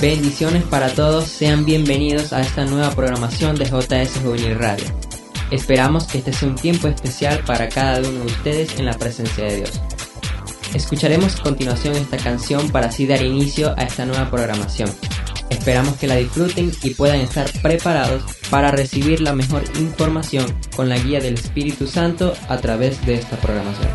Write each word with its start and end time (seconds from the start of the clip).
Bendiciones 0.00 0.62
para 0.62 0.94
todos, 0.94 1.28
sean 1.28 1.66
bienvenidos 1.66 2.32
a 2.32 2.40
esta 2.40 2.64
nueva 2.64 2.90
programación 2.92 3.54
de 3.56 3.66
JS 3.66 4.22
Juvenil 4.22 4.58
Radio. 4.58 4.86
Esperamos 5.50 6.04
que 6.06 6.18
este 6.18 6.32
sea 6.32 6.48
un 6.48 6.54
tiempo 6.54 6.88
especial 6.88 7.40
para 7.44 7.68
cada 7.68 7.98
uno 8.00 8.20
de 8.20 8.26
ustedes 8.26 8.78
en 8.78 8.86
la 8.86 8.94
presencia 8.94 9.44
de 9.44 9.56
Dios. 9.56 9.78
Escucharemos 10.72 11.38
a 11.38 11.42
continuación 11.42 11.96
esta 11.96 12.16
canción 12.16 12.70
para 12.70 12.86
así 12.86 13.06
dar 13.06 13.20
inicio 13.20 13.74
a 13.76 13.82
esta 13.82 14.06
nueva 14.06 14.30
programación. 14.30 14.88
Esperamos 15.50 15.96
que 15.96 16.06
la 16.06 16.16
disfruten 16.16 16.72
y 16.82 16.94
puedan 16.94 17.20
estar 17.20 17.50
preparados 17.60 18.22
para 18.48 18.70
recibir 18.70 19.20
la 19.20 19.34
mejor 19.34 19.64
información 19.78 20.46
con 20.74 20.88
la 20.88 20.96
guía 20.96 21.20
del 21.20 21.34
Espíritu 21.34 21.86
Santo 21.86 22.32
a 22.48 22.56
través 22.56 23.04
de 23.04 23.16
esta 23.16 23.36
programación. 23.36 23.90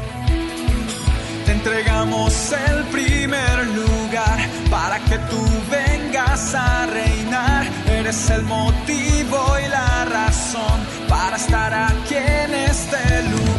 Te 1.48 1.52
entregamos 1.52 2.52
el 2.52 2.84
primer 2.86 3.68
lugar 3.68 4.50
para 4.70 5.00
que 5.00 5.18
tú 5.18 5.55
vengas 6.36 6.56
a 6.56 6.86
reinar. 6.88 7.66
Eres 7.88 8.30
el 8.30 8.44
motivo 8.44 9.38
y 9.66 9.70
la 9.70 10.06
razón 10.06 10.80
para 11.08 11.38
estar 11.38 11.74
aquí 11.74 12.16
en 12.16 12.54
este 12.54 13.24
lugar. 13.24 13.55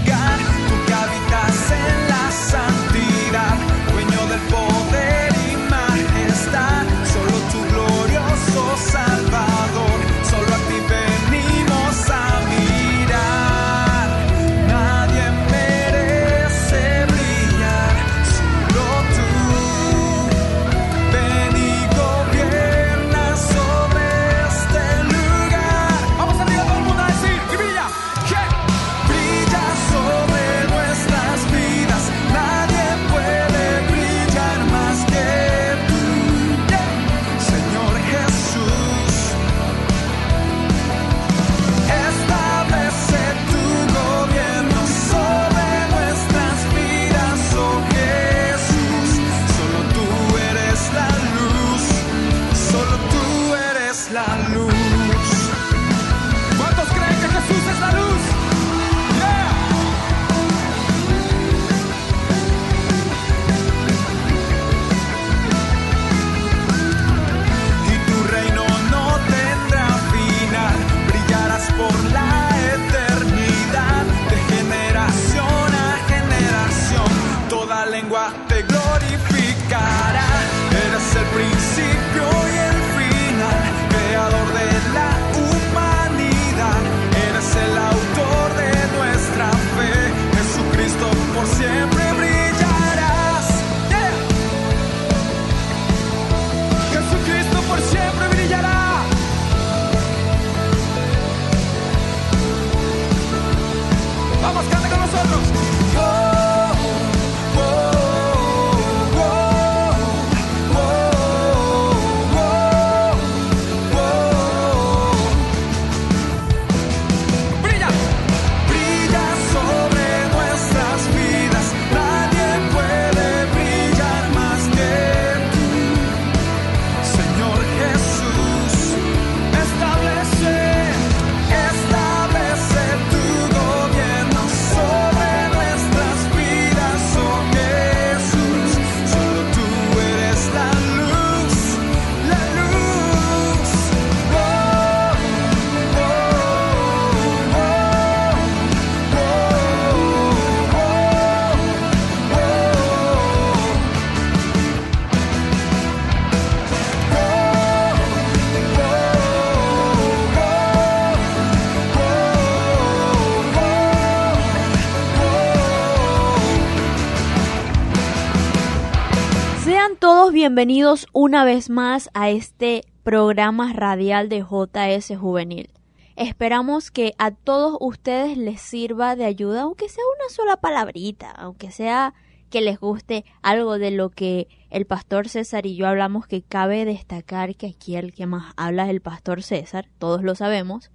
Bienvenidos 170.47 171.09
una 171.13 171.45
vez 171.45 171.71
más 171.71 172.09
a 172.15 172.31
este 172.31 172.85
programa 173.03 173.73
radial 173.73 174.29
de 174.29 174.43
JS 174.43 175.19
Juvenil. 175.19 175.73
Esperamos 176.15 176.93
que 176.93 177.15
a 177.19 177.33
todos 177.33 177.77
ustedes 177.81 178.39
les 178.39 178.61
sirva 178.61 179.17
de 179.17 179.25
ayuda, 179.25 179.63
aunque 179.63 179.89
sea 179.89 180.05
una 180.17 180.33
sola 180.33 180.57
palabrita, 180.57 181.33
aunque 181.33 181.73
sea 181.73 182.15
que 182.49 182.61
les 182.61 182.79
guste 182.79 183.25
algo 183.43 183.77
de 183.81 183.91
lo 183.91 184.11
que 184.11 184.47
el 184.71 184.87
pastor 184.87 185.29
César 185.29 185.67
y 185.67 185.75
yo 185.75 185.89
hablamos, 185.89 186.29
que 186.29 186.43
cabe 186.43 186.85
destacar 186.85 187.57
que 187.57 187.67
aquí 187.67 187.97
el 187.97 188.15
que 188.15 188.27
más 188.27 188.55
habla 188.57 188.85
es 188.85 188.91
el 188.91 189.01
pastor 189.01 189.43
César, 189.43 189.89
todos 189.99 190.23
lo 190.23 190.37
sabemos, 190.37 190.93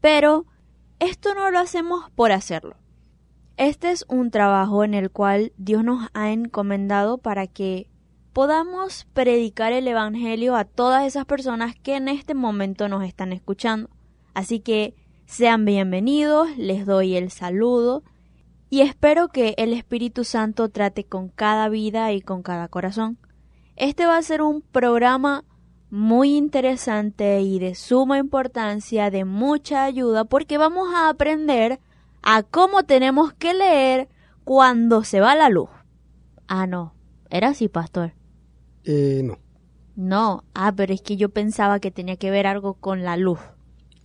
pero 0.00 0.46
esto 1.00 1.34
no 1.34 1.50
lo 1.50 1.58
hacemos 1.58 2.10
por 2.12 2.32
hacerlo. 2.32 2.76
Este 3.58 3.90
es 3.90 4.06
un 4.08 4.30
trabajo 4.30 4.84
en 4.84 4.94
el 4.94 5.10
cual 5.10 5.52
Dios 5.58 5.84
nos 5.84 6.08
ha 6.14 6.30
encomendado 6.30 7.18
para 7.18 7.46
que 7.46 7.90
podamos 8.36 9.06
predicar 9.14 9.72
el 9.72 9.88
Evangelio 9.88 10.56
a 10.56 10.66
todas 10.66 11.06
esas 11.06 11.24
personas 11.24 11.74
que 11.74 11.96
en 11.96 12.06
este 12.06 12.34
momento 12.34 12.86
nos 12.86 13.02
están 13.02 13.32
escuchando. 13.32 13.88
Así 14.34 14.60
que 14.60 14.94
sean 15.24 15.64
bienvenidos, 15.64 16.54
les 16.58 16.84
doy 16.84 17.16
el 17.16 17.30
saludo 17.30 18.02
y 18.68 18.82
espero 18.82 19.28
que 19.28 19.54
el 19.56 19.72
Espíritu 19.72 20.22
Santo 20.22 20.68
trate 20.68 21.04
con 21.04 21.30
cada 21.30 21.70
vida 21.70 22.12
y 22.12 22.20
con 22.20 22.42
cada 22.42 22.68
corazón. 22.68 23.16
Este 23.74 24.04
va 24.04 24.18
a 24.18 24.22
ser 24.22 24.42
un 24.42 24.60
programa 24.60 25.42
muy 25.88 26.36
interesante 26.36 27.40
y 27.40 27.58
de 27.58 27.74
suma 27.74 28.18
importancia, 28.18 29.10
de 29.10 29.24
mucha 29.24 29.84
ayuda, 29.84 30.24
porque 30.24 30.58
vamos 30.58 30.94
a 30.94 31.08
aprender 31.08 31.80
a 32.20 32.42
cómo 32.42 32.82
tenemos 32.82 33.32
que 33.32 33.54
leer 33.54 34.10
cuando 34.44 35.04
se 35.04 35.22
va 35.22 35.34
la 35.34 35.48
luz. 35.48 35.70
Ah, 36.48 36.66
no, 36.66 36.92
era 37.30 37.48
así, 37.48 37.68
pastor. 37.68 38.15
Eh, 38.86 39.20
no. 39.22 39.38
No, 39.96 40.44
ah, 40.54 40.72
pero 40.76 40.94
es 40.94 41.02
que 41.02 41.16
yo 41.16 41.30
pensaba 41.30 41.80
que 41.80 41.90
tenía 41.90 42.16
que 42.16 42.30
ver 42.30 42.46
algo 42.46 42.74
con 42.74 43.02
la 43.02 43.16
luz. 43.16 43.40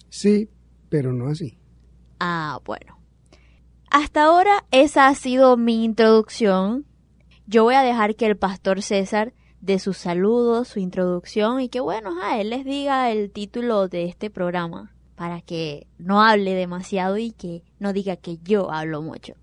Sí, 0.10 0.50
pero 0.90 1.14
no 1.14 1.28
así. 1.28 1.58
Ah, 2.20 2.60
bueno. 2.66 3.00
Hasta 3.90 4.24
ahora 4.24 4.66
esa 4.72 5.08
ha 5.08 5.16
sido 5.16 5.58
mi 5.58 5.84
introducción. 5.84 6.86
Yo 7.46 7.64
voy 7.64 7.76
a 7.76 7.84
dejar 7.84 8.16
que 8.16 8.26
el 8.26 8.38
pastor 8.38 8.82
César 8.82 9.34
dé 9.60 9.80
su 9.80 9.94
saludo, 9.94 10.66
su 10.66 10.80
introducción 10.80 11.62
y 11.62 11.70
que 11.70 11.80
bueno, 11.80 12.12
a 12.24 12.40
él 12.40 12.50
les 12.50 12.66
diga 12.66 13.12
el 13.12 13.32
título 13.32 13.88
de 13.88 14.06
este 14.06 14.30
programa 14.30 14.96
para 15.16 15.42
que 15.42 15.88
no 15.98 16.24
hable 16.24 16.56
demasiado 16.56 17.18
y 17.18 17.32
que 17.32 17.64
no 17.80 17.94
diga 17.94 18.16
que 18.16 18.38
yo 18.38 18.72
hablo 18.72 19.02
mucho. 19.02 19.34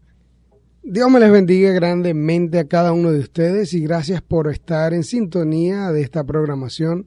Dios 0.90 1.10
me 1.10 1.20
les 1.20 1.30
bendiga 1.30 1.70
grandemente 1.72 2.58
a 2.58 2.66
cada 2.66 2.94
uno 2.94 3.12
de 3.12 3.18
ustedes 3.18 3.74
y 3.74 3.80
gracias 3.82 4.22
por 4.22 4.50
estar 4.50 4.94
en 4.94 5.04
sintonía 5.04 5.92
de 5.92 6.00
esta 6.00 6.24
programación. 6.24 7.06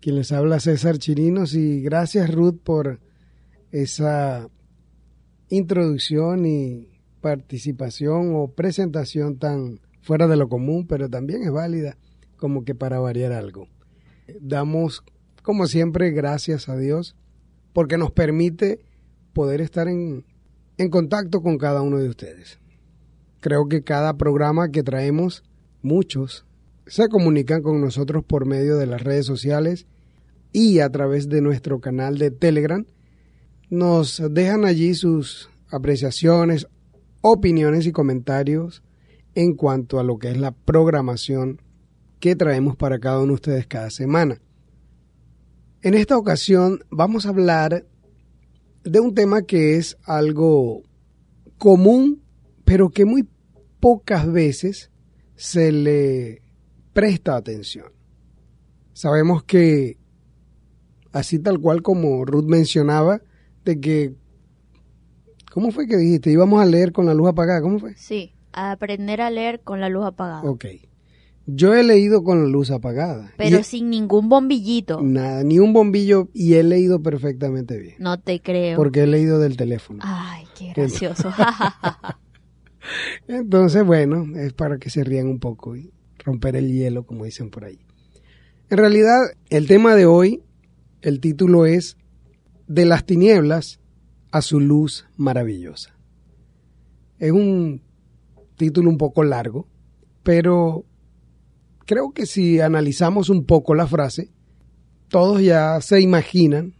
Quien 0.00 0.14
les 0.14 0.30
habla 0.30 0.60
César 0.60 0.98
Chirinos 0.98 1.54
y 1.54 1.82
gracias 1.82 2.32
Ruth 2.32 2.60
por 2.62 3.00
esa 3.72 4.48
introducción 5.48 6.46
y 6.46 7.00
participación 7.20 8.36
o 8.36 8.52
presentación 8.52 9.40
tan 9.40 9.80
fuera 10.00 10.28
de 10.28 10.36
lo 10.36 10.48
común, 10.48 10.86
pero 10.86 11.10
también 11.10 11.42
es 11.42 11.50
válida 11.50 11.98
como 12.36 12.64
que 12.64 12.76
para 12.76 13.00
variar 13.00 13.32
algo. 13.32 13.66
Damos, 14.40 15.02
como 15.42 15.66
siempre, 15.66 16.12
gracias 16.12 16.68
a 16.68 16.76
Dios 16.76 17.16
porque 17.72 17.98
nos 17.98 18.12
permite 18.12 18.78
poder 19.32 19.62
estar 19.62 19.88
en, 19.88 20.24
en 20.76 20.90
contacto 20.90 21.42
con 21.42 21.58
cada 21.58 21.82
uno 21.82 21.98
de 21.98 22.08
ustedes. 22.08 22.60
Creo 23.40 23.68
que 23.68 23.82
cada 23.82 24.16
programa 24.16 24.70
que 24.70 24.82
traemos, 24.82 25.44
muchos, 25.82 26.44
se 26.86 27.08
comunican 27.08 27.62
con 27.62 27.80
nosotros 27.80 28.24
por 28.24 28.46
medio 28.46 28.76
de 28.76 28.86
las 28.86 29.02
redes 29.02 29.26
sociales 29.26 29.86
y 30.52 30.80
a 30.80 30.90
través 30.90 31.28
de 31.28 31.40
nuestro 31.40 31.80
canal 31.80 32.18
de 32.18 32.30
Telegram. 32.30 32.84
Nos 33.70 34.22
dejan 34.30 34.64
allí 34.64 34.94
sus 34.94 35.50
apreciaciones, 35.70 36.66
opiniones 37.20 37.86
y 37.86 37.92
comentarios 37.92 38.82
en 39.34 39.54
cuanto 39.54 40.00
a 40.00 40.02
lo 40.02 40.18
que 40.18 40.30
es 40.30 40.38
la 40.38 40.52
programación 40.52 41.60
que 42.20 42.34
traemos 42.34 42.76
para 42.76 42.98
cada 42.98 43.18
uno 43.18 43.28
de 43.28 43.34
ustedes 43.34 43.66
cada 43.66 43.90
semana. 43.90 44.40
En 45.82 45.94
esta 45.94 46.16
ocasión 46.16 46.80
vamos 46.90 47.26
a 47.26 47.28
hablar 47.28 47.86
de 48.82 49.00
un 49.00 49.14
tema 49.14 49.42
que 49.42 49.76
es 49.76 49.96
algo 50.04 50.82
común, 51.58 52.22
pero 52.68 52.90
que 52.90 53.06
muy 53.06 53.26
pocas 53.80 54.30
veces 54.30 54.90
se 55.36 55.72
le 55.72 56.42
presta 56.92 57.34
atención. 57.36 57.86
Sabemos 58.92 59.42
que, 59.42 59.96
así 61.12 61.38
tal 61.38 61.60
cual 61.60 61.80
como 61.82 62.26
Ruth 62.26 62.44
mencionaba, 62.44 63.22
de 63.64 63.80
que, 63.80 64.14
¿cómo 65.50 65.70
fue 65.70 65.86
que 65.86 65.96
dijiste? 65.96 66.30
Íbamos 66.30 66.60
a 66.60 66.66
leer 66.66 66.92
con 66.92 67.06
la 67.06 67.14
luz 67.14 67.28
apagada, 67.28 67.62
¿cómo 67.62 67.78
fue? 67.78 67.94
Sí, 67.96 68.34
a 68.52 68.72
aprender 68.72 69.22
a 69.22 69.30
leer 69.30 69.60
con 69.60 69.80
la 69.80 69.88
luz 69.88 70.04
apagada. 70.04 70.42
Ok. 70.42 70.66
Yo 71.46 71.74
he 71.74 71.82
leído 71.82 72.22
con 72.24 72.42
la 72.42 72.48
luz 72.50 72.70
apagada. 72.70 73.32
Pero 73.38 73.60
Y- 73.60 73.64
sin 73.64 73.88
ningún 73.88 74.28
bombillito. 74.28 75.00
Nada, 75.00 75.42
ni 75.42 75.58
un 75.58 75.72
bombillo 75.72 76.28
y 76.34 76.54
he 76.54 76.62
leído 76.62 77.02
perfectamente 77.02 77.78
bien. 77.78 77.94
No 77.98 78.20
te 78.20 78.40
creo. 78.42 78.76
Porque 78.76 79.04
he 79.04 79.06
leído 79.06 79.38
del 79.38 79.56
teléfono. 79.56 80.00
Ay, 80.02 80.44
qué 80.54 80.74
gracioso. 80.74 81.32
Entonces, 83.26 83.84
bueno, 83.84 84.26
es 84.36 84.52
para 84.52 84.78
que 84.78 84.90
se 84.90 85.04
rían 85.04 85.26
un 85.26 85.38
poco 85.38 85.76
y 85.76 85.92
romper 86.18 86.56
el 86.56 86.72
hielo, 86.72 87.04
como 87.04 87.24
dicen 87.24 87.50
por 87.50 87.64
ahí. 87.64 87.78
En 88.70 88.78
realidad, 88.78 89.18
el 89.50 89.66
tema 89.66 89.94
de 89.94 90.06
hoy, 90.06 90.42
el 91.00 91.20
título 91.20 91.66
es 91.66 91.96
De 92.66 92.84
las 92.84 93.06
tinieblas 93.06 93.80
a 94.30 94.42
su 94.42 94.60
luz 94.60 95.06
maravillosa. 95.16 95.94
Es 97.18 97.32
un 97.32 97.82
título 98.56 98.90
un 98.90 98.98
poco 98.98 99.24
largo, 99.24 99.66
pero 100.22 100.84
creo 101.86 102.12
que 102.12 102.26
si 102.26 102.60
analizamos 102.60 103.30
un 103.30 103.44
poco 103.46 103.74
la 103.74 103.86
frase, 103.86 104.30
todos 105.08 105.40
ya 105.40 105.80
se 105.80 106.00
imaginan, 106.00 106.74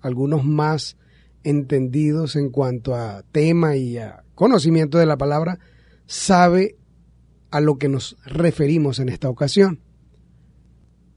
algunos 0.00 0.44
más 0.44 0.96
entendidos 1.42 2.36
en 2.36 2.50
cuanto 2.50 2.94
a 2.94 3.24
tema 3.32 3.76
y 3.76 3.98
a 3.98 4.22
conocimiento 4.42 4.98
de 4.98 5.06
la 5.06 5.16
palabra, 5.16 5.60
sabe 6.04 6.76
a 7.52 7.60
lo 7.60 7.78
que 7.78 7.88
nos 7.88 8.16
referimos 8.24 8.98
en 8.98 9.08
esta 9.08 9.28
ocasión. 9.28 9.78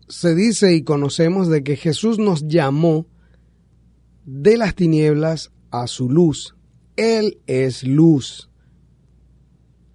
Se 0.07 0.35
dice 0.35 0.75
y 0.75 0.83
conocemos 0.83 1.47
de 1.47 1.63
que 1.63 1.75
Jesús 1.75 2.19
nos 2.19 2.47
llamó 2.47 3.07
de 4.25 4.57
las 4.57 4.75
tinieblas 4.75 5.51
a 5.71 5.87
su 5.87 6.07
luz. 6.07 6.55
Él 6.97 7.39
es 7.47 7.83
luz. 7.83 8.51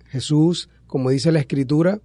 Jesús, 0.07 0.69
como 0.89 1.11
dice 1.11 1.31
la 1.31 1.39
Escritura, 1.39 2.01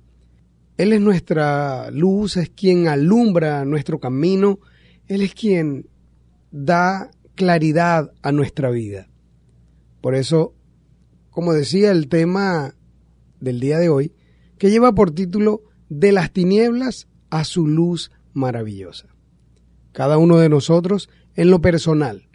Él 0.78 0.94
es 0.94 1.01
nuestra 1.01 1.89
luz, 1.89 2.38
es 2.38 2.51
quien 2.51 2.88
alumbra 2.88 3.66
nuestro 3.66 4.00
camino, 4.00 4.60
Él 5.07 5.24
es 5.24 5.33
quien 5.33 5.89
da 6.51 7.10
claridad 7.33 8.12
a 8.21 8.31
nuestra 8.31 8.69
vida. 8.69 9.10
Por 10.01 10.13
eso, 10.13 10.55
como 11.35 11.51
decía 11.51 11.91
el 11.91 12.07
tema 12.07 12.75
del 13.41 13.59
día 13.59 13.77
de 13.77 13.89
hoy, 13.89 14.13
que 14.57 14.69
lleva 14.69 14.95
por 14.95 15.11
título 15.11 15.63
De 15.89 16.13
las 16.13 16.31
tinieblas 16.31 17.09
a 17.29 17.43
su 17.43 17.67
luz 17.67 18.09
maravillosa. 18.31 19.07
Cada 19.91 20.17
uno 20.17 20.37
de 20.37 20.47
nosotros 20.47 21.09
en 21.35 21.49
lo 21.49 21.59
personal, 21.59 22.29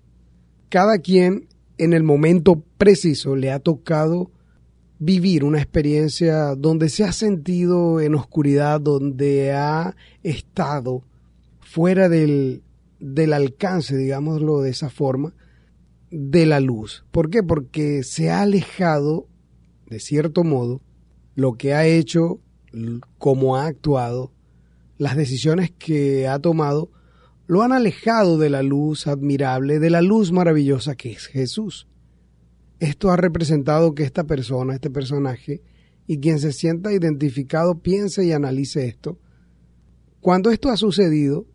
cada 0.69 0.99
quien 0.99 1.49
en 1.79 1.95
el 1.95 2.03
momento 2.03 2.63
preciso 2.77 3.37
le 3.37 3.51
ha 3.51 3.59
tocado 3.59 4.33
vivir 4.99 5.45
una 5.45 5.63
experiencia 5.63 6.55
donde 6.55 6.91
se 6.91 7.05
ha 7.05 7.13
sentido 7.13 8.03
en 8.03 8.15
oscuridad, 8.15 8.83
donde 8.83 9.55
ha 9.55 9.97
estado 10.23 11.05
fuera 11.61 12.11
del, 12.11 12.63
del 12.99 13.33
alcance, 13.33 13.97
digámoslo 13.97 14.61
de 14.61 14.69
esa 14.69 14.91
forma, 14.91 15.33
de 16.11 16.47
la 16.47 16.61
luz. 16.61 17.05
¿Por 17.11 17.31
qué? 17.31 17.43
Porque 17.43 18.03
se 18.03 18.31
ha 18.31 18.43
alejado, 18.43 19.29
de 19.89 20.01
cierto 20.01 20.45
modo, 20.45 20.83
lo 21.35 21.55
que 21.55 21.75
ha 21.75 21.87
hecho, 21.87 22.41
cómo 23.19 23.57
ha 23.57 23.67
actuado, 23.67 24.33
las 24.99 25.17
decisiones 25.17 25.71
que 25.71 26.29
ha 26.29 26.39
tomado, 26.39 26.91
lo 27.47 27.63
han 27.63 27.73
alejado 27.73 28.39
de 28.39 28.51
la 28.51 28.63
luz 28.63 29.07
admirable, 29.07 29.79
de 29.79 29.91
la 29.91 30.03
luz 30.03 30.31
maravillosa 30.31 30.95
que 30.95 31.13
es 31.13 31.27
Jesús. 31.27 31.89
Esto 32.79 33.11
ha 33.11 33.17
representado 33.17 33.95
que 33.95 34.05
esta 34.05 34.25
persona, 34.25 34.75
este 34.75 34.91
personaje, 34.91 35.63
y 36.07 36.19
quien 36.19 36.39
se 36.39 36.53
sienta 36.53 36.93
identificado 36.93 37.81
piense 37.81 38.25
y 38.25 38.33
analice 38.33 38.87
esto. 38.87 39.19
Cuando 40.21 40.51
esto 40.51 40.69
ha 40.71 40.77
sucedido, 40.77 41.47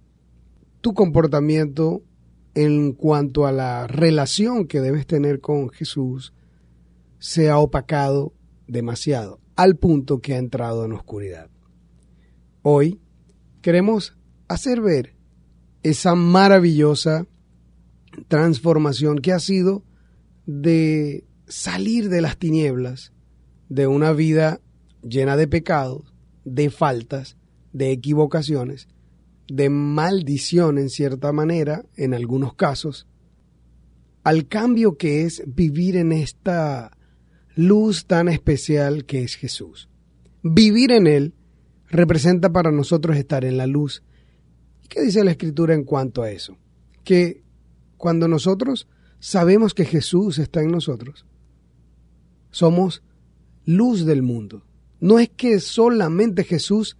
tu 0.82 0.94
comportamiento 0.94 2.04
en 2.56 2.94
cuanto 2.94 3.46
a 3.46 3.52
la 3.52 3.86
relación 3.86 4.66
que 4.66 4.82
debes 4.82 5.06
tener 5.06 5.42
con 5.42 5.70
Jesús 5.70 6.34
se 7.20 7.50
ha 7.50 7.60
opacado 7.60 8.34
demasiado, 8.68 9.40
al 9.56 9.76
punto 9.76 10.20
que 10.20 10.34
ha 10.34 10.38
entrado 10.38 10.86
en 10.86 10.94
oscuridad. 10.94 11.50
Hoy 12.62 13.00
queremos 13.62 14.18
hacer 14.48 14.82
ver 14.82 15.16
esa 15.84 16.16
maravillosa 16.16 17.28
transformación 18.28 19.20
que 19.20 19.34
ha 19.34 19.40
sido 19.40 19.84
de 20.46 21.26
salir 21.48 22.10
de 22.10 22.22
las 22.22 22.38
tinieblas, 22.38 23.12
de 23.70 23.88
una 23.88 24.14
vida 24.14 24.62
llena 25.04 25.36
de 25.36 25.48
pecados, 25.48 26.14
de 26.44 26.70
faltas, 26.70 27.38
de 27.74 27.92
equivocaciones, 27.92 28.88
de 29.48 29.70
maldición 29.70 30.78
en 30.78 30.90
cierta 30.90 31.32
manera, 31.32 31.86
en 31.96 32.14
algunos 32.14 32.56
casos, 32.56 33.08
al 34.24 34.48
cambio 34.48 34.98
que 34.98 35.24
es 35.24 35.44
vivir 35.46 35.98
en 35.98 36.12
esta 36.12 36.98
luz 37.56 38.06
tan 38.06 38.28
especial 38.28 39.06
que 39.06 39.24
es 39.24 39.36
Jesús. 39.36 39.88
Vivir 40.42 40.92
en 40.92 41.08
Él 41.08 41.34
representa 41.90 42.52
para 42.52 42.72
nosotros 42.72 43.18
estar 43.18 43.46
en 43.46 43.58
la 43.58 43.68
luz. 43.68 44.04
¿Y 44.84 44.88
qué 44.88 45.02
dice 45.02 45.24
la 45.24 45.32
Escritura 45.32 45.74
en 45.74 45.84
cuanto 45.84 46.24
a 46.24 46.32
eso? 46.32 46.58
Que 47.04 47.44
cuando 47.98 48.28
nosotros 48.28 48.88
sabemos 49.20 49.74
que 49.74 49.86
Jesús 49.86 50.40
está 50.40 50.62
en 50.62 50.72
nosotros, 50.72 51.26
somos 52.50 53.04
luz 53.66 54.06
del 54.06 54.22
mundo. 54.22 54.64
No 55.00 55.20
es 55.20 55.30
que 55.30 55.60
solamente 55.60 56.44
Jesús 56.44 56.98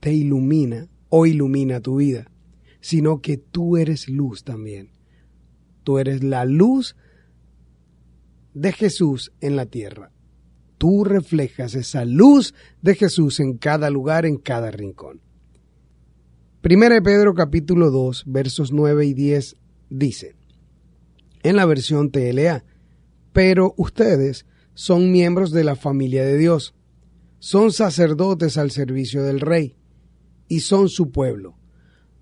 te 0.00 0.12
ilumina 0.12 0.88
o 1.08 1.26
ilumina 1.26 1.80
tu 1.80 1.96
vida, 1.96 2.30
sino 2.80 3.20
que 3.20 3.36
tú 3.36 3.76
eres 3.76 4.08
luz 4.08 4.44
también. 4.44 4.90
Tú 5.82 5.98
eres 5.98 6.22
la 6.22 6.44
luz 6.44 6.96
de 8.54 8.72
Jesús 8.72 9.32
en 9.40 9.56
la 9.56 9.66
tierra. 9.66 10.10
Tú 10.78 11.04
reflejas 11.04 11.74
esa 11.74 12.04
luz 12.04 12.54
de 12.82 12.94
Jesús 12.94 13.40
en 13.40 13.56
cada 13.56 13.90
lugar, 13.90 14.26
en 14.26 14.36
cada 14.36 14.70
rincón. 14.70 15.20
Primera 16.60 17.00
Pedro 17.00 17.34
capítulo 17.34 17.90
2, 17.90 18.24
versos 18.26 18.72
9 18.72 19.06
y 19.06 19.14
10 19.14 19.56
dice, 19.88 20.34
en 21.42 21.56
la 21.56 21.64
versión 21.64 22.10
TLA, 22.10 22.64
pero 23.32 23.74
ustedes 23.76 24.46
son 24.74 25.12
miembros 25.12 25.52
de 25.52 25.62
la 25.62 25.76
familia 25.76 26.24
de 26.24 26.36
Dios, 26.36 26.74
son 27.38 27.70
sacerdotes 27.70 28.58
al 28.58 28.72
servicio 28.72 29.22
del 29.22 29.40
Rey 29.40 29.76
y 30.48 30.60
son 30.60 30.88
su 30.88 31.10
pueblo. 31.10 31.56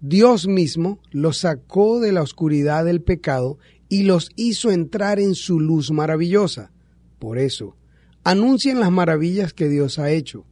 Dios 0.01 0.47
mismo 0.47 1.01
los 1.11 1.39
sacó 1.39 2.01
de 2.01 2.13
la 2.13 2.23
oscuridad 2.23 2.85
del 2.85 3.03
pecado 3.03 3.59
y 3.89 4.03
los 4.03 4.31
hizo 4.37 4.71
entrar 4.71 5.19
en 5.19 5.35
su 5.35 5.61
luz 5.61 5.91
maravillosa. 5.91 6.73
Por 7.19 7.39
eso, 7.39 7.77
anuncien 8.23 8.81
las 8.81 8.91
maravillas 8.91 9.55
que 9.55 9.69
Dios 9.69 9.99
ha 9.99 10.11
hecho. 10.11 10.45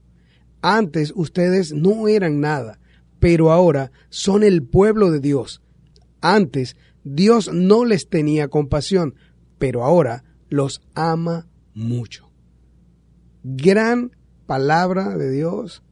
Antes 0.63 1.13
ustedes 1.15 1.73
no 1.73 2.09
eran 2.09 2.41
nada, 2.41 2.79
pero 3.19 3.53
ahora 3.53 3.93
son 4.11 4.43
el 4.43 4.63
pueblo 4.63 5.11
de 5.11 5.21
Dios. 5.21 5.61
Antes 6.21 6.77
Dios 7.05 7.53
no 7.53 7.85
les 7.85 8.09
tenía 8.09 8.49
compasión, 8.49 9.17
pero 9.59 9.85
ahora 9.85 10.25
los 10.49 10.83
ama 10.95 11.49
mucho. 11.75 12.31
Gran 13.43 14.17
palabra 14.47 15.17
de 15.17 15.31
Dios. 15.31 15.83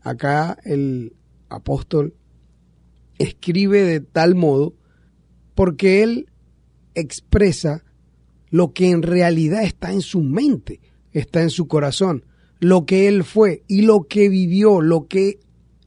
Acá 0.00 0.58
el 0.64 1.14
apóstol 1.48 2.14
escribe 3.18 3.82
de 3.82 4.00
tal 4.00 4.34
modo 4.34 4.74
porque 5.54 6.02
él 6.02 6.30
expresa 6.94 7.84
lo 8.50 8.72
que 8.72 8.90
en 8.90 9.02
realidad 9.02 9.62
está 9.62 9.92
en 9.92 10.00
su 10.00 10.22
mente, 10.22 10.80
está 11.12 11.42
en 11.42 11.50
su 11.50 11.66
corazón, 11.68 12.24
lo 12.60 12.86
que 12.86 13.08
él 13.08 13.24
fue 13.24 13.62
y 13.68 13.82
lo 13.82 14.04
que 14.04 14.28
vivió, 14.28 14.80
lo 14.80 15.06
que 15.06 15.40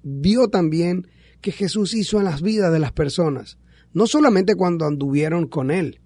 vio 0.04 0.48
también 0.48 1.08
que 1.42 1.52
Jesús 1.52 1.94
hizo 1.94 2.20
en 2.20 2.26
las 2.26 2.42
vidas 2.42 2.72
de 2.72 2.80
las 2.80 2.92
personas, 2.92 3.58
no 3.94 4.08
solamente 4.08 4.56
cuando 4.56 4.86
anduvieron 4.86 5.48
con 5.48 5.72
él, 5.72 6.00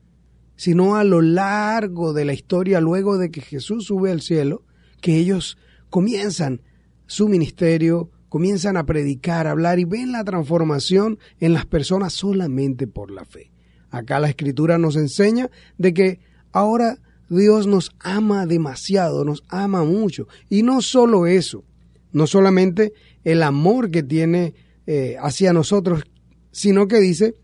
sino 0.55 0.95
a 0.95 1.03
lo 1.03 1.21
largo 1.21 2.13
de 2.13 2.25
la 2.25 2.33
historia, 2.33 2.79
luego 2.79 3.17
de 3.17 3.29
que 3.29 3.41
Jesús 3.41 3.85
sube 3.85 4.11
al 4.11 4.21
cielo, 4.21 4.63
que 5.01 5.17
ellos 5.17 5.57
comienzan 5.89 6.61
su 7.05 7.27
ministerio, 7.27 8.09
comienzan 8.35 8.75
a 8.75 8.85
predicar, 8.85 9.47
a 9.47 9.51
hablar 9.51 9.79
y 9.79 9.85
ven 9.85 10.11
la 10.11 10.25
transformación 10.25 11.19
en 11.39 11.53
las 11.53 11.65
personas 11.65 12.11
solamente 12.11 12.85
por 12.85 13.09
la 13.09 13.23
fe. 13.23 13.53
Acá 13.91 14.19
la 14.19 14.27
escritura 14.27 14.77
nos 14.77 14.97
enseña 14.97 15.49
de 15.77 15.93
que 15.93 16.19
ahora 16.51 16.99
Dios 17.29 17.65
nos 17.65 17.95
ama 17.97 18.45
demasiado, 18.45 19.23
nos 19.23 19.45
ama 19.47 19.85
mucho. 19.85 20.27
Y 20.49 20.63
no 20.63 20.81
solo 20.81 21.27
eso, 21.27 21.63
no 22.11 22.27
solamente 22.27 22.91
el 23.23 23.41
amor 23.41 23.89
que 23.89 24.03
tiene 24.03 24.53
eh, 24.85 25.15
hacia 25.17 25.53
nosotros, 25.53 26.03
sino 26.51 26.89
que 26.89 26.99
dice 26.99 27.35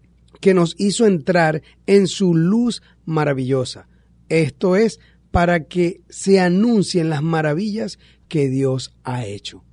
que 0.41 0.53
nos 0.53 0.75
hizo 0.77 1.07
entrar 1.07 1.62
en 1.88 2.05
su 2.05 2.36
luz 2.36 2.83
maravillosa. 3.05 3.88
Esto 4.27 4.75
es 4.75 5.00
para 5.31 5.63
que 5.63 6.01
se 6.10 6.41
anuncien 6.41 7.10
las 7.10 7.24
maravillas 7.24 7.98
que 8.27 8.50
Dios 8.50 8.93
ha 9.05 9.25
hecho. 9.25 9.63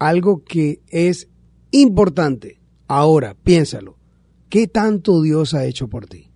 Algo 0.00 0.42
que 0.42 0.82
es 0.88 1.28
importante. 1.70 2.60
Ahora, 2.88 3.34
piénsalo. 3.34 3.98
¿Qué 4.48 4.66
tanto 4.66 5.22
Dios 5.22 5.54
ha 5.54 5.66
hecho 5.66 5.88
por 5.88 6.06
ti? 6.06 6.32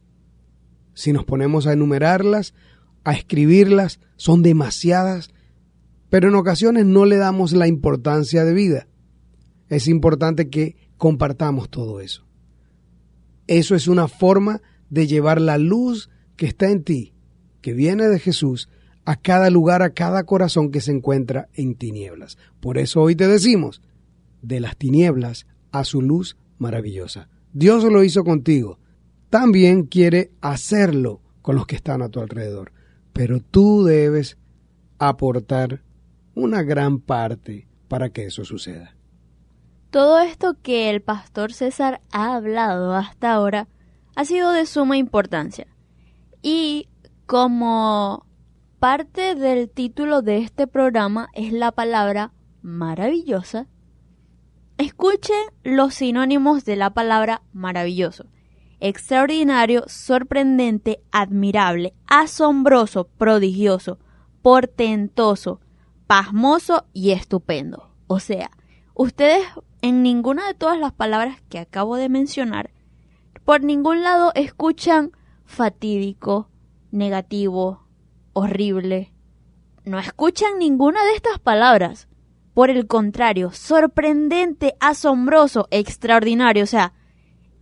Si 0.95 1.13
nos 1.13 1.25
ponemos 1.25 1.67
a 1.67 1.73
enumerarlas, 1.73 2.55
a 3.03 3.15
escribirlas, 3.15 3.99
son 4.17 4.43
demasiadas, 4.43 5.31
pero 6.11 6.29
en 6.29 6.37
ocasiones 6.37 6.87
no 6.87 7.07
le 7.07 7.17
damos 7.17 7.53
la 7.53 7.67
importancia 7.67 8.45
de 8.45 8.55
vida. 8.55 8.87
Es 9.69 9.89
importante 9.89 10.49
que 10.51 10.77
compartamos 10.97 11.71
todo 11.71 12.01
eso. 12.01 12.25
Eso 13.47 13.75
es 13.75 13.89
una 13.89 14.09
forma 14.09 14.61
de 14.91 15.07
llevar 15.07 15.41
la 15.41 15.59
luz 15.59 16.11
que 16.37 16.47
está 16.47 16.71
en 16.71 16.85
ti, 16.85 17.15
que 17.63 17.73
viene 17.73 18.09
de 18.09 18.19
Jesús, 18.19 18.69
a 19.05 19.17
cada 19.17 19.51
lugar, 19.51 19.83
a 19.83 19.91
cada 19.91 20.25
corazón 20.25 20.71
que 20.71 20.81
se 20.81 20.93
encuentra 20.93 21.49
en 21.55 21.75
tinieblas. 21.75 22.39
Por 22.61 22.79
eso 22.79 23.03
hoy 23.03 23.17
te 23.17 23.29
decimos, 23.29 23.83
de 24.43 24.61
las 24.61 24.77
tinieblas 24.77 25.47
a 25.73 25.85
su 25.85 26.03
luz 26.03 26.37
maravillosa. 26.59 27.29
Dios 27.53 27.85
lo 27.85 28.03
hizo 28.03 28.25
contigo. 28.25 28.79
También 29.31 29.85
quiere 29.85 30.31
hacerlo 30.41 31.21
con 31.43 31.57
los 31.57 31.67
que 31.67 31.77
están 31.77 32.03
a 32.03 32.09
tu 32.09 32.21
alrededor. 32.21 32.73
Pero 33.13 33.41
tú 33.41 33.85
debes 33.85 34.39
aportar 34.99 35.83
una 36.35 36.63
gran 36.63 37.01
parte 37.01 37.69
para 37.89 38.11
que 38.11 38.27
eso 38.27 38.45
suceda. 38.45 38.97
Todo 39.91 40.19
esto 40.21 40.57
que 40.63 40.91
el 40.91 41.03
pastor 41.03 41.53
César 41.53 42.01
ha 42.11 42.35
hablado 42.35 42.95
hasta 42.95 43.33
ahora 43.33 43.69
ha 44.17 44.25
sido 44.25 44.53
de 44.53 44.67
suma 44.67 44.97
importancia. 44.97 45.67
Y 46.43 46.89
como 47.27 48.27
parte 48.85 49.35
del 49.35 49.71
título 49.71 50.21
de 50.21 50.37
este 50.37 50.67
programa 50.67 51.31
es 51.33 51.55
la 51.55 51.73
palabra 51.73 52.35
maravillosa, 52.61 53.67
escuchen 54.77 55.41
los 55.63 55.95
sinónimos 55.95 56.67
de 56.67 56.77
la 56.77 56.91
palabra 56.91 57.41
maravilloso. 57.55 58.27
Extraordinario, 58.81 59.85
sorprendente, 59.87 61.01
admirable, 61.13 61.95
asombroso, 62.07 63.09
prodigioso, 63.17 64.01
portentoso, 64.43 65.63
pasmoso 66.07 66.85
y 66.93 67.13
estupendo. 67.13 67.89
O 68.07 68.21
sea, 68.21 68.51
ustedes 68.93 69.47
en 69.81 70.03
ninguna 70.03 70.47
de 70.47 70.53
todas 70.53 70.79
las 70.79 70.93
palabras 70.93 71.41
que 71.49 71.59
acabo 71.59 71.97
de 71.97 72.11
mencionar, 72.11 72.71
por 73.47 73.63
ningún 73.63 74.03
lado 74.03 74.33
escuchan 74.35 75.13
fatídico, 75.47 76.51
negativo, 76.91 77.84
horrible. 78.35 79.13
No 79.85 79.99
escuchan 79.99 80.59
ninguna 80.59 81.03
de 81.05 81.15
estas 81.15 81.39
palabras. 81.39 82.09
Por 82.53 82.71
el 82.71 82.87
contrario, 82.87 83.51
sorprendente, 83.51 84.77
asombroso, 84.79 85.67
extraordinario. 85.71 86.65
O 86.65 86.67
sea, 86.67 86.93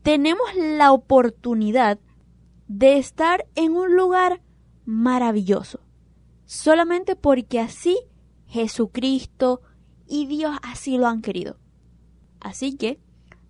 tenemos 0.03 0.47
la 0.57 0.93
oportunidad 0.93 1.99
de 2.67 2.99
estar 2.99 3.47
en 3.55 3.77
un 3.77 3.95
lugar 3.97 4.43
maravilloso. 4.85 5.81
Solamente 6.45 7.17
porque 7.17 7.61
así 7.61 7.99
Jesucristo 8.47 9.63
y 10.07 10.27
Dios 10.27 10.57
así 10.63 10.99
lo 10.99 11.07
han 11.07 11.23
querido. 11.23 11.57
Así 12.41 12.77
que 12.77 13.01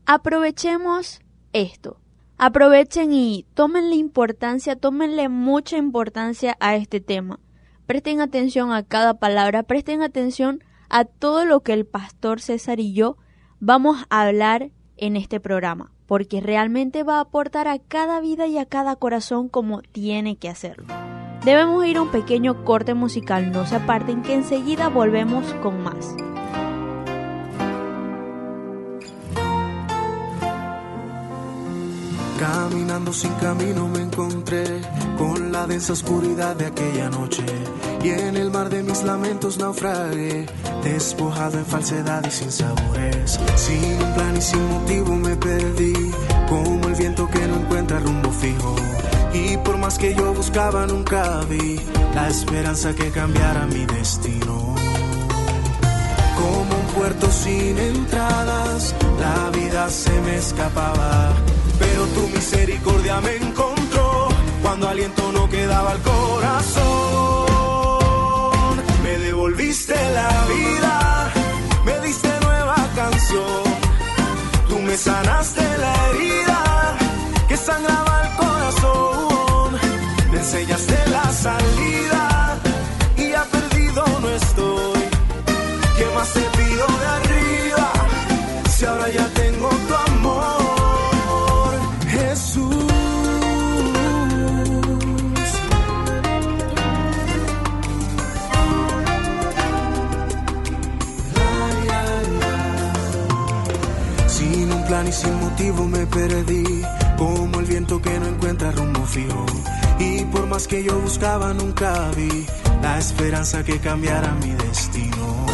aprovechemos 0.07 1.21
esto. 1.53 2.02
Aprovechen 2.45 3.13
y 3.13 3.47
tómenle 3.55 3.95
importancia, 3.95 4.75
tómenle 4.75 5.29
mucha 5.29 5.77
importancia 5.77 6.57
a 6.59 6.75
este 6.75 7.01
tema. 7.01 7.39
Presten 7.87 8.21
atención 8.21 8.73
a 8.73 8.83
cada 8.83 9.15
palabra, 9.15 9.63
presten 9.63 10.03
atención 10.03 10.65
a 10.91 11.05
todo 11.05 11.45
lo 11.45 11.61
que 11.61 11.73
el 11.73 11.87
pastor 11.87 12.41
César 12.41 12.81
y 12.81 12.95
yo 12.95 13.17
vamos 13.61 14.05
a 14.11 14.23
hablar 14.23 14.73
en 14.97 15.15
este 15.15 15.39
programa, 15.39 15.93
porque 16.07 16.41
realmente 16.41 17.05
va 17.05 17.19
a 17.19 17.21
aportar 17.21 17.69
a 17.69 17.79
cada 17.79 18.21
vida 18.21 18.49
y 18.49 18.59
a 18.59 18.67
cada 18.67 18.97
corazón 18.97 19.49
como 19.49 19.81
tiene 19.83 20.35
que 20.35 20.49
hacerlo. 20.49 20.87
Debemos 21.45 21.87
ir 21.87 21.99
a 21.99 22.03
un 22.03 22.11
pequeño 22.11 22.65
corte 22.65 22.95
musical, 22.95 23.53
no 23.53 23.67
se 23.67 23.77
aparten 23.77 24.23
que 24.23 24.35
enseguida 24.35 24.89
volvemos 24.89 25.45
con 25.63 25.81
más. 25.81 26.17
Caminando 32.43 33.13
sin 33.13 33.33
camino 33.35 33.87
me 33.87 34.01
encontré 34.01 34.65
con 35.17 35.53
la 35.53 35.65
densa 35.65 35.93
oscuridad 35.93 36.57
de 36.57 36.67
aquella 36.67 37.09
noche. 37.09 37.45
Y 38.03 38.09
en 38.11 38.37
el 38.37 38.51
mar 38.51 38.69
de 38.69 38.83
mis 38.83 39.05
lamentos 39.05 39.59
naufragué, 39.59 40.47
despojado 40.83 41.59
en 41.59 41.65
falsedad 41.65 42.25
y 42.27 42.33
sin 42.33 42.51
sabores. 42.51 43.39
Sin 43.55 44.03
un 44.03 44.15
plan 44.15 44.37
y 44.37 44.41
sin 44.41 44.69
motivo 44.71 45.15
me 45.15 45.37
perdí, 45.37 45.93
como 46.49 46.89
el 46.89 46.97
viento 46.97 47.29
que 47.29 47.47
no 47.47 47.59
encuentra 47.61 48.01
rumbo 48.01 48.33
fijo. 48.33 48.75
Y 49.33 49.57
por 49.59 49.79
más 49.79 49.97
que 49.97 50.13
yo 50.13 50.35
buscaba 50.35 50.85
nunca 50.89 51.43
vi 51.49 51.79
la 52.13 52.29
esperanza 52.29 52.93
que 52.93 53.13
cambiara 53.13 53.67
mi 53.67 53.87
destino. 53.87 54.75
Como 56.35 56.77
un 56.77 56.87
puerto 56.97 57.31
sin 57.31 57.79
entradas, 57.79 58.97
la 59.21 59.51
vida 59.57 59.89
se 59.89 60.21
me 60.23 60.39
escapaba 60.39 61.37
pero 61.79 62.07
tu 62.07 62.29
misericordia 62.29 63.21
me 63.21 63.37
encontró 63.37 64.29
cuando 64.63 64.89
aliento 64.89 65.33
no 65.33 65.49
quedaba 65.49 65.93
al 65.93 66.03
corazón. 66.03 66.83
Me 69.03 69.19
devolviste 69.19 69.95
la 69.95 70.47
vida, 70.55 71.33
me 71.85 72.01
diste 72.01 72.29
nueva 72.41 72.77
canción, 72.95 73.63
tú 74.69 74.79
me 74.79 74.97
sanaste 74.97 75.63
la 75.79 76.09
herida 76.09 76.97
que 77.49 77.57
sangraba 77.57 78.23
el 78.27 78.37
corazón, 78.37 79.79
me 80.31 80.39
enseñaste 80.39 80.97
la 81.11 81.31
salida 81.33 82.59
y 83.17 83.31
ya 83.31 83.45
perdido 83.45 84.05
no 84.21 84.29
estoy. 84.31 85.03
¿Qué 85.97 86.07
más 86.15 86.33
te 86.33 86.41
pido 86.41 86.87
de 87.01 87.07
arriba 87.19 87.93
si 88.75 88.85
ahora 88.85 89.09
ya 89.11 89.27
me 105.71 106.07
perdí, 106.07 106.83
como 107.17 107.61
el 107.61 107.67
viento 107.67 108.03
que 108.03 108.19
no 108.19 108.27
encuentra 108.27 108.73
rumbo 108.73 109.07
fijo. 109.07 109.47
Y 109.99 110.25
por 110.25 110.47
más 110.47 110.67
que 110.67 110.83
yo 110.83 110.99
buscaba, 110.99 111.55
nunca 111.55 112.11
vi 112.17 112.47
la 112.83 112.99
esperanza 112.99 113.63
que 113.63 113.79
cambiara 113.79 114.33
mi 114.43 114.51
destino. 114.51 115.47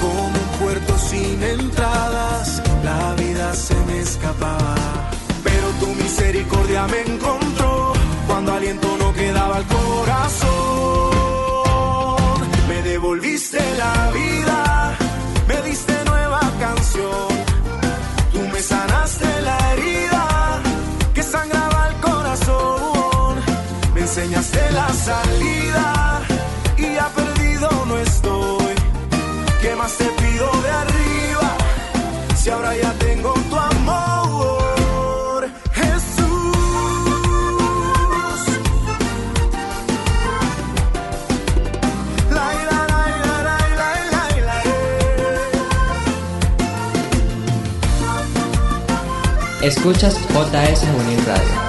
Como 0.00 0.28
un 0.28 0.58
puerto 0.58 0.96
sin 0.98 1.42
entradas, 1.42 2.62
la 2.82 3.14
vida 3.14 3.52
se 3.54 3.74
me 3.86 4.00
escapaba. 4.00 4.74
Pero 5.44 5.68
tu 5.80 5.88
misericordia 5.88 6.86
me 6.86 7.00
encontró 7.02 7.92
cuando 8.26 8.54
aliento 8.54 8.96
no 8.98 9.12
quedaba 9.12 9.58
el 9.58 9.64
corazón. 9.66 10.46
Me 12.68 12.82
devolviste 12.82 13.60
la 13.76 14.10
vida, 14.12 14.96
me 15.46 15.62
diste 15.62 15.92
nueva 16.06 16.40
canción. 16.58 17.35
Enseñaste 24.16 24.70
la 24.72 24.88
salida 24.94 26.22
y 26.78 26.94
ya 26.94 27.08
perdido 27.10 27.68
no 27.86 27.98
estoy. 27.98 28.74
¿Qué 29.60 29.76
más 29.76 29.92
te 29.98 30.06
pido 30.06 30.50
de 30.62 30.70
arriba? 30.70 31.56
Si 32.34 32.48
ahora 32.48 32.74
ya 32.74 32.92
tengo 32.94 33.34
tu 33.50 33.56
amor, 33.56 35.50
Jesús. 35.70 36.56
La, 42.30 42.54
la, 42.70 42.86
la, 42.88 43.04
la. 44.40 44.62
Escuchas 49.60 50.14
JS 50.32 50.80
Juvenil 50.86 51.22
Radio. 51.26 51.65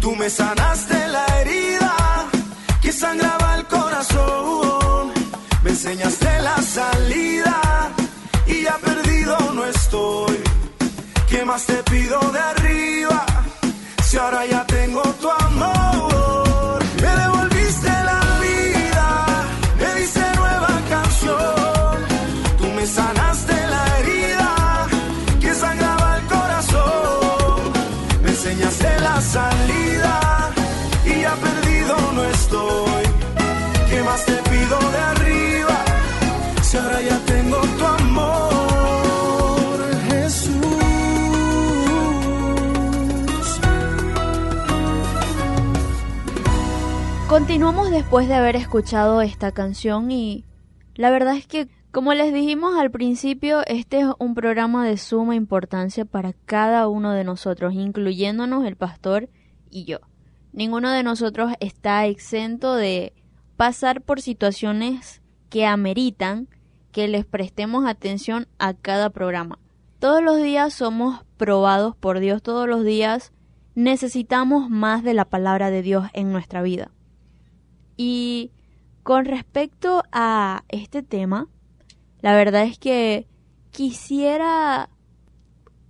Tú 0.00 0.16
me 0.16 0.28
sanaste 0.28 1.06
la 1.06 1.24
herida 1.40 1.94
que 2.82 2.90
sangraba 2.90 3.54
el 3.54 3.64
corazón. 3.66 5.12
Me 5.62 5.70
enseñaste 5.70 6.42
la 6.42 6.60
salida 6.60 7.92
y 8.48 8.62
ya 8.64 8.76
perdido 8.78 9.38
no 9.54 9.64
estoy. 9.64 10.40
¿Qué 11.28 11.44
más 11.44 11.66
te 11.66 11.84
pido 11.84 12.18
de 12.32 12.40
arriba? 12.40 13.24
Si 14.04 14.16
ahora 14.16 14.44
ya 14.44 14.66
Continuamos 47.48 47.90
después 47.90 48.28
de 48.28 48.34
haber 48.34 48.56
escuchado 48.56 49.22
esta 49.22 49.52
canción 49.52 50.10
y 50.10 50.44
la 50.96 51.10
verdad 51.10 51.34
es 51.34 51.46
que, 51.46 51.66
como 51.90 52.12
les 52.12 52.34
dijimos 52.34 52.76
al 52.76 52.90
principio, 52.90 53.62
este 53.66 54.00
es 54.00 54.06
un 54.18 54.34
programa 54.34 54.86
de 54.86 54.98
suma 54.98 55.34
importancia 55.34 56.04
para 56.04 56.34
cada 56.34 56.88
uno 56.88 57.12
de 57.12 57.24
nosotros, 57.24 57.72
incluyéndonos 57.72 58.66
el 58.66 58.76
pastor 58.76 59.30
y 59.70 59.86
yo. 59.86 60.00
Ninguno 60.52 60.90
de 60.90 61.02
nosotros 61.02 61.52
está 61.58 62.04
exento 62.04 62.74
de 62.74 63.14
pasar 63.56 64.02
por 64.02 64.20
situaciones 64.20 65.22
que 65.48 65.64
ameritan 65.64 66.48
que 66.92 67.08
les 67.08 67.24
prestemos 67.24 67.86
atención 67.86 68.46
a 68.58 68.74
cada 68.74 69.08
programa. 69.08 69.58
Todos 70.00 70.22
los 70.22 70.36
días 70.36 70.74
somos 70.74 71.24
probados 71.38 71.96
por 71.96 72.20
Dios, 72.20 72.42
todos 72.42 72.68
los 72.68 72.84
días 72.84 73.32
necesitamos 73.74 74.68
más 74.68 75.02
de 75.02 75.14
la 75.14 75.24
palabra 75.24 75.70
de 75.70 75.80
Dios 75.80 76.08
en 76.12 76.30
nuestra 76.30 76.60
vida. 76.60 76.90
Y 77.98 78.52
con 79.02 79.24
respecto 79.24 80.04
a 80.12 80.64
este 80.68 81.02
tema, 81.02 81.48
la 82.20 82.34
verdad 82.34 82.62
es 82.62 82.78
que 82.78 83.26
quisiera 83.72 84.88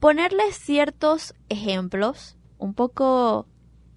ponerles 0.01 0.57
ciertos 0.57 1.35
ejemplos 1.51 2.39
un 2.57 2.73
poco 2.73 3.47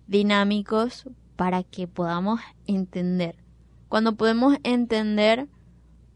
dinámicos 0.07 1.09
para 1.37 1.63
que 1.63 1.87
podamos 1.87 2.41
entender. 2.67 3.37
Cuando 3.87 4.15
podemos 4.15 4.57
entender 4.63 5.47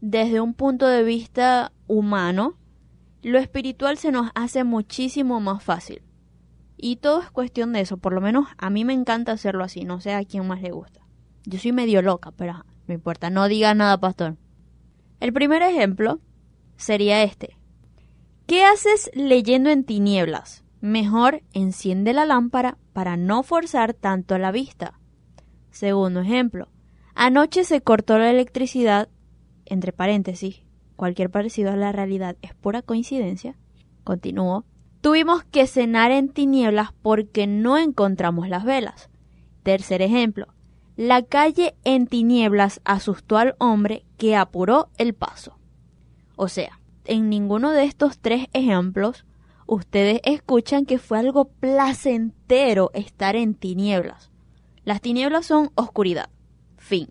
desde 0.02 0.40
un 0.40 0.52
punto 0.52 0.86
de 0.86 1.02
vista 1.02 1.72
humano, 1.86 2.58
lo 3.22 3.38
espiritual 3.38 3.96
se 3.96 4.12
nos 4.12 4.30
hace 4.34 4.64
muchísimo 4.64 5.40
más 5.40 5.64
fácil. 5.64 6.02
Y 6.76 6.96
todo 6.96 7.22
es 7.22 7.30
cuestión 7.30 7.72
de 7.72 7.80
eso, 7.80 7.96
por 7.96 8.12
lo 8.12 8.20
menos 8.20 8.48
a 8.58 8.68
mí 8.68 8.84
me 8.84 8.92
encanta 8.92 9.32
hacerlo 9.32 9.64
así, 9.64 9.84
no 9.84 9.98
sé 10.02 10.12
a 10.12 10.24
quién 10.24 10.46
más 10.46 10.60
le 10.60 10.72
gusta. 10.72 11.05
Yo 11.46 11.60
soy 11.60 11.72
medio 11.72 12.02
loca, 12.02 12.32
pero 12.32 12.64
no 12.88 12.94
importa, 12.94 13.30
no 13.30 13.48
diga 13.48 13.72
nada, 13.72 13.98
pastor. 13.98 14.36
El 15.20 15.32
primer 15.32 15.62
ejemplo 15.62 16.20
sería 16.76 17.22
este. 17.22 17.56
¿Qué 18.46 18.64
haces 18.64 19.10
leyendo 19.14 19.70
en 19.70 19.84
tinieblas? 19.84 20.64
Mejor 20.80 21.42
enciende 21.52 22.12
la 22.12 22.26
lámpara 22.26 22.78
para 22.92 23.16
no 23.16 23.44
forzar 23.44 23.94
tanto 23.94 24.38
la 24.38 24.50
vista. 24.50 24.98
Segundo 25.70 26.20
ejemplo. 26.20 26.68
Anoche 27.14 27.64
se 27.64 27.80
cortó 27.80 28.18
la 28.18 28.30
electricidad, 28.30 29.08
entre 29.64 29.92
paréntesis, 29.92 30.62
cualquier 30.96 31.30
parecido 31.30 31.70
a 31.70 31.76
la 31.76 31.92
realidad 31.92 32.36
es 32.42 32.54
pura 32.54 32.82
coincidencia. 32.82 33.56
Continúo. 34.04 34.64
Tuvimos 35.00 35.44
que 35.44 35.66
cenar 35.66 36.10
en 36.10 36.28
tinieblas 36.28 36.90
porque 37.02 37.46
no 37.46 37.78
encontramos 37.78 38.48
las 38.48 38.64
velas. 38.64 39.10
Tercer 39.62 40.02
ejemplo. 40.02 40.48
La 40.96 41.22
calle 41.22 41.74
en 41.84 42.06
tinieblas 42.06 42.80
asustó 42.84 43.36
al 43.36 43.54
hombre 43.58 44.06
que 44.16 44.34
apuró 44.34 44.88
el 44.96 45.12
paso. 45.12 45.58
O 46.36 46.48
sea, 46.48 46.80
en 47.04 47.28
ninguno 47.28 47.72
de 47.72 47.84
estos 47.84 48.18
tres 48.18 48.46
ejemplos 48.54 49.26
ustedes 49.66 50.20
escuchan 50.24 50.86
que 50.86 50.98
fue 50.98 51.18
algo 51.18 51.46
placentero 51.46 52.90
estar 52.94 53.36
en 53.36 53.54
tinieblas. 53.54 54.30
Las 54.84 55.02
tinieblas 55.02 55.44
son 55.44 55.70
oscuridad. 55.74 56.30
Fin. 56.78 57.08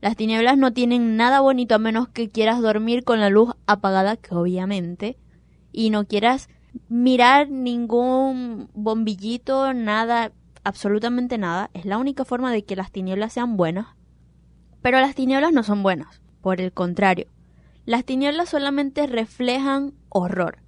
Las 0.00 0.16
tinieblas 0.16 0.58
no 0.58 0.72
tienen 0.72 1.16
nada 1.16 1.40
bonito 1.40 1.76
a 1.76 1.78
menos 1.78 2.08
que 2.08 2.30
quieras 2.30 2.60
dormir 2.60 3.04
con 3.04 3.20
la 3.20 3.30
luz 3.30 3.54
apagada, 3.66 4.16
que 4.16 4.34
obviamente, 4.34 5.16
y 5.72 5.90
no 5.90 6.06
quieras 6.06 6.48
mirar 6.88 7.50
ningún 7.50 8.68
bombillito, 8.74 9.74
nada, 9.74 10.32
absolutamente 10.68 11.38
nada. 11.38 11.70
Es 11.74 11.84
la 11.84 11.98
única 11.98 12.24
forma 12.24 12.52
de 12.52 12.64
que 12.64 12.76
las 12.76 12.92
tinieblas 12.92 13.32
sean 13.32 13.56
buenas. 13.56 13.88
Pero 14.82 15.00
las 15.00 15.14
tinieblas 15.14 15.52
no 15.52 15.62
son 15.62 15.82
buenas. 15.82 16.20
Por 16.40 16.60
el 16.60 16.72
contrario, 16.72 17.26
las 17.84 18.04
tinieblas 18.04 18.50
solamente 18.50 19.06
reflejan 19.06 19.94
horror. 20.08 20.58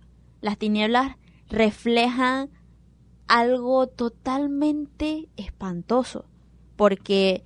Las 0.41 0.59
tinieblas 0.59 1.17
reflejan 1.49 2.51
algo 3.29 3.87
totalmente 3.87 5.29
espantoso. 5.37 6.25
Porque, 6.77 7.45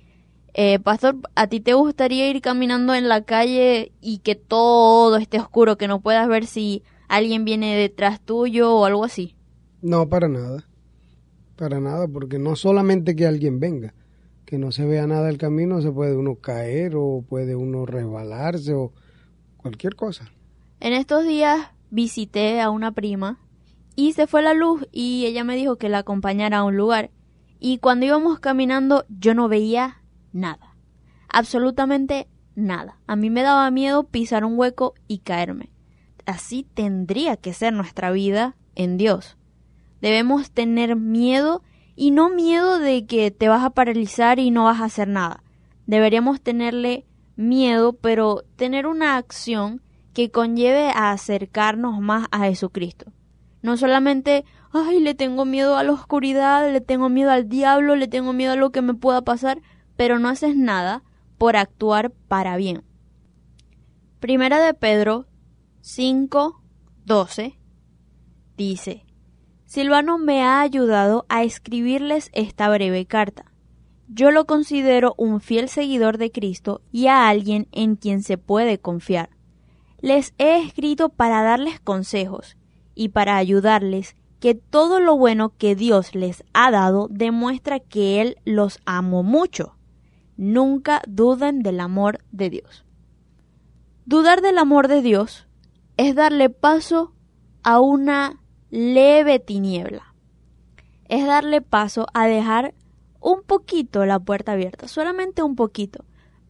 eh, 0.53 0.79
pastor, 0.79 1.17
¿a 1.35 1.47
ti 1.47 1.59
te 1.59 1.73
gustaría 1.73 2.29
ir 2.29 2.41
caminando 2.41 2.95
en 2.95 3.09
la 3.09 3.25
calle 3.25 3.91
y 4.01 4.19
que 4.19 4.35
todo 4.35 5.17
esté 5.17 5.39
oscuro, 5.39 5.77
que 5.77 5.87
no 5.87 5.99
puedas 5.99 6.27
ver 6.27 6.45
si 6.45 6.83
alguien 7.07 7.45
viene 7.45 7.75
detrás 7.75 8.21
tuyo 8.21 8.73
o 8.73 8.85
algo 8.85 9.03
así? 9.03 9.35
No, 9.81 10.07
para 10.07 10.29
nada. 10.29 10.65
Para 11.55 11.79
nada, 11.79 12.07
porque 12.07 12.39
no 12.39 12.55
solamente 12.55 13.15
que 13.15 13.25
alguien 13.25 13.59
venga, 13.59 13.93
que 14.45 14.57
no 14.57 14.71
se 14.71 14.85
vea 14.85 15.07
nada 15.07 15.27
del 15.27 15.37
camino, 15.37 15.81
se 15.81 15.91
puede 15.91 16.15
uno 16.15 16.35
caer 16.35 16.95
o 16.95 17.23
puede 17.27 17.55
uno 17.55 17.85
resbalarse 17.85 18.73
o 18.73 18.93
cualquier 19.57 19.95
cosa. 19.95 20.31
En 20.79 20.93
estos 20.93 21.25
días 21.25 21.71
visité 21.89 22.61
a 22.61 22.69
una 22.69 22.91
prima 22.91 23.39
y 23.95 24.13
se 24.13 24.27
fue 24.27 24.41
la 24.41 24.53
luz 24.53 24.87
y 24.91 25.25
ella 25.25 25.43
me 25.43 25.55
dijo 25.55 25.77
que 25.77 25.89
la 25.89 25.99
acompañara 25.99 26.59
a 26.59 26.63
un 26.63 26.77
lugar. 26.77 27.11
Y 27.59 27.79
cuando 27.79 28.05
íbamos 28.05 28.39
caminando 28.39 29.05
yo 29.07 29.33
no 29.33 29.47
veía 29.47 30.01
nada, 30.33 30.75
absolutamente 31.29 32.27
nada. 32.55 32.99
A 33.07 33.15
mí 33.15 33.29
me 33.29 33.41
daba 33.41 33.71
miedo 33.71 34.03
pisar 34.03 34.43
un 34.43 34.59
hueco 34.59 34.93
y 35.07 35.19
caerme. 35.19 35.71
Así 36.25 36.67
tendría 36.73 37.37
que 37.37 37.53
ser 37.53 37.73
nuestra 37.73 38.11
vida 38.11 38.55
en 38.75 38.97
Dios. 38.97 39.37
Debemos 40.05 40.51
tener 40.51 40.95
miedo 40.95 41.63
y 41.95 42.11
no 42.11 42.29
miedo 42.29 42.77
de 42.77 43.07
que 43.07 43.31
te 43.31 43.49
vas 43.49 43.63
a 43.63 43.71
paralizar 43.71 44.37
y 44.37 44.51
no 44.51 44.65
vas 44.65 44.79
a 44.79 44.85
hacer 44.85 45.07
nada. 45.07 45.41
Deberíamos 45.87 46.41
tenerle 46.41 47.07
miedo, 47.35 47.93
pero 47.93 48.43
tener 48.55 48.85
una 48.85 49.17
acción 49.17 49.81
que 50.13 50.29
conlleve 50.29 50.89
a 50.89 51.09
acercarnos 51.09 52.01
más 52.01 52.27
a 52.29 52.41
Jesucristo. 52.41 53.13
No 53.63 53.77
solamente, 53.77 54.45
ay, 54.71 54.99
le 54.99 55.15
tengo 55.15 55.43
miedo 55.43 55.75
a 55.75 55.81
la 55.81 55.93
oscuridad, 55.93 56.71
le 56.71 56.81
tengo 56.81 57.09
miedo 57.09 57.31
al 57.31 57.49
diablo, 57.49 57.95
le 57.95 58.07
tengo 58.07 58.31
miedo 58.31 58.51
a 58.51 58.57
lo 58.57 58.69
que 58.69 58.83
me 58.83 58.93
pueda 58.93 59.23
pasar, 59.23 59.63
pero 59.95 60.19
no 60.19 60.29
haces 60.29 60.55
nada 60.55 61.01
por 61.39 61.57
actuar 61.57 62.11
para 62.11 62.57
bien. 62.57 62.83
Primera 64.19 64.59
de 64.63 64.75
Pedro 64.75 65.25
5, 65.81 66.61
12 67.05 67.57
dice, 68.55 69.04
Silvano 69.65 70.17
me 70.19 70.43
ha 70.43 70.61
ayudado 70.61 71.25
a 71.27 71.43
escribirles 71.43 72.29
esta 72.33 72.69
breve 72.69 73.05
carta. 73.05 73.51
Yo 74.07 74.29
lo 74.29 74.45
considero 74.45 75.15
un 75.17 75.41
fiel 75.41 75.69
seguidor 75.69 76.19
de 76.19 76.31
Cristo 76.31 76.81
y 76.91 77.07
a 77.07 77.27
alguien 77.27 77.67
en 77.71 77.95
quien 77.95 78.21
se 78.21 78.37
puede 78.37 78.77
confiar. 78.77 79.29
Les 79.99 80.35
he 80.37 80.61
escrito 80.61 81.09
para 81.09 81.41
darles 81.41 81.79
consejos 81.79 82.57
y 82.93 83.09
para 83.09 83.37
ayudarles 83.37 84.15
que 84.39 84.53
todo 84.53 84.99
lo 84.99 85.17
bueno 85.17 85.53
que 85.57 85.75
Dios 85.75 86.13
les 86.13 86.43
ha 86.53 86.69
dado 86.69 87.07
demuestra 87.09 87.79
que 87.79 88.21
Él 88.21 88.37
los 88.45 88.79
amó 88.85 89.23
mucho. 89.23 89.75
Nunca 90.37 91.01
duden 91.07 91.63
del 91.63 91.79
amor 91.79 92.19
de 92.31 92.51
Dios. 92.51 92.85
Dudar 94.05 94.41
del 94.41 94.59
amor 94.59 94.87
de 94.87 95.01
Dios 95.01 95.47
es 95.97 96.13
darle 96.13 96.51
paso 96.51 97.13
a 97.63 97.79
una 97.79 98.39
leve 98.69 99.39
tiniebla. 99.39 100.13
Es 101.07 101.25
darle 101.25 101.61
paso 101.61 102.07
a 102.13 102.27
dejar 102.27 102.73
un 103.19 103.41
poquito 103.43 104.05
la 104.05 104.19
puerta 104.19 104.53
abierta, 104.53 104.87
solamente 104.87 105.43
un 105.43 105.55
poquito. 105.55 106.05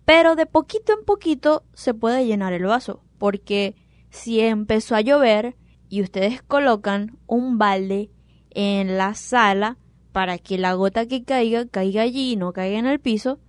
Pero 0.05 0.35
de 0.35 0.45
poquito 0.45 0.93
en 0.93 1.05
poquito 1.05 1.63
se 1.73 1.93
puede 1.93 2.25
llenar 2.25 2.53
el 2.53 2.65
vaso, 2.65 3.01
porque 3.17 3.75
si 4.09 4.39
empezó 4.39 4.95
a 4.95 5.01
llover 5.01 5.55
y 5.89 6.01
ustedes 6.01 6.41
colocan 6.41 7.17
un 7.27 7.57
balde 7.57 8.11
en 8.51 8.97
la 8.97 9.13
sala 9.13 9.77
para 10.11 10.37
que 10.37 10.57
la 10.57 10.73
gota 10.73 11.07
que 11.07 11.23
caiga 11.23 11.67
caiga 11.67 12.01
allí 12.01 12.33
y 12.33 12.35
no 12.35 12.53
caiga 12.53 12.79
en 12.79 12.85
el 12.85 12.99
piso, 12.99 13.39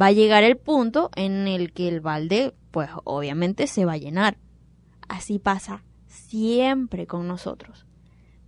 va 0.00 0.06
a 0.06 0.12
llegar 0.12 0.44
el 0.44 0.56
punto 0.56 1.10
en 1.16 1.48
el 1.48 1.72
que 1.72 1.88
el 1.88 2.00
balde 2.00 2.54
pues 2.70 2.90
obviamente 3.04 3.66
se 3.66 3.84
va 3.84 3.94
a 3.94 3.98
llenar. 3.98 4.38
Así 5.08 5.38
pasa 5.38 5.84
siempre 6.06 7.06
con 7.06 7.28
nosotros. 7.28 7.86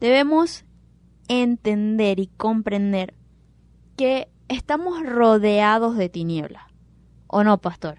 Debemos 0.00 0.64
entender 1.28 2.20
y 2.20 2.26
comprender 2.26 3.14
que 3.96 4.28
estamos 4.48 5.02
rodeados 5.04 5.96
de 5.96 6.08
tinieblas. 6.08 6.64
¿O 7.26 7.44
no, 7.44 7.60
pastor? 7.60 7.98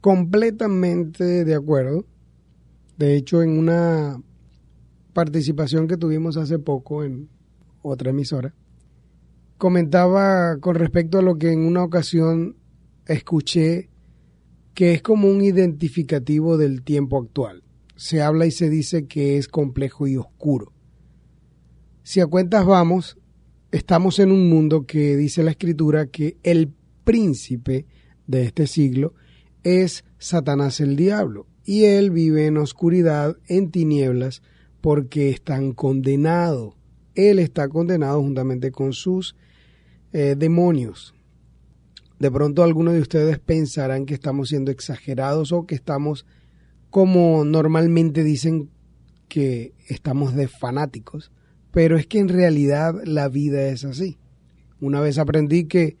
Completamente 0.00 1.44
de 1.44 1.54
acuerdo. 1.54 2.04
De 2.96 3.16
hecho, 3.16 3.42
en 3.42 3.58
una 3.58 4.20
participación 5.12 5.88
que 5.88 5.96
tuvimos 5.96 6.36
hace 6.36 6.58
poco 6.58 7.02
en 7.02 7.28
otra 7.82 8.10
emisora, 8.10 8.54
comentaba 9.58 10.58
con 10.60 10.74
respecto 10.74 11.18
a 11.18 11.22
lo 11.22 11.36
que 11.36 11.52
en 11.52 11.60
una 11.60 11.82
ocasión 11.82 12.56
escuché 13.06 13.90
que 14.74 14.92
es 14.92 15.02
como 15.02 15.28
un 15.28 15.42
identificativo 15.42 16.58
del 16.58 16.82
tiempo 16.82 17.18
actual. 17.18 17.62
Se 17.96 18.20
habla 18.20 18.44
y 18.44 18.50
se 18.50 18.68
dice 18.68 19.06
que 19.06 19.38
es 19.38 19.48
complejo 19.48 20.06
y 20.06 20.18
oscuro. 20.18 20.75
Si 22.06 22.20
a 22.20 22.28
cuentas 22.28 22.64
vamos, 22.64 23.18
estamos 23.72 24.20
en 24.20 24.30
un 24.30 24.48
mundo 24.48 24.86
que 24.86 25.16
dice 25.16 25.42
la 25.42 25.50
escritura 25.50 26.06
que 26.06 26.36
el 26.44 26.72
príncipe 27.02 27.84
de 28.28 28.44
este 28.44 28.68
siglo 28.68 29.14
es 29.64 30.04
Satanás 30.16 30.78
el 30.78 30.94
diablo, 30.94 31.48
y 31.64 31.86
él 31.86 32.12
vive 32.12 32.46
en 32.46 32.58
oscuridad, 32.58 33.36
en 33.48 33.72
tinieblas, 33.72 34.42
porque 34.80 35.30
están 35.30 35.72
condenados. 35.72 36.74
Él 37.16 37.40
está 37.40 37.68
condenado 37.68 38.22
juntamente 38.22 38.70
con 38.70 38.92
sus 38.92 39.34
eh, 40.12 40.36
demonios. 40.38 41.12
De 42.20 42.30
pronto 42.30 42.62
algunos 42.62 42.94
de 42.94 43.00
ustedes 43.00 43.40
pensarán 43.40 44.06
que 44.06 44.14
estamos 44.14 44.50
siendo 44.50 44.70
exagerados 44.70 45.50
o 45.50 45.66
que 45.66 45.74
estamos, 45.74 46.24
como 46.88 47.44
normalmente 47.44 48.22
dicen, 48.22 48.70
que 49.26 49.74
estamos 49.88 50.36
de 50.36 50.46
fanáticos 50.46 51.32
pero 51.76 51.98
es 51.98 52.06
que 52.06 52.20
en 52.20 52.30
realidad 52.30 53.02
la 53.04 53.28
vida 53.28 53.68
es 53.68 53.84
así. 53.84 54.16
Una 54.80 55.02
vez 55.02 55.18
aprendí 55.18 55.64
que 55.64 55.98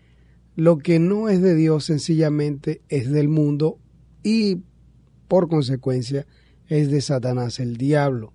lo 0.54 0.78
que 0.78 0.98
no 0.98 1.28
es 1.28 1.42
de 1.42 1.54
Dios 1.54 1.84
sencillamente 1.84 2.80
es 2.88 3.10
del 3.10 3.28
mundo 3.28 3.78
y 4.22 4.62
por 5.28 5.50
consecuencia 5.50 6.26
es 6.66 6.90
de 6.90 7.02
Satanás 7.02 7.60
el 7.60 7.76
diablo. 7.76 8.32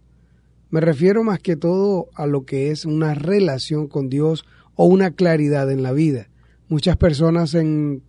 Me 0.69 0.81
refiero 0.81 1.23
más 1.23 1.39
que 1.39 1.55
todo 1.55 2.09
a 2.13 2.27
lo 2.27 2.45
que 2.45 2.69
es 2.69 2.85
una 2.85 3.15
relación 3.15 3.87
con 3.87 4.07
Dios 4.07 4.45
o 4.75 4.85
una 4.85 5.15
claridad 5.15 5.71
en 5.71 5.81
la 5.81 5.93
vida. 5.93 6.29
Muchas 6.67 6.95
personas 6.95 7.55
en 7.55 8.03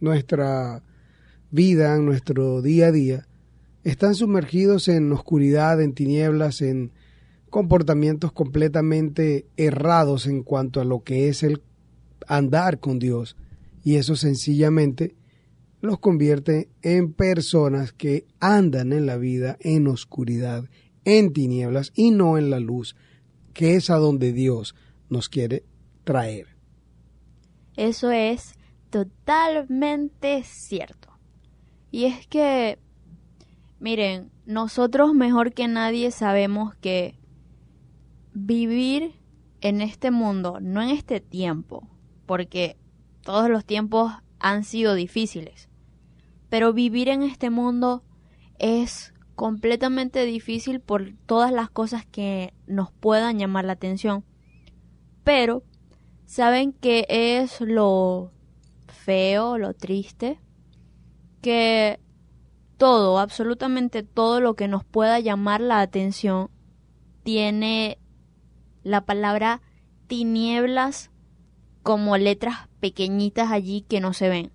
nuestra 0.00 0.82
vida, 1.52 1.94
en 1.94 2.06
nuestro 2.06 2.60
día 2.60 2.88
a 2.88 2.90
día, 2.90 3.28
están 3.84 4.16
sumergidos 4.16 4.88
en 4.88 5.12
oscuridad, 5.12 5.80
en 5.80 5.92
tinieblas, 5.92 6.60
en 6.60 6.90
comportamientos 7.52 8.32
completamente 8.32 9.46
errados 9.58 10.26
en 10.26 10.42
cuanto 10.42 10.80
a 10.80 10.86
lo 10.86 11.02
que 11.02 11.28
es 11.28 11.42
el 11.42 11.62
andar 12.26 12.80
con 12.80 12.98
Dios 12.98 13.36
y 13.84 13.96
eso 13.96 14.16
sencillamente 14.16 15.14
los 15.82 15.98
convierte 15.98 16.70
en 16.80 17.12
personas 17.12 17.92
que 17.92 18.24
andan 18.40 18.94
en 18.94 19.04
la 19.04 19.18
vida 19.18 19.58
en 19.60 19.86
oscuridad, 19.86 20.64
en 21.04 21.34
tinieblas 21.34 21.92
y 21.94 22.10
no 22.10 22.38
en 22.38 22.48
la 22.48 22.58
luz, 22.58 22.96
que 23.52 23.76
es 23.76 23.90
a 23.90 23.96
donde 23.96 24.32
Dios 24.32 24.74
nos 25.10 25.28
quiere 25.28 25.62
traer. 26.04 26.46
Eso 27.76 28.10
es 28.10 28.54
totalmente 28.88 30.42
cierto. 30.44 31.10
Y 31.90 32.06
es 32.06 32.26
que, 32.28 32.78
miren, 33.78 34.30
nosotros 34.46 35.12
mejor 35.12 35.52
que 35.52 35.68
nadie 35.68 36.12
sabemos 36.12 36.74
que 36.76 37.20
vivir 38.34 39.14
en 39.60 39.80
este 39.80 40.10
mundo, 40.10 40.58
no 40.60 40.82
en 40.82 40.90
este 40.90 41.20
tiempo, 41.20 41.88
porque 42.26 42.76
todos 43.22 43.48
los 43.48 43.64
tiempos 43.64 44.12
han 44.38 44.64
sido 44.64 44.94
difíciles, 44.94 45.68
pero 46.48 46.72
vivir 46.72 47.08
en 47.08 47.22
este 47.22 47.50
mundo 47.50 48.02
es 48.58 49.12
completamente 49.34 50.24
difícil 50.24 50.80
por 50.80 51.14
todas 51.26 51.52
las 51.52 51.70
cosas 51.70 52.04
que 52.06 52.52
nos 52.66 52.92
puedan 52.92 53.38
llamar 53.38 53.64
la 53.64 53.72
atención. 53.72 54.24
Pero, 55.24 55.62
¿saben 56.26 56.72
qué 56.72 57.06
es 57.08 57.60
lo 57.60 58.32
feo, 58.88 59.58
lo 59.58 59.74
triste? 59.74 60.40
Que 61.40 62.00
todo, 62.76 63.18
absolutamente 63.18 64.02
todo 64.02 64.40
lo 64.40 64.54
que 64.54 64.68
nos 64.68 64.84
pueda 64.84 65.20
llamar 65.20 65.60
la 65.60 65.80
atención 65.80 66.50
tiene 67.22 67.98
la 68.82 69.04
palabra 69.04 69.60
tinieblas 70.06 71.10
como 71.82 72.16
letras 72.16 72.68
pequeñitas 72.80 73.50
allí 73.50 73.82
que 73.82 74.00
no 74.00 74.12
se 74.12 74.28
ven. 74.28 74.52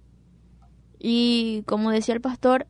Y 0.99 1.63
como 1.65 1.91
decía 1.91 2.15
el 2.15 2.21
pastor, 2.21 2.67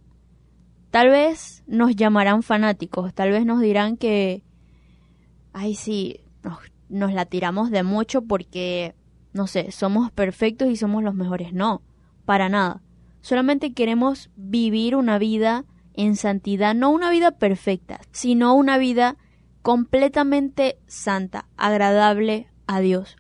tal 0.92 1.10
vez 1.10 1.64
nos 1.68 1.96
llamarán 1.96 2.44
fanáticos, 2.44 3.14
tal 3.14 3.32
vez 3.32 3.46
nos 3.46 3.62
dirán 3.62 3.98
que, 3.98 4.44
ay 5.54 5.76
sí, 5.76 6.22
nos, 6.44 6.60
nos 6.90 7.14
la 7.14 7.26
tiramos 7.26 7.72
de 7.72 7.84
mucho 7.84 8.22
porque, 8.22 8.96
no 9.34 9.48
sé, 9.48 9.72
somos 9.72 10.12
perfectos 10.12 10.70
y 10.70 10.76
somos 10.76 11.04
los 11.04 11.14
mejores. 11.14 11.54
No, 11.54 11.82
para 12.26 12.50
nada. 12.50 12.82
Solamente 13.22 13.74
queremos 13.74 14.30
vivir 14.36 14.96
una 14.96 15.18
vida 15.18 15.66
en 15.94 16.16
santidad, 16.16 16.76
no 16.76 16.92
una 16.92 17.10
vida 17.10 17.32
perfecta, 17.32 18.00
sino 18.12 18.54
una 18.54 18.78
vida 18.78 19.18
completamente 19.68 20.80
santa, 20.88 21.50
agradable 21.58 22.48
a 22.68 22.80
Dios. 22.80 23.18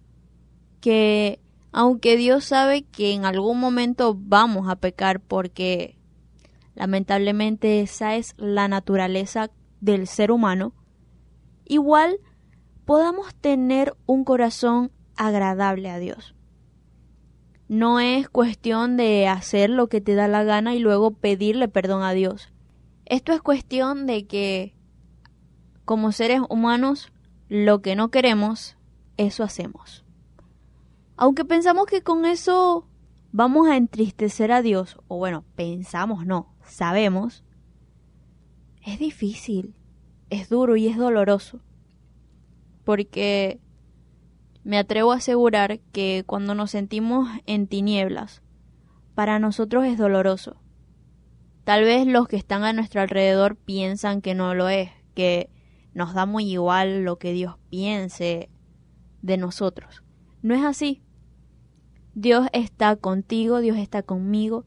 Que 0.80 1.42
aunque 1.74 2.16
Dios 2.16 2.46
sabe 2.46 2.84
que 2.84 3.12
en 3.12 3.26
algún 3.26 3.60
momento 3.60 4.16
vamos 4.18 4.70
a 4.70 4.78
pecar 4.78 5.20
porque 5.20 6.00
lamentablemente 6.74 7.82
esa 7.82 8.16
es 8.16 8.34
la 8.38 8.70
naturaleza 8.70 9.52
del 9.82 10.08
ser 10.08 10.32
humano, 10.32 10.74
igual 11.66 12.18
podamos 12.86 13.36
tener 13.36 13.94
un 14.06 14.24
corazón 14.24 14.94
agradable 15.18 15.90
a 15.90 16.00
Dios. 16.00 16.34
no 17.68 18.00
es 18.00 18.30
cuestión 18.30 18.96
de 18.96 19.28
hacer 19.28 19.70
lo 19.70 19.90
que 19.90 20.00
te 20.00 20.16
da 20.16 20.30
la 20.30 20.46
gana 20.46 20.76
y 20.76 20.80
luego 20.80 21.12
pedirle 21.12 21.68
perdón 21.68 22.04
a 22.04 22.14
Dios. 22.14 22.54
Esto 23.04 23.34
es 23.34 23.42
cuestión 23.42 24.06
de 24.06 24.28
que 24.28 24.77
como 25.88 26.12
seres 26.12 26.42
humanos 26.50 27.14
lo 27.48 27.82
que 27.82 27.96
no 27.96 28.12
queremos, 28.12 28.76
eso 29.16 29.46
hacemos. 29.46 30.04
Aunque 31.16 31.46
pensamos 31.46 31.86
que 31.86 32.04
con 32.04 32.26
eso 32.26 32.86
vamos 33.32 33.70
a 33.70 33.78
entristecer 33.78 34.52
a 34.52 34.62
Dios, 34.62 35.00
o 35.08 35.16
bueno, 35.16 35.46
pensamos 35.56 36.26
no, 36.26 36.54
sabemos, 36.62 37.46
es 38.86 39.00
difícil, 39.00 39.76
es 40.30 40.50
duro 40.50 40.76
y 40.76 40.90
es 40.90 40.98
doloroso. 40.98 41.62
Porque 42.84 43.62
me 44.66 44.78
atrevo 44.78 45.14
a 45.14 45.18
asegurar 45.18 45.80
que 45.94 46.26
cuando 46.28 46.54
nos 46.54 46.72
sentimos 46.72 47.30
en 47.46 47.66
tinieblas, 47.66 48.42
para 49.16 49.40
nosotros 49.40 49.86
es 49.86 49.98
doloroso. 49.98 50.58
Tal 51.64 51.86
vez 51.86 52.06
los 52.06 52.28
que 52.28 52.36
están 52.36 52.66
a 52.66 52.74
nuestro 52.74 53.00
alrededor 53.00 53.56
piensan 53.56 54.22
que 54.22 54.36
no 54.36 54.54
lo 54.54 54.68
es, 54.68 54.92
que 55.16 55.50
nos 55.98 56.14
da 56.14 56.28
muy 56.28 56.44
igual 56.48 57.02
lo 57.02 57.18
que 57.18 57.34
Dios 57.34 57.56
piense 57.72 58.52
de 59.24 59.38
nosotros. 59.38 60.04
No 60.44 60.54
es 60.54 60.64
así. 60.64 61.02
Dios 62.14 62.46
está 62.54 62.96
contigo, 62.98 63.62
Dios 63.62 63.78
está 63.78 64.04
conmigo 64.04 64.64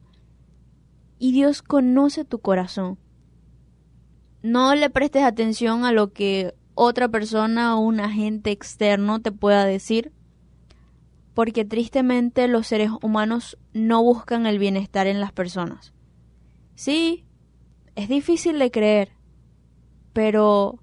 y 1.19 1.31
Dios 1.31 1.61
conoce 1.61 2.25
tu 2.25 2.39
corazón. 2.39 2.99
No 4.43 4.75
le 4.75 4.89
prestes 4.89 5.23
atención 5.23 5.85
a 5.85 5.93
lo 5.93 6.11
que 6.11 6.53
otra 6.75 7.07
persona 7.07 7.77
o 7.77 7.79
un 7.79 8.01
agente 8.01 8.51
externo 8.51 9.21
te 9.21 9.31
pueda 9.31 9.63
decir, 9.63 10.11
porque 11.33 11.63
tristemente 11.63 12.49
los 12.49 12.67
seres 12.67 12.91
humanos 13.01 13.57
no 13.71 14.03
buscan 14.03 14.45
el 14.47 14.59
bienestar 14.59 15.07
en 15.07 15.21
las 15.21 15.31
personas. 15.31 15.93
Sí, 16.75 17.23
es 17.95 18.09
difícil 18.09 18.59
de 18.59 18.69
creer, 18.69 19.13
pero 20.11 20.80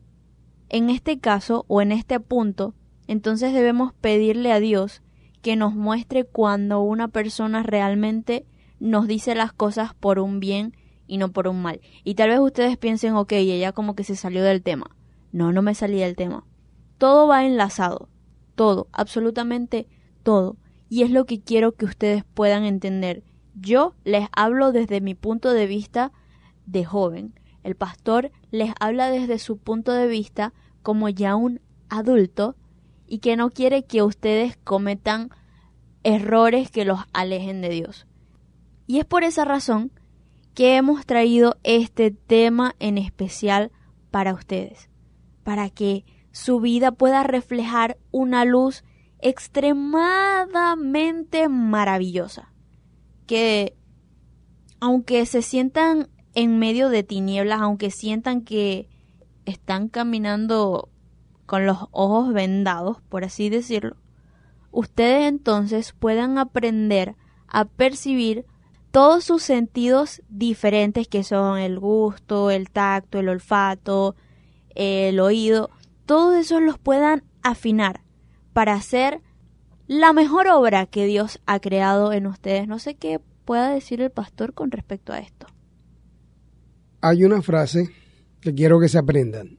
en 0.68 0.90
este 0.90 1.18
caso 1.18 1.64
o 1.68 1.80
en 1.80 1.92
este 1.92 2.20
punto, 2.20 2.74
entonces 3.06 3.52
debemos 3.52 3.92
pedirle 3.94 4.52
a 4.52 4.60
Dios 4.60 5.02
que 5.42 5.56
nos 5.56 5.74
muestre 5.74 6.24
cuando 6.24 6.80
una 6.80 7.08
persona 7.08 7.62
realmente 7.62 8.46
nos 8.80 9.06
dice 9.06 9.34
las 9.34 9.52
cosas 9.52 9.94
por 9.94 10.18
un 10.18 10.40
bien 10.40 10.76
y 11.06 11.18
no 11.18 11.32
por 11.32 11.48
un 11.48 11.62
mal. 11.62 11.80
Y 12.04 12.14
tal 12.14 12.28
vez 12.30 12.38
ustedes 12.38 12.76
piensen, 12.76 13.14
ok, 13.14 13.32
ella 13.32 13.72
como 13.72 13.94
que 13.94 14.04
se 14.04 14.16
salió 14.16 14.42
del 14.44 14.62
tema. 14.62 14.94
No, 15.32 15.52
no 15.52 15.62
me 15.62 15.74
salí 15.74 15.98
del 15.98 16.16
tema. 16.16 16.44
Todo 16.98 17.26
va 17.26 17.46
enlazado. 17.46 18.08
Todo, 18.54 18.88
absolutamente 18.92 19.88
todo. 20.22 20.56
Y 20.88 21.02
es 21.02 21.10
lo 21.10 21.26
que 21.26 21.40
quiero 21.40 21.72
que 21.72 21.84
ustedes 21.84 22.24
puedan 22.34 22.64
entender. 22.64 23.24
Yo 23.54 23.94
les 24.04 24.28
hablo 24.32 24.72
desde 24.72 25.00
mi 25.00 25.14
punto 25.14 25.52
de 25.52 25.66
vista 25.66 26.12
de 26.66 26.84
joven. 26.84 27.34
El 27.68 27.76
pastor 27.76 28.32
les 28.50 28.72
habla 28.80 29.10
desde 29.10 29.38
su 29.38 29.58
punto 29.58 29.92
de 29.92 30.06
vista 30.06 30.54
como 30.80 31.10
ya 31.10 31.36
un 31.36 31.60
adulto 31.90 32.56
y 33.06 33.18
que 33.18 33.36
no 33.36 33.50
quiere 33.50 33.84
que 33.84 34.02
ustedes 34.02 34.56
cometan 34.64 35.28
errores 36.02 36.70
que 36.70 36.86
los 36.86 37.00
alejen 37.12 37.60
de 37.60 37.68
Dios. 37.68 38.06
Y 38.86 39.00
es 39.00 39.04
por 39.04 39.22
esa 39.22 39.44
razón 39.44 39.92
que 40.54 40.76
hemos 40.76 41.04
traído 41.04 41.58
este 41.62 42.10
tema 42.10 42.74
en 42.78 42.96
especial 42.96 43.70
para 44.10 44.32
ustedes, 44.32 44.88
para 45.44 45.68
que 45.68 46.06
su 46.32 46.60
vida 46.60 46.92
pueda 46.92 47.22
reflejar 47.22 47.98
una 48.10 48.46
luz 48.46 48.82
extremadamente 49.18 51.50
maravillosa, 51.50 52.50
que 53.26 53.76
aunque 54.80 55.26
se 55.26 55.42
sientan 55.42 56.08
en 56.38 56.60
medio 56.60 56.88
de 56.88 57.02
tinieblas, 57.02 57.60
aunque 57.60 57.90
sientan 57.90 58.42
que 58.42 58.88
están 59.44 59.88
caminando 59.88 60.88
con 61.46 61.66
los 61.66 61.88
ojos 61.90 62.32
vendados, 62.32 62.98
por 63.08 63.24
así 63.24 63.50
decirlo, 63.50 63.96
ustedes 64.70 65.26
entonces 65.26 65.92
puedan 65.98 66.38
aprender 66.38 67.16
a 67.48 67.64
percibir 67.64 68.46
todos 68.92 69.24
sus 69.24 69.42
sentidos 69.42 70.22
diferentes 70.28 71.08
que 71.08 71.24
son 71.24 71.58
el 71.58 71.80
gusto, 71.80 72.52
el 72.52 72.70
tacto, 72.70 73.18
el 73.18 73.30
olfato, 73.30 74.14
el 74.76 75.18
oído, 75.18 75.70
todos 76.06 76.36
esos 76.36 76.62
los 76.62 76.78
puedan 76.78 77.24
afinar 77.42 78.02
para 78.52 78.74
hacer 78.74 79.22
la 79.88 80.12
mejor 80.12 80.46
obra 80.46 80.86
que 80.86 81.04
Dios 81.06 81.40
ha 81.46 81.58
creado 81.58 82.12
en 82.12 82.28
ustedes. 82.28 82.68
No 82.68 82.78
sé 82.78 82.94
qué 82.94 83.20
pueda 83.44 83.70
decir 83.70 84.00
el 84.00 84.12
pastor 84.12 84.54
con 84.54 84.70
respecto 84.70 85.12
a 85.12 85.18
esto. 85.18 85.48
Hay 87.00 87.24
una 87.24 87.42
frase 87.42 87.90
que 88.40 88.54
quiero 88.54 88.80
que 88.80 88.88
se 88.88 88.98
aprendan. 88.98 89.58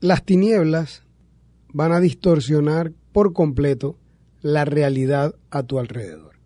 Las 0.00 0.24
tinieblas 0.24 1.02
van 1.72 1.92
a 1.92 2.00
distorsionar 2.00 2.92
por 3.12 3.32
completo 3.32 3.98
la 4.42 4.66
realidad 4.66 5.34
a 5.50 5.62
tu 5.62 5.78
alrededor. 5.78 6.36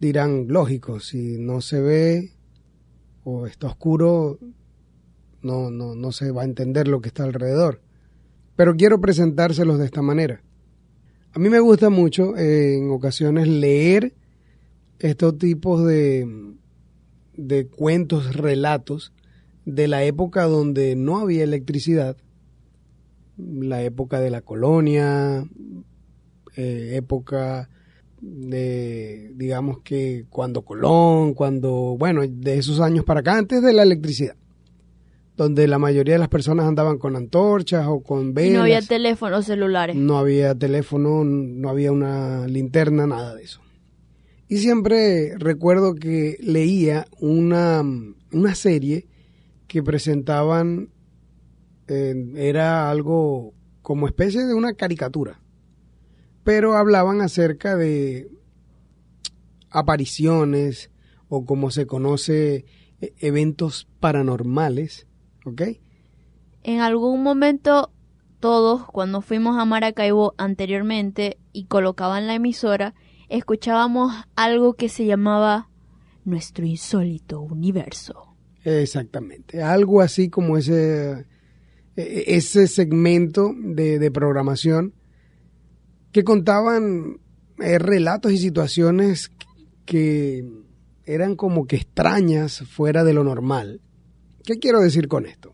Dirán, 0.00 0.48
lógico, 0.48 1.00
si 1.00 1.38
no 1.38 1.62
se 1.62 1.80
ve 1.80 2.32
o 3.24 3.46
está 3.46 3.68
oscuro, 3.68 4.38
no, 5.40 5.70
no, 5.70 5.94
no 5.94 6.12
se 6.12 6.30
va 6.30 6.42
a 6.42 6.46
entender 6.46 6.86
lo 6.86 7.00
que 7.00 7.08
está 7.08 7.24
alrededor. 7.24 7.80
Pero 8.54 8.76
quiero 8.76 9.00
presentárselos 9.00 9.78
de 9.78 9.86
esta 9.86 10.02
manera. 10.02 10.42
A 11.32 11.38
mí 11.38 11.48
me 11.48 11.60
gusta 11.60 11.88
mucho 11.88 12.36
eh, 12.36 12.76
en 12.76 12.90
ocasiones 12.90 13.48
leer 13.48 14.14
estos 14.98 15.38
tipos 15.38 15.86
de, 15.86 16.56
de 17.46 17.66
cuentos, 17.66 18.34
relatos 18.34 19.12
de 19.64 19.88
la 19.88 20.04
época 20.04 20.44
donde 20.44 20.96
no 20.96 21.18
había 21.18 21.44
electricidad, 21.44 22.16
la 23.36 23.82
época 23.82 24.20
de 24.20 24.30
la 24.30 24.42
colonia, 24.42 25.44
eh, 26.56 26.92
época 26.94 27.68
de, 28.20 29.32
digamos 29.34 29.80
que 29.80 30.26
cuando 30.28 30.62
Colón, 30.62 31.34
cuando, 31.34 31.96
bueno, 31.98 32.22
de 32.26 32.58
esos 32.58 32.80
años 32.80 33.04
para 33.04 33.20
acá, 33.20 33.38
antes 33.38 33.62
de 33.62 33.72
la 33.72 33.82
electricidad, 33.82 34.36
donde 35.36 35.66
la 35.66 35.78
mayoría 35.78 36.14
de 36.14 36.18
las 36.18 36.28
personas 36.28 36.66
andaban 36.66 36.98
con 36.98 37.16
antorchas 37.16 37.86
o 37.88 38.02
con 38.02 38.34
velas. 38.34 38.50
Y 38.50 38.56
no 38.56 38.62
había 38.62 38.82
teléfonos 38.82 39.46
celulares. 39.46 39.96
No 39.96 40.18
había 40.18 40.54
teléfono, 40.54 41.24
no 41.24 41.70
había 41.70 41.92
una 41.92 42.46
linterna, 42.46 43.06
nada 43.06 43.34
de 43.34 43.44
eso. 43.44 43.62
Y 44.50 44.58
siempre 44.58 45.38
recuerdo 45.38 45.94
que 45.94 46.36
leía 46.40 47.06
una, 47.20 47.84
una 48.32 48.54
serie 48.56 49.06
que 49.68 49.80
presentaban, 49.80 50.90
eh, 51.86 52.32
era 52.34 52.90
algo 52.90 53.54
como 53.80 54.08
especie 54.08 54.44
de 54.44 54.54
una 54.54 54.74
caricatura, 54.74 55.40
pero 56.42 56.76
hablaban 56.76 57.20
acerca 57.20 57.76
de 57.76 58.28
apariciones 59.70 60.90
o 61.28 61.44
como 61.44 61.70
se 61.70 61.86
conoce 61.86 62.64
e, 63.00 63.14
eventos 63.20 63.86
paranormales, 64.00 65.06
¿ok? 65.46 65.62
En 66.64 66.80
algún 66.80 67.22
momento 67.22 67.92
todos, 68.40 68.84
cuando 68.86 69.20
fuimos 69.20 69.56
a 69.60 69.64
Maracaibo 69.64 70.34
anteriormente 70.38 71.38
y 71.52 71.66
colocaban 71.66 72.26
la 72.26 72.34
emisora, 72.34 72.94
escuchábamos 73.30 74.12
algo 74.36 74.74
que 74.74 74.88
se 74.88 75.06
llamaba 75.06 75.68
Nuestro 76.24 76.66
insólito 76.66 77.40
universo. 77.40 78.36
Exactamente, 78.62 79.62
algo 79.62 80.02
así 80.02 80.28
como 80.28 80.58
ese, 80.58 81.26
e, 81.96 82.24
ese 82.26 82.66
segmento 82.66 83.54
de, 83.56 83.98
de 83.98 84.10
programación 84.10 84.92
que 86.12 86.24
contaban 86.24 87.20
eh, 87.58 87.78
relatos 87.78 88.32
y 88.32 88.38
situaciones 88.38 89.30
que 89.86 90.44
eran 91.04 91.36
como 91.36 91.66
que 91.66 91.76
extrañas 91.76 92.62
fuera 92.68 93.04
de 93.04 93.14
lo 93.14 93.24
normal. 93.24 93.80
¿Qué 94.44 94.58
quiero 94.58 94.80
decir 94.80 95.08
con 95.08 95.26
esto? 95.26 95.52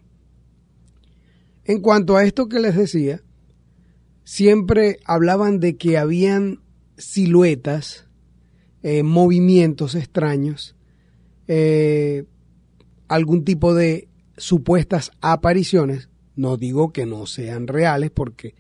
En 1.65 1.81
cuanto 1.81 2.17
a 2.17 2.25
esto 2.25 2.49
que 2.49 2.61
les 2.61 2.77
decía, 2.77 3.23
siempre 4.25 4.99
hablaban 5.05 5.59
de 5.61 5.77
que 5.77 5.99
habían 5.99 6.61
siluetas, 6.97 8.07
eh, 8.83 9.03
movimientos 9.03 9.95
extraños, 9.95 10.77
eh, 11.49 12.25
algún 13.09 13.45
tipo 13.45 13.75
de 13.75 14.09
supuestas 14.37 15.11
apariciones. 15.21 16.09
No 16.35 16.57
digo 16.57 16.93
que 16.93 17.07
no 17.07 17.27
sean 17.27 17.67
reales 17.67 18.11
porque 18.11 18.55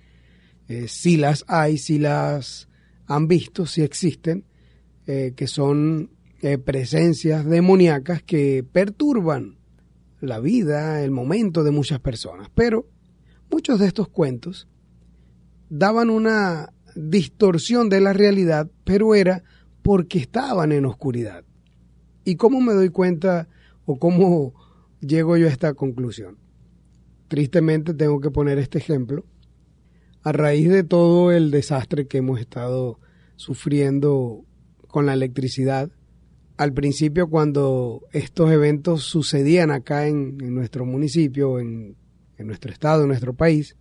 eh, 0.68 0.88
si 0.88 1.16
las 1.16 1.44
hay, 1.49 1.79
si 1.79 1.99
las 1.99 2.68
han 3.07 3.29
visto, 3.29 3.66
si 3.66 3.83
existen, 3.83 4.44
que 5.07 5.46
son 5.46 6.11
presencias 6.64 7.44
demoníacas 7.46 8.25
que 8.25 8.64
perturban 8.64 9.57
la 10.20 10.40
vida, 10.40 11.05
el 11.05 11.12
momento 11.12 11.62
de 11.62 11.70
muchas 11.70 12.01
personas. 12.01 12.51
Pero 12.57 12.88
muchos 13.49 13.79
de 13.79 13.87
estos 13.87 14.09
cuentos 14.09 14.66
daban 15.68 16.11
una 16.11 16.72
distorsión 16.96 17.88
de 17.88 18.00
la 18.00 18.12
realidad, 18.12 18.70
pero 18.85 19.14
era 19.14 19.42
porque 19.82 20.18
estaban 20.18 20.72
en 20.72 20.87
oscuridad. 20.87 21.44
¿Y 22.24 22.37
cómo 22.37 22.61
me 22.61 22.72
doy 22.72 22.88
cuenta 22.88 23.48
o 23.85 23.98
cómo 23.98 24.54
llego 25.00 25.37
yo 25.37 25.46
a 25.46 25.50
esta 25.50 25.74
conclusión? 25.74 26.38
Tristemente 27.28 27.94
tengo 27.94 28.20
que 28.20 28.30
poner 28.30 28.59
este 28.59 28.78
ejemplo. 28.78 29.24
A 30.22 30.32
raíz 30.32 30.68
de 30.68 30.82
todo 30.82 31.30
el 31.30 31.52
desastre 31.52 32.09
que 32.09 32.18
hemos 32.18 32.40
estado 32.40 32.98
sufriendo 33.37 34.44
con 34.88 35.06
la 35.06 35.12
electricidad, 35.12 35.90
al 36.56 36.72
principio 36.72 37.28
cuando 37.28 38.02
estos 38.12 38.50
eventos 38.50 39.02
sucedían 39.02 39.70
acá 39.70 40.09
en, 40.09 40.38
nuestro 40.54 40.87
municipio, 40.87 41.61
en, 41.61 41.96
en, 42.38 42.46
nuestro 42.46 42.72
estado, 42.72 43.02
en 43.02 43.09
nuestro 43.09 43.35
país, 43.35 43.76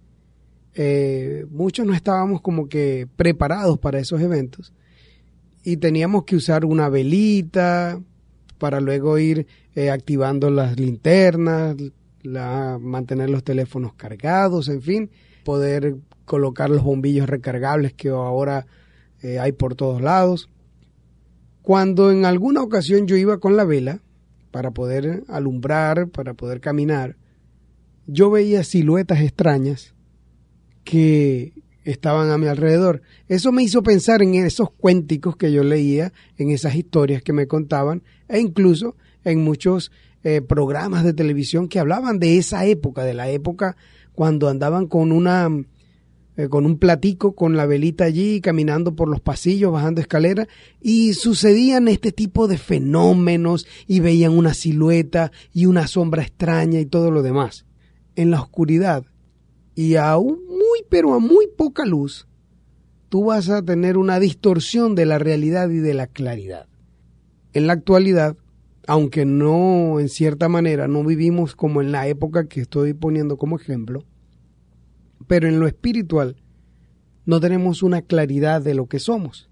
eh, 0.75 1.45
muchos 1.49 1.85
no 1.85 1.93
estábamos 1.93 2.41
como 2.41 2.67
que 2.67 3.07
preparados 3.15 3.79
para 3.79 3.99
esos 3.99 4.19
eventos 4.21 4.73
y 5.63 5.77
teníamos 5.77 6.25
que 6.25 6.35
usar 6.35 6.65
una 6.65 6.89
velita 6.89 7.99
para 8.57 8.81
luego 8.81 9.17
ir 9.17 9.47
eh, 9.73 9.89
activando 9.89 10.49
las 10.49 10.77
linternas, 10.79 11.75
mantener 12.23 13.29
los 13.29 13.43
teléfonos 13.43 13.93
cargados, 13.93 14.67
en 14.67 14.81
fin, 14.81 15.09
poder 15.43 15.95
colocar 16.25 16.69
los 16.69 16.83
bombillos 16.83 17.27
recargables 17.27 17.93
que 17.93 18.09
ahora 18.09 18.67
eh, 19.21 19.39
hay 19.39 19.53
por 19.53 19.75
todos 19.75 20.01
lados. 20.01 20.49
Cuando 21.61 22.11
en 22.11 22.25
alguna 22.25 22.61
ocasión 22.61 23.07
yo 23.07 23.15
iba 23.15 23.39
con 23.39 23.55
la 23.55 23.63
vela 23.63 24.01
para 24.51 24.71
poder 24.71 25.23
alumbrar, 25.27 26.09
para 26.09 26.33
poder 26.33 26.59
caminar, 26.59 27.15
yo 28.07 28.29
veía 28.29 28.63
siluetas 28.63 29.21
extrañas 29.21 29.94
que 30.85 31.51
estaban 31.83 32.31
a 32.31 32.37
mi 32.37 32.47
alrededor. 32.47 33.01
Eso 33.27 33.51
me 33.51 33.63
hizo 33.63 33.83
pensar 33.83 34.21
en 34.21 34.35
esos 34.35 34.71
cuénticos 34.71 35.35
que 35.35 35.51
yo 35.51 35.63
leía, 35.63 36.13
en 36.37 36.51
esas 36.51 36.75
historias 36.75 37.21
que 37.21 37.33
me 37.33 37.47
contaban, 37.47 38.03
e 38.29 38.39
incluso 38.39 38.95
en 39.25 39.43
muchos 39.43 39.91
eh, 40.23 40.41
programas 40.41 41.03
de 41.03 41.13
televisión 41.13 41.67
que 41.67 41.79
hablaban 41.79 42.19
de 42.19 42.37
esa 42.37 42.65
época, 42.65 43.03
de 43.03 43.13
la 43.13 43.29
época 43.29 43.75
cuando 44.13 44.47
andaban 44.47 44.87
con 44.87 45.11
una 45.11 45.49
eh, 46.37 46.49
con 46.49 46.65
un 46.65 46.77
platico, 46.77 47.33
con 47.33 47.55
la 47.55 47.65
velita 47.65 48.03
allí, 48.03 48.41
caminando 48.41 48.95
por 48.95 49.07
los 49.07 49.21
pasillos, 49.21 49.71
bajando 49.71 50.01
escaleras, 50.01 50.47
y 50.81 51.13
sucedían 51.13 51.87
este 51.87 52.11
tipo 52.11 52.47
de 52.47 52.57
fenómenos 52.57 53.65
y 53.87 54.01
veían 54.01 54.33
una 54.33 54.53
silueta 54.53 55.31
y 55.53 55.65
una 55.65 55.87
sombra 55.87 56.23
extraña 56.23 56.79
y 56.79 56.85
todo 56.85 57.09
lo 57.09 57.21
demás. 57.21 57.65
En 58.15 58.31
la 58.31 58.41
oscuridad 58.41 59.05
y 59.75 59.95
a 59.97 60.17
muy, 60.17 60.85
pero 60.89 61.13
a 61.13 61.19
muy 61.19 61.47
poca 61.47 61.85
luz, 61.85 62.27
tú 63.09 63.25
vas 63.25 63.49
a 63.49 63.61
tener 63.61 63.97
una 63.97 64.19
distorsión 64.19 64.95
de 64.95 65.05
la 65.05 65.19
realidad 65.19 65.69
y 65.69 65.77
de 65.77 65.93
la 65.93 66.07
claridad. 66.07 66.67
En 67.53 67.67
la 67.67 67.73
actualidad, 67.73 68.37
aunque 68.87 69.25
no 69.25 69.99
en 69.99 70.09
cierta 70.09 70.49
manera 70.49 70.87
no 70.87 71.03
vivimos 71.03 71.55
como 71.55 71.81
en 71.81 71.91
la 71.91 72.07
época 72.07 72.47
que 72.47 72.61
estoy 72.61 72.93
poniendo 72.93 73.37
como 73.37 73.57
ejemplo, 73.57 74.03
pero 75.27 75.47
en 75.47 75.59
lo 75.59 75.67
espiritual 75.67 76.37
no 77.25 77.39
tenemos 77.39 77.83
una 77.83 78.01
claridad 78.01 78.61
de 78.61 78.75
lo 78.75 78.87
que 78.87 78.99
somos 78.99 79.49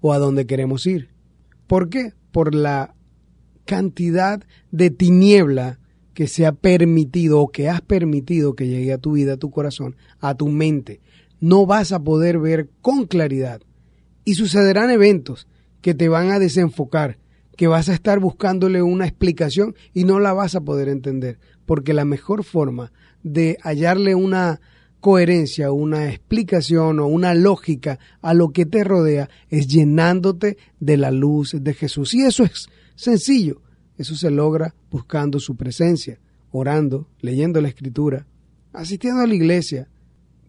o 0.00 0.12
a 0.12 0.18
dónde 0.18 0.46
queremos 0.46 0.86
ir. 0.86 1.10
¿Por 1.66 1.88
qué? 1.88 2.12
Por 2.30 2.54
la 2.54 2.94
cantidad 3.64 4.42
de 4.70 4.90
tiniebla 4.90 5.80
que 6.14 6.28
se 6.28 6.46
ha 6.46 6.52
permitido 6.52 7.40
o 7.40 7.48
que 7.48 7.68
has 7.68 7.80
permitido 7.80 8.54
que 8.54 8.68
llegue 8.68 8.92
a 8.92 8.98
tu 8.98 9.12
vida, 9.12 9.34
a 9.34 9.36
tu 9.36 9.50
corazón, 9.50 9.96
a 10.20 10.34
tu 10.34 10.48
mente. 10.48 11.00
No 11.40 11.66
vas 11.66 11.92
a 11.92 12.02
poder 12.02 12.38
ver 12.38 12.70
con 12.80 13.06
claridad. 13.06 13.60
Y 14.24 14.34
sucederán 14.34 14.90
eventos 14.90 15.48
que 15.82 15.92
te 15.92 16.08
van 16.08 16.30
a 16.30 16.38
desenfocar, 16.38 17.18
que 17.56 17.66
vas 17.66 17.88
a 17.88 17.94
estar 17.94 18.20
buscándole 18.20 18.80
una 18.80 19.06
explicación 19.06 19.74
y 19.92 20.04
no 20.04 20.20
la 20.20 20.32
vas 20.32 20.54
a 20.54 20.62
poder 20.62 20.88
entender, 20.88 21.38
porque 21.66 21.92
la 21.92 22.04
mejor 22.04 22.44
forma 22.44 22.92
de 23.22 23.58
hallarle 23.62 24.14
una 24.14 24.60
coherencia, 25.00 25.70
una 25.70 26.08
explicación 26.08 26.98
o 27.00 27.06
una 27.06 27.34
lógica 27.34 27.98
a 28.22 28.32
lo 28.32 28.52
que 28.52 28.64
te 28.64 28.84
rodea 28.84 29.28
es 29.50 29.68
llenándote 29.68 30.56
de 30.80 30.96
la 30.96 31.10
luz 31.10 31.54
de 31.60 31.74
Jesús. 31.74 32.14
Y 32.14 32.22
eso 32.22 32.44
es 32.44 32.68
sencillo. 32.94 33.60
Eso 33.96 34.14
se 34.16 34.30
logra 34.30 34.74
buscando 34.90 35.38
su 35.38 35.56
presencia, 35.56 36.20
orando, 36.50 37.08
leyendo 37.20 37.60
la 37.60 37.68
escritura, 37.68 38.26
asistiendo 38.72 39.22
a 39.22 39.26
la 39.26 39.34
iglesia, 39.34 39.88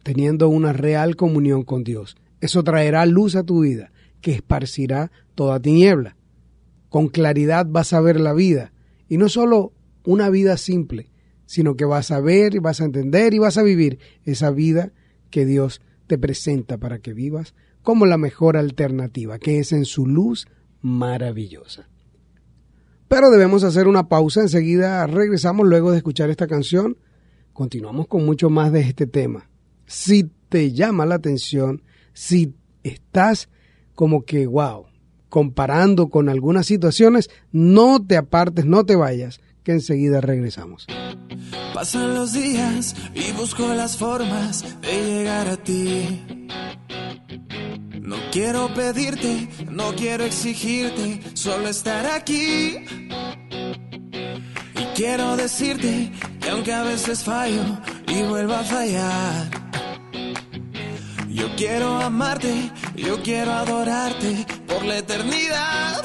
teniendo 0.03 0.49
una 0.49 0.73
real 0.73 1.15
comunión 1.15 1.63
con 1.63 1.83
Dios. 1.83 2.15
Eso 2.41 2.63
traerá 2.63 3.05
luz 3.05 3.35
a 3.35 3.43
tu 3.43 3.61
vida, 3.61 3.91
que 4.21 4.33
esparcirá 4.33 5.11
toda 5.35 5.59
tiniebla. 5.59 6.15
Con 6.89 7.07
claridad 7.07 7.65
vas 7.67 7.93
a 7.93 8.01
ver 8.01 8.19
la 8.19 8.33
vida, 8.33 8.73
y 9.07 9.17
no 9.17 9.29
solo 9.29 9.73
una 10.03 10.29
vida 10.29 10.57
simple, 10.57 11.11
sino 11.45 11.75
que 11.75 11.85
vas 11.85 12.11
a 12.11 12.19
ver, 12.19 12.55
y 12.55 12.59
vas 12.59 12.81
a 12.81 12.85
entender 12.85 13.33
y 13.33 13.39
vas 13.39 13.57
a 13.57 13.63
vivir 13.63 13.99
esa 14.23 14.51
vida 14.51 14.91
que 15.29 15.45
Dios 15.45 15.81
te 16.07 16.17
presenta 16.17 16.77
para 16.77 16.99
que 16.99 17.13
vivas 17.13 17.53
como 17.81 18.05
la 18.05 18.17
mejor 18.17 18.57
alternativa, 18.57 19.37
que 19.37 19.59
es 19.59 19.71
en 19.71 19.85
su 19.85 20.07
luz 20.07 20.47
maravillosa. 20.81 21.87
Pero 23.07 23.29
debemos 23.29 23.63
hacer 23.63 23.87
una 23.87 24.07
pausa, 24.07 24.41
enseguida 24.41 25.05
regresamos 25.07 25.67
luego 25.67 25.91
de 25.91 25.97
escuchar 25.97 26.29
esta 26.29 26.47
canción. 26.47 26.97
Continuamos 27.53 28.07
con 28.07 28.25
mucho 28.25 28.49
más 28.49 28.71
de 28.71 28.81
este 28.81 29.07
tema. 29.07 29.49
Si 29.85 30.31
te 30.49 30.71
llama 30.71 31.05
la 31.05 31.15
atención, 31.15 31.83
si 32.13 32.55
estás 32.83 33.49
como 33.93 34.25
que, 34.25 34.47
wow, 34.47 34.85
comparando 35.29 36.09
con 36.09 36.29
algunas 36.29 36.65
situaciones, 36.65 37.29
no 37.51 38.05
te 38.05 38.17
apartes, 38.17 38.65
no 38.65 38.85
te 38.85 38.95
vayas, 38.95 39.39
que 39.63 39.73
enseguida 39.73 40.21
regresamos. 40.21 40.87
Pasan 41.73 42.15
los 42.15 42.33
días 42.33 42.95
y 43.13 43.31
busco 43.33 43.67
las 43.73 43.97
formas 43.97 44.63
de 44.81 45.05
llegar 45.05 45.47
a 45.47 45.57
ti. 45.57 46.47
No 48.15 48.31
quiero 48.31 48.73
pedirte, 48.73 49.49
no 49.69 49.93
quiero 49.93 50.23
exigirte, 50.23 51.19
solo 51.33 51.67
estar 51.67 52.05
aquí. 52.05 52.77
Y 54.73 54.85
quiero 54.95 55.35
decirte 55.35 56.13
que 56.39 56.49
aunque 56.49 56.71
a 56.71 56.83
veces 56.83 57.23
fallo 57.23 57.61
y 58.07 58.23
vuelva 58.23 58.61
a 58.61 58.63
fallar, 58.63 59.49
yo 61.27 61.53
quiero 61.57 61.97
amarte, 61.99 62.71
yo 62.95 63.21
quiero 63.21 63.51
adorarte 63.51 64.45
por 64.65 64.85
la 64.85 64.99
eternidad. 64.99 66.01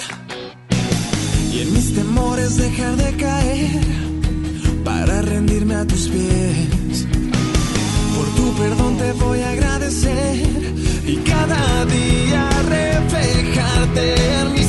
Y 1.53 1.61
en 1.61 1.73
mis 1.73 1.95
temores 1.95 2.57
dejar 2.57 2.97
de 2.97 3.17
caer 3.17 3.81
para 4.85 5.23
rendirme 5.23 5.77
a 5.77 5.87
tus 5.87 6.09
pies. 6.09 7.07
Por 8.17 8.27
tu 8.35 8.53
perdón 8.55 8.99
te 8.99 9.13
voy 9.13 9.41
a 9.43 9.51
agradecer 9.51 10.90
y 11.11 11.17
cada 11.17 11.85
día 11.87 12.49
reflejarte 12.69 14.15
en 14.41 14.53
mi 14.53 14.60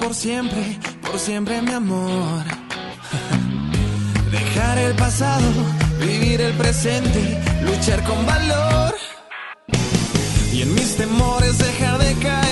por 0.00 0.14
siempre, 0.14 0.78
por 1.02 1.18
siempre 1.18 1.60
mi 1.62 1.72
amor. 1.72 2.44
Dejar 4.30 4.78
el 4.78 4.94
pasado, 4.94 5.48
vivir 6.00 6.40
el 6.40 6.54
presente, 6.54 7.38
luchar 7.62 8.02
con 8.04 8.24
valor. 8.26 8.94
Y 10.52 10.62
en 10.62 10.74
mis 10.74 10.96
temores 10.96 11.58
dejar 11.58 11.98
de 11.98 12.14
caer 12.14 12.49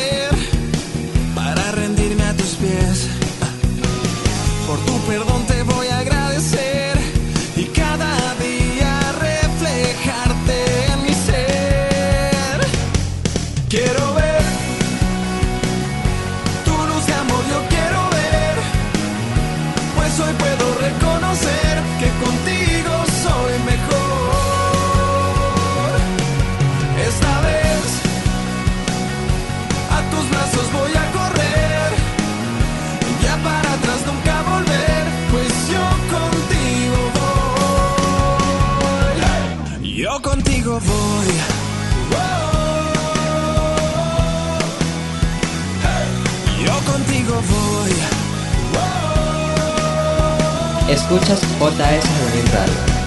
Escuchas 51.10 51.40
JS 51.58 52.52
Radio. 52.52 52.97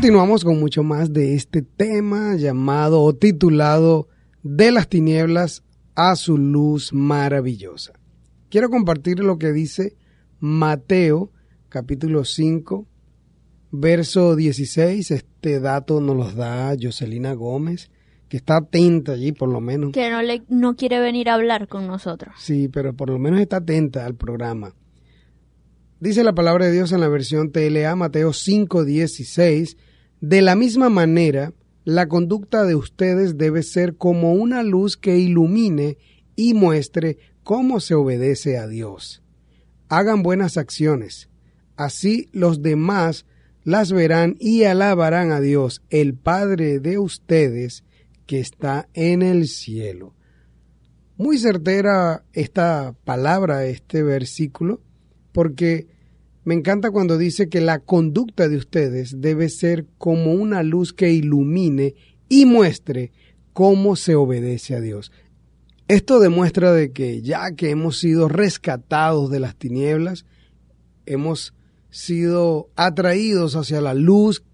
Continuamos 0.00 0.44
con 0.44 0.58
mucho 0.58 0.82
más 0.82 1.12
de 1.12 1.34
este 1.34 1.60
tema 1.60 2.34
llamado 2.34 3.02
o 3.02 3.14
titulado 3.14 4.08
De 4.42 4.72
las 4.72 4.88
tinieblas 4.88 5.62
a 5.94 6.16
su 6.16 6.38
luz 6.38 6.94
maravillosa. 6.94 7.92
Quiero 8.48 8.70
compartir 8.70 9.18
lo 9.18 9.38
que 9.38 9.52
dice 9.52 9.98
Mateo 10.38 11.30
capítulo 11.68 12.24
5 12.24 12.86
verso 13.72 14.36
16. 14.36 15.10
Este 15.10 15.60
dato 15.60 16.00
nos 16.00 16.16
los 16.16 16.34
da 16.34 16.74
Jocelina 16.80 17.34
Gómez, 17.34 17.90
que 18.30 18.38
está 18.38 18.56
atenta 18.56 19.12
allí 19.12 19.32
por 19.32 19.50
lo 19.50 19.60
menos. 19.60 19.92
Que 19.92 20.08
no, 20.08 20.22
le, 20.22 20.44
no 20.48 20.76
quiere 20.76 20.98
venir 20.98 21.28
a 21.28 21.34
hablar 21.34 21.68
con 21.68 21.86
nosotros. 21.86 22.36
Sí, 22.38 22.68
pero 22.68 22.94
por 22.94 23.10
lo 23.10 23.18
menos 23.18 23.38
está 23.38 23.58
atenta 23.58 24.06
al 24.06 24.14
programa. 24.14 24.74
Dice 26.00 26.24
la 26.24 26.34
palabra 26.34 26.64
de 26.64 26.72
Dios 26.72 26.90
en 26.92 27.00
la 27.00 27.08
versión 27.08 27.52
TLA, 27.52 27.94
Mateo 27.96 28.30
5:16, 28.30 29.76
de 30.20 30.42
la 30.42 30.54
misma 30.54 30.90
manera, 30.90 31.52
la 31.84 32.06
conducta 32.06 32.64
de 32.64 32.74
ustedes 32.74 33.38
debe 33.38 33.62
ser 33.62 33.96
como 33.96 34.34
una 34.34 34.62
luz 34.62 34.96
que 34.96 35.18
ilumine 35.18 35.96
y 36.36 36.54
muestre 36.54 37.18
cómo 37.42 37.80
se 37.80 37.94
obedece 37.94 38.58
a 38.58 38.66
Dios. 38.66 39.22
Hagan 39.88 40.22
buenas 40.22 40.56
acciones, 40.56 41.30
así 41.76 42.28
los 42.32 42.62
demás 42.62 43.24
las 43.64 43.92
verán 43.92 44.36
y 44.38 44.64
alabarán 44.64 45.32
a 45.32 45.40
Dios, 45.40 45.82
el 45.90 46.14
Padre 46.14 46.80
de 46.80 46.98
ustedes 46.98 47.84
que 48.26 48.40
está 48.40 48.88
en 48.94 49.22
el 49.22 49.48
cielo. 49.48 50.14
Muy 51.16 51.38
certera 51.38 52.24
esta 52.32 52.94
palabra, 53.04 53.66
este 53.66 54.02
versículo, 54.02 54.80
porque 55.32 55.88
me 56.44 56.54
encanta 56.54 56.90
cuando 56.90 57.18
dice 57.18 57.48
que 57.48 57.60
la 57.60 57.80
conducta 57.80 58.48
de 58.48 58.56
ustedes 58.56 59.20
debe 59.20 59.48
ser 59.48 59.86
como 59.98 60.32
una 60.32 60.62
luz 60.62 60.92
que 60.92 61.12
ilumine 61.12 61.94
y 62.28 62.46
muestre 62.46 63.12
cómo 63.52 63.96
se 63.96 64.14
obedece 64.14 64.74
a 64.74 64.80
Dios. 64.80 65.12
Esto 65.88 66.20
demuestra 66.20 66.72
de 66.72 66.92
que 66.92 67.20
ya 67.20 67.50
que 67.52 67.70
hemos 67.70 67.98
sido 67.98 68.28
rescatados 68.28 69.30
de 69.30 69.40
las 69.40 69.56
tinieblas, 69.56 70.24
hemos 71.04 71.52
sido 71.90 72.70
atraídos 72.76 73.56
hacia 73.56 73.80
la 73.80 73.94
luz 73.94 74.44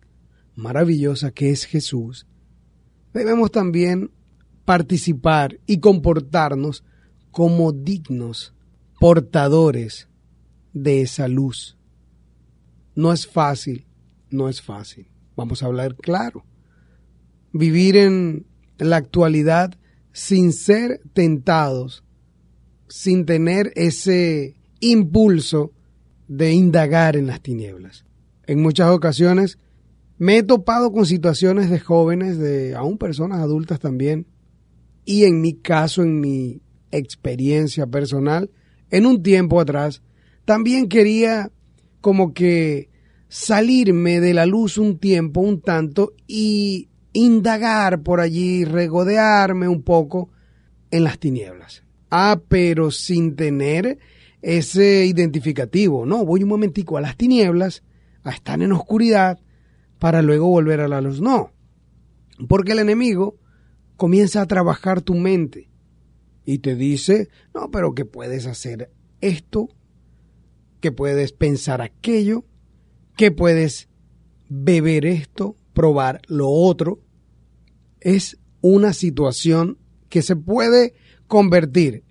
maravillosa 0.55 1.31
que 1.31 1.51
es 1.51 1.65
Jesús, 1.65 2.27
debemos 3.13 3.51
también 3.51 4.11
participar 4.65 5.61
y 5.67 5.79
comportarnos 5.79 6.83
como 7.31 7.73
dignos 7.73 8.55
portadores 8.99 10.09
de 10.73 11.03
esa 11.03 11.29
luz. 11.29 11.76
No 12.97 13.13
es 13.13 13.27
fácil, 13.27 13.87
no 14.31 14.49
es 14.49 14.61
fácil. 14.61 15.07
Vamos 15.37 15.63
a 15.63 15.67
hablar 15.67 15.95
claro. 15.95 16.45
Vivir 17.53 17.97
en 17.97 18.47
la 18.79 18.97
actualidad 18.97 19.79
sin 20.13 20.53
ser 20.53 21.01
tentados, 21.13 22.05
sin 22.89 23.27
tener 23.27 23.71
ese 23.77 24.57
impulso 24.81 25.73
de 26.27 26.53
indagar 26.53 27.17
en 27.17 27.27
las 27.27 27.43
tinieblas. 27.43 28.05
En 28.47 28.63
muchas 28.63 28.91
ocasiones 28.91 29.59
me 30.19 30.39
he 30.39 30.43
topado 30.43 30.91
con 30.91 31.05
situaciones 31.05 31.69
de 31.69 31.79
jóvenes, 31.79 32.39
de 32.39 32.75
aún 32.75 32.97
personas 32.97 33.41
adultas 33.41 33.79
también, 33.79 34.27
y 35.05 35.25
en 35.25 35.41
mi 35.41 35.55
caso, 35.55 36.03
en 36.03 36.21
mi 36.21 36.63
experiencia 36.91 37.87
personal, 37.87 38.51
en 38.91 39.07
un 39.07 39.23
tiempo 39.23 39.61
atrás, 39.61 40.03
también 40.45 40.89
quería 40.89 41.53
como 42.01 42.33
que 42.33 42.91
salirme 43.29 44.21
de 44.21 44.35
la 44.35 44.47
luz 44.47 44.79
un 44.79 44.99
tiempo, 44.99 45.41
un 45.41 45.61
tanto, 45.61 46.13
y 46.27 46.89
indagar 47.13 48.03
por 48.03 48.21
allí, 48.21 48.65
regodearme 48.65 49.69
un 49.69 49.83
poco 49.83 50.31
en 50.91 51.05
las 51.05 51.19
tinieblas. 51.19 51.83
Ah, 52.11 52.41
pero 52.49 52.91
sin 52.91 53.37
tener 53.37 53.99
ese 54.43 55.07
identificativo. 55.07 56.07
No, 56.07 56.25
voy 56.25 56.43
un 56.43 56.49
momentico 56.49 56.97
a 56.97 57.01
las 57.01 57.17
tinieblas, 57.17 57.83
a 58.23 58.31
estar 58.31 58.61
en 58.63 58.73
oscuridad, 58.73 59.39
para 59.99 60.23
luego 60.23 60.49
volver 60.49 60.81
a 60.81 60.89
la 60.89 61.01
luz. 61.01 61.21
No, 61.21 61.53
porque 62.49 62.73
el 62.73 62.79
enemigo 62.79 63.39
comienza 63.97 64.43
a 64.43 64.47
trabajar 64.47 65.01
tu 65.01 65.15
mente 65.15 65.71
y 66.45 66.59
te 66.59 66.75
dice, 66.75 67.29
no, 67.55 67.71
pero 67.71 67.95
que 67.95 68.05
puedes 68.05 68.47
hacer 68.47 68.91
esto, 69.21 69.69
que 70.81 70.93
puedes 70.93 71.33
pensar 71.33 71.81
aquello, 71.81 72.45
que 73.17 73.31
puedes 73.31 73.89
beber 74.49 75.07
esto, 75.07 75.57
probar 75.73 76.21
lo 76.27 76.49
otro. 76.49 77.01
Es 78.01 78.39
una 78.61 78.93
situación 78.93 79.79
que 80.09 80.23
se 80.23 80.37
puede 80.37 80.95
convertir 81.27 82.05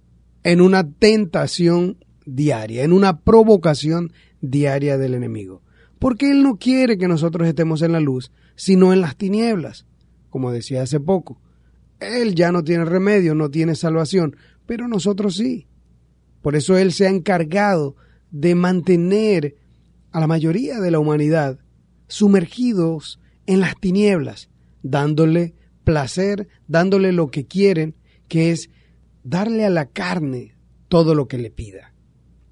en 0.43 0.61
una 0.61 0.89
tentación 0.89 1.97
diaria, 2.25 2.83
en 2.83 2.93
una 2.93 3.21
provocación 3.21 4.11
diaria 4.41 4.97
del 4.97 5.13
enemigo. 5.13 5.61
Porque 5.99 6.29
Él 6.31 6.43
no 6.43 6.57
quiere 6.57 6.97
que 6.97 7.07
nosotros 7.07 7.47
estemos 7.47 7.81
en 7.81 7.93
la 7.93 7.99
luz, 7.99 8.31
sino 8.55 8.93
en 8.93 9.01
las 9.01 9.15
tinieblas, 9.15 9.85
como 10.29 10.51
decía 10.51 10.83
hace 10.83 10.99
poco. 10.99 11.39
Él 11.99 12.35
ya 12.35 12.51
no 12.51 12.63
tiene 12.63 12.85
remedio, 12.85 13.35
no 13.35 13.49
tiene 13.49 13.75
salvación, 13.75 14.35
pero 14.65 14.87
nosotros 14.87 15.35
sí. 15.35 15.67
Por 16.41 16.55
eso 16.55 16.77
Él 16.77 16.91
se 16.91 17.07
ha 17.07 17.09
encargado 17.09 17.95
de 18.31 18.55
mantener 18.55 19.55
a 20.11 20.19
la 20.19 20.27
mayoría 20.27 20.79
de 20.79 20.91
la 20.91 20.99
humanidad 20.99 21.59
sumergidos 22.07 23.19
en 23.45 23.59
las 23.59 23.75
tinieblas, 23.79 24.49
dándole 24.83 25.55
placer, 25.83 26.47
dándole 26.67 27.11
lo 27.11 27.27
que 27.27 27.45
quieren, 27.45 27.95
que 28.27 28.51
es 28.51 28.69
darle 29.23 29.65
a 29.65 29.69
la 29.69 29.87
carne 29.87 30.55
todo 30.87 31.15
lo 31.15 31.27
que 31.27 31.37
le 31.37 31.51
pida. 31.51 31.93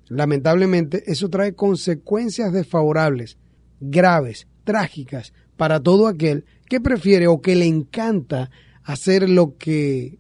Lamentablemente, 0.08 1.04
eso 1.12 1.30
trae 1.30 1.56
consecuencias 1.56 2.52
desfavorables, 2.52 3.38
graves, 3.80 4.48
trágicas, 4.64 5.34
para 5.58 5.80
todo 5.80 6.08
aquel 6.08 6.46
que 6.68 6.82
prefiere 6.82 7.28
o 7.28 7.42
que 7.42 7.56
le 7.56 7.66
encanta 7.66 8.50
hacer 8.84 9.30
lo 9.30 9.58
que 9.58 10.20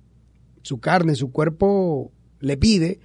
su 0.61 0.79
carne, 0.79 1.15
su 1.15 1.31
cuerpo 1.31 2.11
le 2.39 2.57
pide 2.57 2.99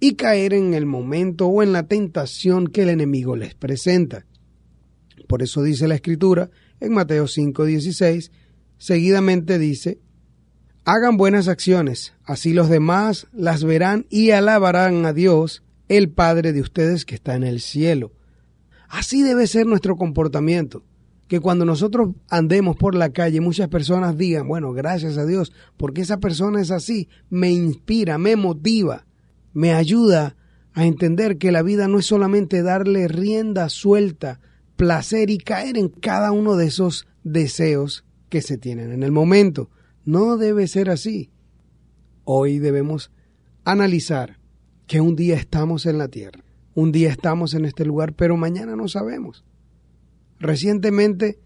y 0.00 0.14
caer 0.14 0.54
en 0.54 0.74
el 0.74 0.86
momento 0.86 1.46
o 1.46 1.62
en 1.62 1.72
la 1.72 1.86
tentación 1.86 2.66
que 2.66 2.82
el 2.82 2.90
enemigo 2.90 3.36
les 3.36 3.54
presenta. 3.54 4.26
Por 5.26 5.42
eso 5.42 5.62
dice 5.62 5.88
la 5.88 5.94
escritura 5.94 6.50
en 6.80 6.92
Mateo 6.92 7.26
5:16, 7.26 8.30
seguidamente 8.76 9.58
dice, 9.58 10.00
hagan 10.84 11.16
buenas 11.16 11.48
acciones, 11.48 12.14
así 12.24 12.52
los 12.52 12.68
demás 12.68 13.26
las 13.32 13.64
verán 13.64 14.06
y 14.10 14.30
alabarán 14.30 15.06
a 15.06 15.12
Dios, 15.12 15.62
el 15.88 16.10
Padre 16.10 16.52
de 16.52 16.60
ustedes 16.60 17.04
que 17.04 17.14
está 17.14 17.34
en 17.34 17.44
el 17.44 17.60
cielo. 17.60 18.12
Así 18.88 19.22
debe 19.22 19.46
ser 19.46 19.66
nuestro 19.66 19.96
comportamiento. 19.96 20.84
Que 21.28 21.40
cuando 21.40 21.64
nosotros 21.64 22.10
andemos 22.28 22.76
por 22.76 22.94
la 22.94 23.10
calle 23.10 23.40
muchas 23.40 23.68
personas 23.68 24.18
digan, 24.18 24.46
bueno, 24.46 24.72
gracias 24.72 25.16
a 25.16 25.24
Dios, 25.24 25.52
porque 25.78 26.02
esa 26.02 26.20
persona 26.20 26.60
es 26.60 26.70
así, 26.70 27.08
me 27.30 27.50
inspira, 27.50 28.18
me 28.18 28.36
motiva, 28.36 29.06
me 29.54 29.72
ayuda 29.72 30.36
a 30.74 30.84
entender 30.84 31.38
que 31.38 31.52
la 31.52 31.62
vida 31.62 31.88
no 31.88 32.00
es 32.00 32.06
solamente 32.06 32.62
darle 32.62 33.08
rienda 33.08 33.68
suelta, 33.68 34.40
placer 34.76 35.30
y 35.30 35.38
caer 35.38 35.78
en 35.78 35.88
cada 35.88 36.32
uno 36.32 36.56
de 36.56 36.66
esos 36.66 37.06
deseos 37.22 38.04
que 38.28 38.42
se 38.42 38.58
tienen 38.58 38.90
en 38.90 39.04
el 39.04 39.12
momento. 39.12 39.70
No 40.04 40.36
debe 40.36 40.66
ser 40.66 40.90
así. 40.90 41.30
Hoy 42.24 42.58
debemos 42.58 43.12
analizar 43.64 44.40
que 44.86 45.00
un 45.00 45.14
día 45.14 45.36
estamos 45.36 45.86
en 45.86 45.98
la 45.98 46.08
tierra, 46.08 46.44
un 46.74 46.90
día 46.90 47.10
estamos 47.10 47.54
en 47.54 47.64
este 47.64 47.84
lugar, 47.84 48.14
pero 48.14 48.36
mañana 48.36 48.74
no 48.74 48.88
sabemos. 48.88 49.44
Recientemente, 50.40 51.38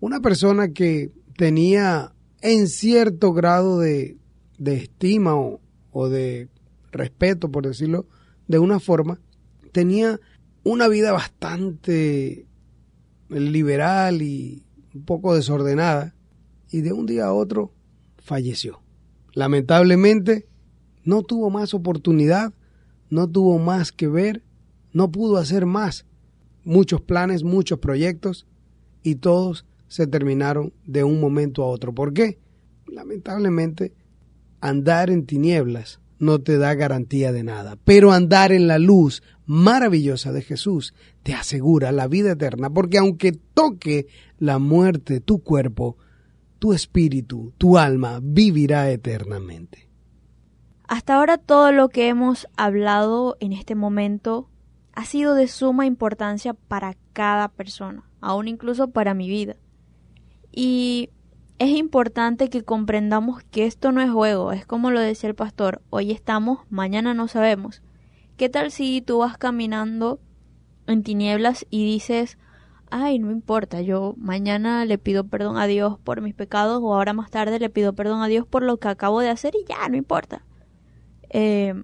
una 0.00 0.20
persona 0.20 0.68
que 0.68 1.10
tenía 1.36 2.14
en 2.40 2.68
cierto 2.68 3.32
grado 3.32 3.80
de, 3.80 4.16
de 4.58 4.76
estima 4.76 5.34
o, 5.34 5.60
o 5.90 6.08
de 6.08 6.48
respeto, 6.92 7.50
por 7.50 7.66
decirlo 7.66 8.06
de 8.46 8.58
una 8.58 8.80
forma, 8.80 9.20
tenía 9.72 10.20
una 10.64 10.88
vida 10.88 11.12
bastante 11.12 12.46
liberal 13.28 14.22
y 14.22 14.64
un 14.94 15.04
poco 15.04 15.34
desordenada 15.34 16.14
y 16.70 16.80
de 16.80 16.92
un 16.92 17.06
día 17.06 17.26
a 17.26 17.32
otro 17.32 17.72
falleció. 18.18 18.80
Lamentablemente 19.32 20.48
no 21.04 21.22
tuvo 21.22 21.50
más 21.50 21.74
oportunidad, 21.74 22.52
no 23.10 23.28
tuvo 23.28 23.58
más 23.58 23.92
que 23.92 24.08
ver, 24.08 24.42
no 24.92 25.10
pudo 25.10 25.36
hacer 25.36 25.66
más. 25.66 26.06
Muchos 26.64 27.00
planes, 27.00 27.44
muchos 27.44 27.78
proyectos 27.78 28.46
y 29.02 29.16
todos 29.16 29.64
se 29.86 30.06
terminaron 30.06 30.72
de 30.84 31.04
un 31.04 31.20
momento 31.20 31.62
a 31.62 31.68
otro. 31.68 31.94
¿Por 31.94 32.12
qué? 32.12 32.38
Lamentablemente 32.86 33.94
andar 34.60 35.08
en 35.08 35.24
tinieblas 35.24 36.00
no 36.18 36.40
te 36.40 36.58
da 36.58 36.74
garantía 36.74 37.32
de 37.32 37.44
nada, 37.44 37.76
pero 37.84 38.12
andar 38.12 38.52
en 38.52 38.66
la 38.66 38.78
luz 38.78 39.22
maravillosa 39.46 40.32
de 40.32 40.42
Jesús 40.42 40.94
te 41.22 41.34
asegura 41.34 41.92
la 41.92 42.08
vida 42.08 42.32
eterna, 42.32 42.70
porque 42.70 42.98
aunque 42.98 43.32
toque 43.32 44.06
la 44.38 44.58
muerte 44.58 45.20
tu 45.20 45.42
cuerpo, 45.42 45.96
tu 46.58 46.72
espíritu, 46.72 47.52
tu 47.58 47.78
alma 47.78 48.20
vivirá 48.22 48.90
eternamente. 48.90 49.88
Hasta 50.88 51.16
ahora 51.16 51.38
todo 51.38 51.70
lo 51.70 51.90
que 51.90 52.08
hemos 52.08 52.48
hablado 52.56 53.36
en 53.40 53.52
este 53.52 53.74
momento 53.74 54.48
ha 54.94 55.04
sido 55.04 55.34
de 55.34 55.46
suma 55.46 55.86
importancia 55.86 56.54
para 56.54 56.96
cada 57.12 57.48
persona, 57.48 58.10
aún 58.20 58.48
incluso 58.48 58.90
para 58.90 59.14
mi 59.14 59.28
vida. 59.28 59.56
Y 60.50 61.10
es 61.58 61.70
importante 61.70 62.50
que 62.50 62.62
comprendamos 62.62 63.42
que 63.44 63.66
esto 63.66 63.90
no 63.90 64.00
es 64.00 64.10
juego, 64.10 64.52
es 64.52 64.64
como 64.64 64.90
lo 64.90 65.00
decía 65.00 65.28
el 65.28 65.34
pastor, 65.34 65.82
hoy 65.90 66.12
estamos, 66.12 66.60
mañana 66.70 67.14
no 67.14 67.26
sabemos. 67.26 67.82
¿Qué 68.36 68.48
tal 68.48 68.70
si 68.70 69.02
tú 69.02 69.18
vas 69.18 69.36
caminando 69.36 70.20
en 70.86 71.02
tinieblas 71.02 71.66
y 71.70 71.84
dices, 71.84 72.38
ay, 72.90 73.18
no 73.18 73.32
importa, 73.32 73.80
yo 73.80 74.14
mañana 74.16 74.84
le 74.84 74.98
pido 74.98 75.24
perdón 75.24 75.56
a 75.56 75.66
Dios 75.66 75.98
por 75.98 76.20
mis 76.20 76.34
pecados 76.34 76.80
o 76.80 76.94
ahora 76.94 77.12
más 77.12 77.30
tarde 77.30 77.58
le 77.58 77.70
pido 77.70 77.92
perdón 77.92 78.22
a 78.22 78.28
Dios 78.28 78.46
por 78.46 78.62
lo 78.62 78.76
que 78.78 78.88
acabo 78.88 79.20
de 79.20 79.30
hacer 79.30 79.54
y 79.56 79.68
ya, 79.68 79.88
no 79.88 79.96
importa. 79.96 80.44
Eh, 81.30 81.74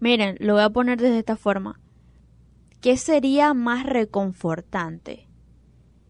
miren, 0.00 0.36
lo 0.38 0.52
voy 0.52 0.62
a 0.62 0.70
poner 0.70 1.00
desde 1.00 1.18
esta 1.18 1.36
forma. 1.36 1.80
¿Qué 2.82 2.98
sería 2.98 3.54
más 3.54 3.86
reconfortante? 3.86 5.28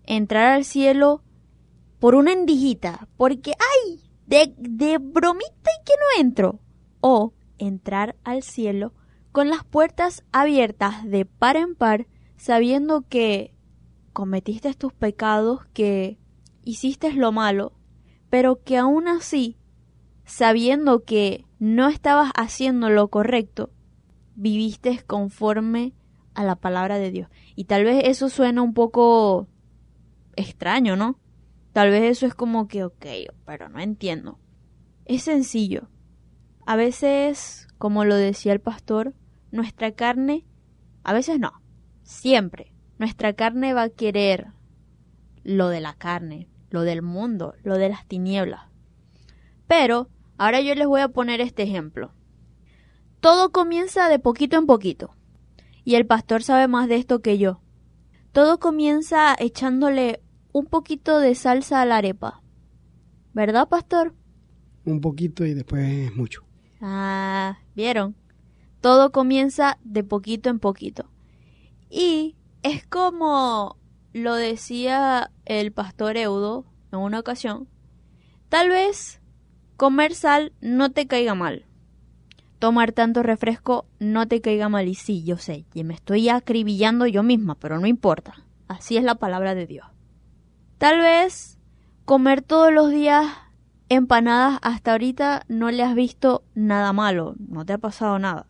¿Entrar 0.04 0.48
al 0.52 0.64
cielo 0.64 1.22
por 2.00 2.14
una 2.14 2.32
endijita, 2.32 3.06
porque 3.16 3.52
¡ay! 3.52 4.00
De, 4.26 4.54
de 4.56 4.98
bromita 4.98 5.70
y 5.80 5.84
que 5.84 5.92
no 5.92 6.20
entro. 6.20 6.60
O 7.00 7.34
entrar 7.58 8.16
al 8.24 8.42
cielo 8.42 8.92
con 9.32 9.48
las 9.48 9.64
puertas 9.64 10.24
abiertas 10.32 11.04
de 11.04 11.24
par 11.24 11.56
en 11.56 11.74
par, 11.76 12.06
sabiendo 12.36 13.02
que 13.02 13.54
cometiste 14.12 14.74
tus 14.74 14.92
pecados, 14.92 15.66
que 15.72 16.18
hiciste 16.64 17.12
lo 17.12 17.32
malo, 17.32 17.72
pero 18.28 18.62
que 18.62 18.76
aún 18.76 19.08
así, 19.08 19.56
sabiendo 20.24 21.04
que 21.04 21.44
no 21.58 21.88
estabas 21.88 22.32
haciendo 22.34 22.90
lo 22.90 23.08
correcto, 23.08 23.70
viviste 24.34 25.02
conforme 25.06 25.94
a 26.34 26.44
la 26.44 26.56
palabra 26.56 26.98
de 26.98 27.10
Dios. 27.10 27.28
Y 27.56 27.64
tal 27.64 27.84
vez 27.84 28.02
eso 28.04 28.28
suena 28.28 28.62
un 28.62 28.72
poco 28.72 29.48
extraño, 30.36 30.96
¿no? 30.96 31.18
Tal 31.72 31.90
vez 31.90 32.02
eso 32.02 32.26
es 32.26 32.34
como 32.34 32.66
que, 32.66 32.84
ok, 32.84 33.06
pero 33.44 33.68
no 33.68 33.80
entiendo. 33.80 34.38
Es 35.04 35.22
sencillo. 35.22 35.88
A 36.66 36.76
veces, 36.76 37.68
como 37.78 38.04
lo 38.04 38.16
decía 38.16 38.52
el 38.52 38.60
pastor, 38.60 39.14
nuestra 39.50 39.92
carne, 39.92 40.46
a 41.04 41.12
veces 41.12 41.38
no, 41.38 41.62
siempre, 42.02 42.74
nuestra 42.98 43.32
carne 43.32 43.72
va 43.72 43.82
a 43.82 43.90
querer 43.90 44.48
lo 45.42 45.68
de 45.68 45.80
la 45.80 45.94
carne, 45.94 46.48
lo 46.70 46.82
del 46.82 47.02
mundo, 47.02 47.54
lo 47.62 47.78
de 47.78 47.88
las 47.88 48.06
tinieblas. 48.06 48.62
Pero, 49.66 50.08
ahora 50.38 50.60
yo 50.60 50.74
les 50.74 50.86
voy 50.86 51.00
a 51.00 51.08
poner 51.08 51.40
este 51.40 51.62
ejemplo. 51.62 52.12
Todo 53.20 53.52
comienza 53.52 54.08
de 54.08 54.18
poquito 54.18 54.56
en 54.56 54.66
poquito. 54.66 55.14
Y 55.84 55.94
el 55.94 56.06
pastor 56.06 56.42
sabe 56.42 56.68
más 56.68 56.88
de 56.88 56.96
esto 56.96 57.20
que 57.22 57.38
yo. 57.38 57.60
Todo 58.32 58.58
comienza 58.58 59.34
echándole 59.38 60.22
un 60.52 60.66
poquito 60.66 61.18
de 61.18 61.34
salsa 61.34 61.80
a 61.80 61.86
la 61.86 61.98
arepa. 61.98 62.42
¿Verdad, 63.32 63.68
pastor? 63.68 64.14
Un 64.84 65.00
poquito 65.00 65.44
y 65.44 65.54
después 65.54 66.14
mucho. 66.16 66.44
Ah, 66.80 67.58
¿vieron? 67.74 68.16
Todo 68.80 69.12
comienza 69.12 69.78
de 69.84 70.02
poquito 70.02 70.48
en 70.50 70.58
poquito. 70.58 71.10
Y 71.90 72.36
es 72.62 72.86
como 72.86 73.76
lo 74.12 74.34
decía 74.34 75.30
el 75.44 75.72
pastor 75.72 76.16
Eudo 76.16 76.64
en 76.92 76.98
una 76.98 77.20
ocasión. 77.20 77.68
Tal 78.48 78.70
vez 78.70 79.20
comer 79.76 80.14
sal 80.14 80.52
no 80.60 80.90
te 80.90 81.06
caiga 81.06 81.34
mal. 81.34 81.66
Tomar 82.58 82.92
tanto 82.92 83.22
refresco 83.22 83.86
no 83.98 84.28
te 84.28 84.40
caiga 84.40 84.68
mal. 84.68 84.88
Y 84.88 84.94
sí, 84.94 85.24
yo 85.24 85.38
sé, 85.38 85.64
y 85.72 85.84
me 85.84 85.94
estoy 85.94 86.28
acribillando 86.28 87.06
yo 87.06 87.22
misma, 87.22 87.54
pero 87.54 87.78
no 87.78 87.86
importa. 87.86 88.44
Así 88.68 88.96
es 88.96 89.04
la 89.04 89.14
palabra 89.14 89.54
de 89.54 89.66
Dios. 89.66 89.86
Tal 90.80 90.98
vez 90.98 91.58
comer 92.06 92.40
todos 92.40 92.72
los 92.72 92.90
días 92.90 93.26
empanadas 93.90 94.58
hasta 94.62 94.92
ahorita 94.92 95.42
no 95.46 95.70
le 95.70 95.82
has 95.82 95.94
visto 95.94 96.42
nada 96.54 96.94
malo, 96.94 97.34
no 97.38 97.66
te 97.66 97.74
ha 97.74 97.78
pasado 97.78 98.18
nada. 98.18 98.46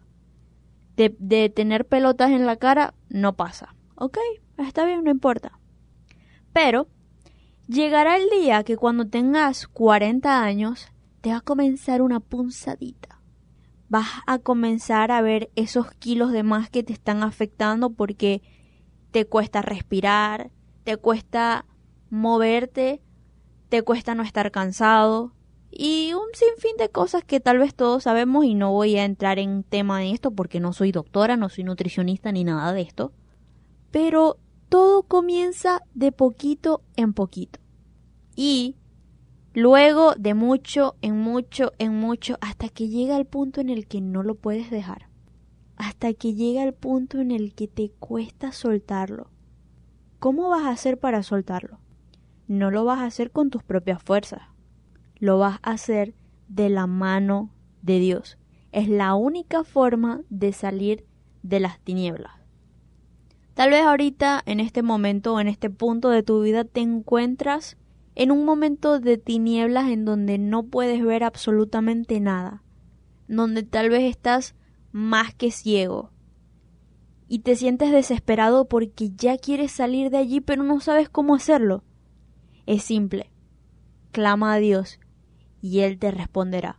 De, 0.97 1.49
tener 1.49 1.89
pelotas 1.89 2.31
en 2.31 2.47
la 2.47 2.55
cara 2.55 2.95
no 3.09 3.35
pasa. 3.35 3.75
Ok, 3.97 4.19
está 4.59 4.85
bien, 4.85 5.03
no 5.03 5.11
importa. 5.11 5.59
Pero 6.53 6.87
llegará 7.67 8.17
el 8.17 8.31
día 8.31 8.63
que 8.63 8.77
cuando 8.77 9.09
tengas 9.09 9.67
40 9.67 10.41
años 10.41 10.87
te 11.23 11.31
va 11.31 11.39
a 11.39 11.41
comenzar 11.41 12.01
una 12.01 12.21
punzadita. 12.21 13.21
Vas 13.89 14.07
a 14.29 14.39
comenzar 14.39 15.11
a 15.11 15.21
ver 15.21 15.51
esos 15.57 15.91
kilos 15.95 16.31
de 16.31 16.45
más 16.45 16.71
que 16.71 16.85
te 16.85 16.93
están 16.93 17.25
afectando 17.25 17.91
porque 17.91 18.41
te 19.11 19.27
cuesta 19.27 19.63
respirar, 19.63 20.53
te 20.85 20.97
cuesta 20.97 21.67
moverte, 22.11 23.01
te 23.69 23.83
cuesta 23.83 24.15
no 24.15 24.23
estar 24.23 24.51
cansado 24.51 25.33
y 25.71 26.13
un 26.15 26.27
sinfín 26.35 26.77
de 26.77 26.89
cosas 26.89 27.25
que 27.25 27.39
tal 27.39 27.59
vez 27.59 27.75
todos 27.75 28.03
sabemos 28.03 28.45
y 28.45 28.55
no 28.55 28.73
voy 28.73 28.97
a 28.97 29.05
entrar 29.05 29.39
en 29.39 29.63
tema 29.63 30.01
de 30.01 30.11
esto 30.11 30.33
porque 30.33 30.59
no 30.59 30.73
soy 30.73 30.91
doctora, 30.91 31.37
no 31.37 31.49
soy 31.49 31.65
nutricionista 31.65 32.33
ni 32.33 32.43
nada 32.43 32.73
de 32.73 32.83
esto. 32.83 33.13
Pero 33.93 34.39
todo 34.69 35.05
comienza 35.05 35.83
de 35.95 36.11
poquito 36.11 36.83
en 36.97 37.13
poquito. 37.13 37.61
Y 38.35 38.77
luego 39.55 40.15
de 40.15 40.35
mucho 40.35 40.97
en 41.03 41.19
mucho 41.19 41.73
en 41.79 41.95
mucho 41.95 42.37
hasta 42.41 42.69
que 42.69 42.89
llega 42.89 43.17
el 43.17 43.27
punto 43.27 43.61
en 43.61 43.69
el 43.69 43.87
que 43.87 44.01
no 44.01 44.23
lo 44.23 44.35
puedes 44.35 44.71
dejar. 44.71 45.09
Hasta 45.77 46.13
que 46.15 46.35
llega 46.35 46.65
el 46.65 46.75
punto 46.75 47.21
en 47.21 47.31
el 47.31 47.55
que 47.55 47.69
te 47.69 47.91
cuesta 47.91 48.53
soltarlo. 48.53 49.31
¿Cómo 50.19 50.51
vas 50.51 50.63
a 50.63 50.71
hacer 50.71 50.99
para 50.99 51.23
soltarlo? 51.23 51.79
No 52.51 52.73
lo 52.73 52.85
vas 52.85 52.99
a 52.99 53.05
hacer 53.05 53.31
con 53.31 53.49
tus 53.49 53.63
propias 53.63 54.03
fuerzas, 54.03 54.43
lo 55.21 55.39
vas 55.39 55.61
a 55.63 55.71
hacer 55.71 56.15
de 56.49 56.69
la 56.69 56.89
mano 56.89 57.51
de 57.81 58.01
Dios. 58.01 58.39
Es 58.73 58.89
la 58.89 59.15
única 59.15 59.63
forma 59.63 60.23
de 60.31 60.53
salir 60.53 61.07
de 61.45 61.61
las 61.61 61.79
tinieblas. 61.79 62.33
Tal 63.55 63.71
vez 63.71 63.83
ahorita, 63.83 64.43
en 64.47 64.59
este 64.59 64.83
momento 64.83 65.35
o 65.35 65.41
en 65.41 65.47
este 65.47 65.71
punto 65.71 66.11
de 66.11 66.25
tu 66.25 66.43
vida, 66.43 66.65
te 66.65 66.81
encuentras 66.81 67.77
en 68.17 68.33
un 68.33 68.45
momento 68.45 68.99
de 68.99 69.17
tinieblas 69.17 69.89
en 69.89 70.05
donde 70.05 70.37
no 70.39 70.65
puedes 70.65 71.05
ver 71.05 71.23
absolutamente 71.23 72.19
nada, 72.19 72.65
donde 73.29 73.63
tal 73.63 73.91
vez 73.91 74.11
estás 74.11 74.57
más 74.91 75.37
que 75.37 75.53
ciego 75.53 76.11
y 77.29 77.39
te 77.41 77.55
sientes 77.55 77.93
desesperado 77.93 78.65
porque 78.65 79.11
ya 79.15 79.39
quieres 79.39 79.71
salir 79.71 80.11
de 80.11 80.19
allí 80.19 80.41
pero 80.41 80.65
no 80.65 80.81
sabes 80.81 81.09
cómo 81.09 81.37
hacerlo. 81.37 81.85
Es 82.71 82.85
simple. 82.85 83.33
Clama 84.13 84.55
a 84.55 84.59
Dios 84.59 85.01
y 85.61 85.81
Él 85.81 85.99
te 85.99 86.13
responderá. 86.13 86.79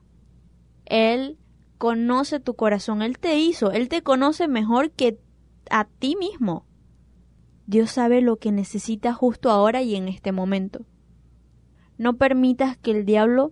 Él 0.86 1.38
conoce 1.78 2.40
tu 2.40 2.54
corazón, 2.54 3.02
Él 3.02 3.20
te 3.20 3.38
hizo, 3.38 3.74
Él 3.74 3.90
te 3.90 4.02
conoce 4.02 4.48
mejor 4.48 4.92
que 4.92 5.20
a 5.70 5.84
ti 5.84 6.16
mismo. 6.16 6.66
Dios 7.68 7.92
sabe 7.92 8.22
lo 8.22 8.38
que 8.38 8.54
necesitas 8.54 9.18
justo 9.18 9.50
ahora 9.50 9.82
y 9.82 9.98
en 9.98 10.08
este 10.08 10.32
momento. 10.32 10.86
No 11.98 12.16
permitas 12.16 12.78
que 12.78 12.92
el 12.92 13.04
diablo 13.06 13.52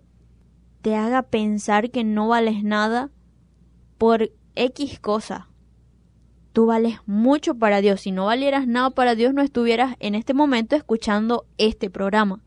te 0.81 0.95
haga 0.95 1.23
pensar 1.23 1.91
que 1.91 2.05
no 2.05 2.29
vales 2.29 2.63
nada 2.63 3.11
por 3.97 4.31
X 4.55 4.97
cosa. 5.01 5.48
Tú 6.53 6.65
vales 6.65 6.97
mucho 7.05 7.55
para 7.55 7.81
Dios. 7.81 8.01
Si 8.01 8.11
no 8.11 8.25
valieras 8.25 8.67
nada 8.67 8.89
para 8.89 9.15
Dios, 9.15 9.33
no 9.33 9.41
estuvieras 9.41 9.95
en 9.99 10.15
este 10.15 10.33
momento 10.33 10.75
escuchando 10.75 11.45
este 11.57 11.89
programa. 11.89 12.43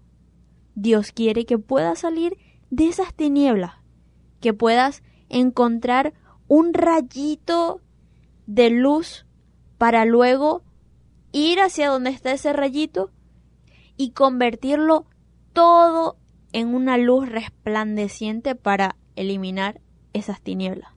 Dios 0.75 1.13
quiere 1.13 1.45
que 1.45 1.59
puedas 1.59 2.01
salir 2.01 2.37
de 2.71 2.89
esas 2.89 3.15
tinieblas, 3.15 3.75
que 4.41 4.55
puedas 4.55 5.03
encontrar 5.29 6.15
un 6.49 6.75
rayito 6.75 7.81
de 8.47 8.71
luz 8.71 9.27
para 9.79 10.05
luego 10.05 10.63
ir 11.33 11.61
hacia 11.61 11.89
donde 11.89 12.11
está 12.11 12.33
ese 12.33 12.53
rayito 12.53 13.11
y 13.97 14.11
convertirlo 14.11 15.07
todo 15.53 16.17
en 16.53 16.75
una 16.75 16.99
luz 16.99 17.29
resplandeciente 17.29 18.55
para 18.55 18.97
eliminar 19.17 19.81
esas 20.13 20.41
tinieblas. 20.41 20.91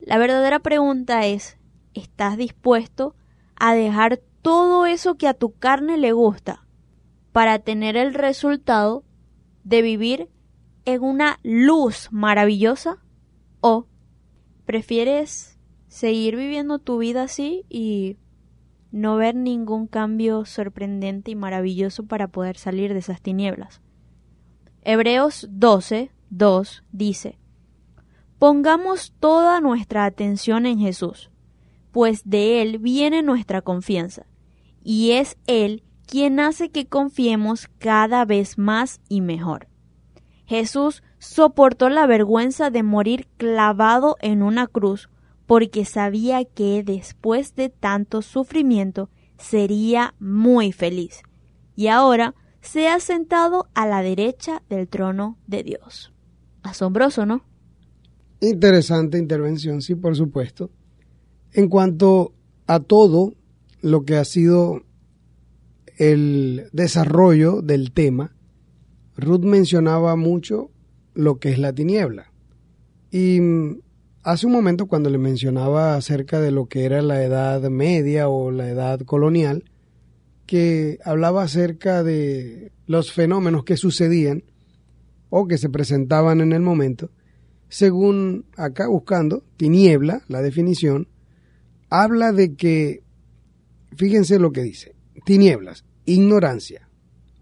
La 0.00 0.18
verdadera 0.18 0.58
pregunta 0.60 1.26
es, 1.26 1.58
¿estás 2.00 2.36
dispuesto 2.36 3.14
a 3.56 3.74
dejar 3.74 4.20
todo 4.42 4.86
eso 4.86 5.16
que 5.16 5.28
a 5.28 5.34
tu 5.34 5.52
carne 5.52 5.98
le 5.98 6.12
gusta 6.12 6.66
para 7.32 7.58
tener 7.58 7.96
el 7.96 8.14
resultado 8.14 9.04
de 9.64 9.82
vivir 9.82 10.28
en 10.84 11.02
una 11.02 11.38
luz 11.42 12.08
maravillosa? 12.12 13.02
¿O 13.60 13.86
prefieres 14.64 15.58
seguir 15.88 16.36
viviendo 16.36 16.78
tu 16.78 16.98
vida 16.98 17.22
así 17.22 17.64
y 17.68 18.18
no 18.92 19.16
ver 19.16 19.34
ningún 19.34 19.86
cambio 19.86 20.44
sorprendente 20.44 21.32
y 21.32 21.34
maravilloso 21.34 22.06
para 22.06 22.28
poder 22.28 22.56
salir 22.56 22.92
de 22.92 23.00
esas 23.00 23.20
tinieblas? 23.20 23.82
Hebreos 24.82 25.48
12, 25.50 26.12
2 26.30 26.84
dice, 26.92 27.38
Pongamos 28.38 29.12
toda 29.18 29.60
nuestra 29.60 30.04
atención 30.04 30.66
en 30.66 30.78
Jesús, 30.78 31.30
pues 31.96 32.28
de 32.28 32.60
Él 32.60 32.76
viene 32.76 33.22
nuestra 33.22 33.62
confianza, 33.62 34.26
y 34.84 35.12
es 35.12 35.38
Él 35.46 35.82
quien 36.06 36.40
hace 36.40 36.68
que 36.68 36.84
confiemos 36.84 37.70
cada 37.78 38.26
vez 38.26 38.58
más 38.58 39.00
y 39.08 39.22
mejor. 39.22 39.68
Jesús 40.44 41.02
soportó 41.18 41.88
la 41.88 42.06
vergüenza 42.06 42.68
de 42.68 42.82
morir 42.82 43.28
clavado 43.38 44.18
en 44.20 44.42
una 44.42 44.66
cruz 44.66 45.08
porque 45.46 45.86
sabía 45.86 46.44
que 46.44 46.82
después 46.84 47.54
de 47.54 47.70
tanto 47.70 48.20
sufrimiento 48.20 49.08
sería 49.38 50.14
muy 50.18 50.72
feliz. 50.72 51.22
Y 51.76 51.86
ahora 51.86 52.34
se 52.60 52.88
ha 52.88 53.00
sentado 53.00 53.70
a 53.72 53.86
la 53.86 54.02
derecha 54.02 54.62
del 54.68 54.86
trono 54.86 55.38
de 55.46 55.62
Dios. 55.62 56.12
Asombroso, 56.62 57.24
¿no? 57.24 57.42
Interesante 58.42 59.16
intervención, 59.16 59.80
sí, 59.80 59.94
por 59.94 60.14
supuesto. 60.14 60.70
En 61.52 61.68
cuanto 61.68 62.32
a 62.66 62.80
todo 62.80 63.34
lo 63.80 64.04
que 64.04 64.16
ha 64.16 64.24
sido 64.24 64.82
el 65.96 66.68
desarrollo 66.72 67.62
del 67.62 67.92
tema, 67.92 68.34
Ruth 69.16 69.44
mencionaba 69.44 70.16
mucho 70.16 70.70
lo 71.14 71.38
que 71.38 71.50
es 71.50 71.58
la 71.58 71.72
tiniebla. 71.72 72.32
Y 73.10 73.40
hace 74.22 74.46
un 74.46 74.52
momento 74.52 74.86
cuando 74.86 75.08
le 75.08 75.18
mencionaba 75.18 75.94
acerca 75.94 76.40
de 76.40 76.50
lo 76.50 76.66
que 76.66 76.84
era 76.84 77.00
la 77.00 77.22
edad 77.22 77.62
media 77.70 78.28
o 78.28 78.50
la 78.50 78.68
edad 78.68 79.00
colonial, 79.00 79.64
que 80.44 80.98
hablaba 81.04 81.42
acerca 81.42 82.02
de 82.02 82.72
los 82.86 83.12
fenómenos 83.12 83.64
que 83.64 83.76
sucedían 83.76 84.44
o 85.30 85.48
que 85.48 85.58
se 85.58 85.68
presentaban 85.68 86.40
en 86.40 86.52
el 86.52 86.60
momento, 86.60 87.10
según 87.68 88.46
acá 88.56 88.86
buscando, 88.86 89.42
tiniebla, 89.56 90.22
la 90.28 90.42
definición, 90.42 91.08
habla 91.90 92.32
de 92.32 92.54
que, 92.54 93.02
fíjense 93.96 94.38
lo 94.38 94.52
que 94.52 94.62
dice, 94.62 94.94
tinieblas, 95.24 95.84
ignorancia, 96.04 96.88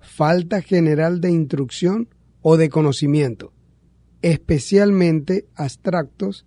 falta 0.01 0.63
general 0.63 1.21
de 1.21 1.31
instrucción 1.31 2.09
o 2.43 2.57
de 2.57 2.69
conocimiento, 2.69 3.53
especialmente 4.23 5.47
abstractos 5.55 6.47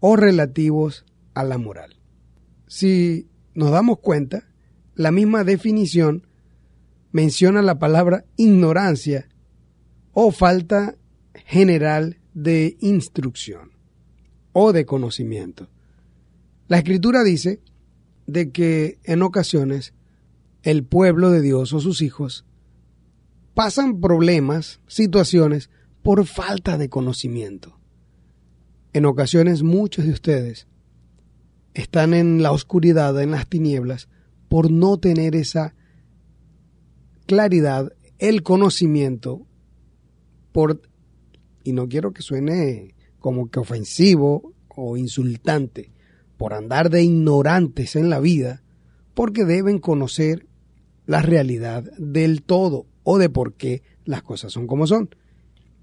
o 0.00 0.16
relativos 0.16 1.04
a 1.34 1.44
la 1.44 1.58
moral. 1.58 1.96
Si 2.66 3.28
nos 3.54 3.70
damos 3.70 3.98
cuenta, 4.00 4.48
la 4.94 5.12
misma 5.12 5.44
definición 5.44 6.26
menciona 7.12 7.62
la 7.62 7.78
palabra 7.78 8.24
ignorancia 8.36 9.28
o 10.12 10.32
falta 10.32 10.96
general 11.46 12.18
de 12.34 12.76
instrucción 12.80 13.72
o 14.52 14.72
de 14.72 14.86
conocimiento. 14.86 15.68
La 16.68 16.78
escritura 16.78 17.22
dice 17.22 17.60
de 18.26 18.50
que 18.50 18.98
en 19.04 19.22
ocasiones 19.22 19.94
el 20.62 20.84
pueblo 20.84 21.30
de 21.30 21.40
Dios 21.40 21.72
o 21.72 21.80
sus 21.80 22.02
hijos 22.02 22.44
pasan 23.54 24.00
problemas, 24.00 24.80
situaciones 24.86 25.70
por 26.02 26.26
falta 26.26 26.76
de 26.76 26.88
conocimiento. 26.88 27.78
En 28.92 29.06
ocasiones 29.06 29.62
muchos 29.62 30.06
de 30.06 30.10
ustedes 30.10 30.66
están 31.74 32.14
en 32.14 32.42
la 32.42 32.52
oscuridad, 32.52 33.20
en 33.20 33.30
las 33.30 33.48
tinieblas, 33.48 34.08
por 34.48 34.70
no 34.70 34.98
tener 34.98 35.36
esa 35.36 35.74
claridad, 37.26 37.92
el 38.18 38.42
conocimiento, 38.42 39.46
por, 40.52 40.80
y 41.62 41.72
no 41.72 41.88
quiero 41.88 42.12
que 42.12 42.22
suene 42.22 42.94
como 43.18 43.50
que 43.50 43.60
ofensivo 43.60 44.54
o 44.68 44.96
insultante, 44.96 45.92
por 46.36 46.54
andar 46.54 46.90
de 46.90 47.02
ignorantes 47.02 47.96
en 47.96 48.10
la 48.10 48.20
vida, 48.20 48.62
porque 49.14 49.44
deben 49.44 49.78
conocer 49.78 50.46
la 51.06 51.22
realidad 51.22 51.84
del 51.98 52.42
todo 52.42 52.86
o 53.02 53.18
de 53.18 53.30
por 53.30 53.54
qué 53.54 53.82
las 54.04 54.22
cosas 54.22 54.52
son 54.52 54.66
como 54.66 54.86
son. 54.86 55.10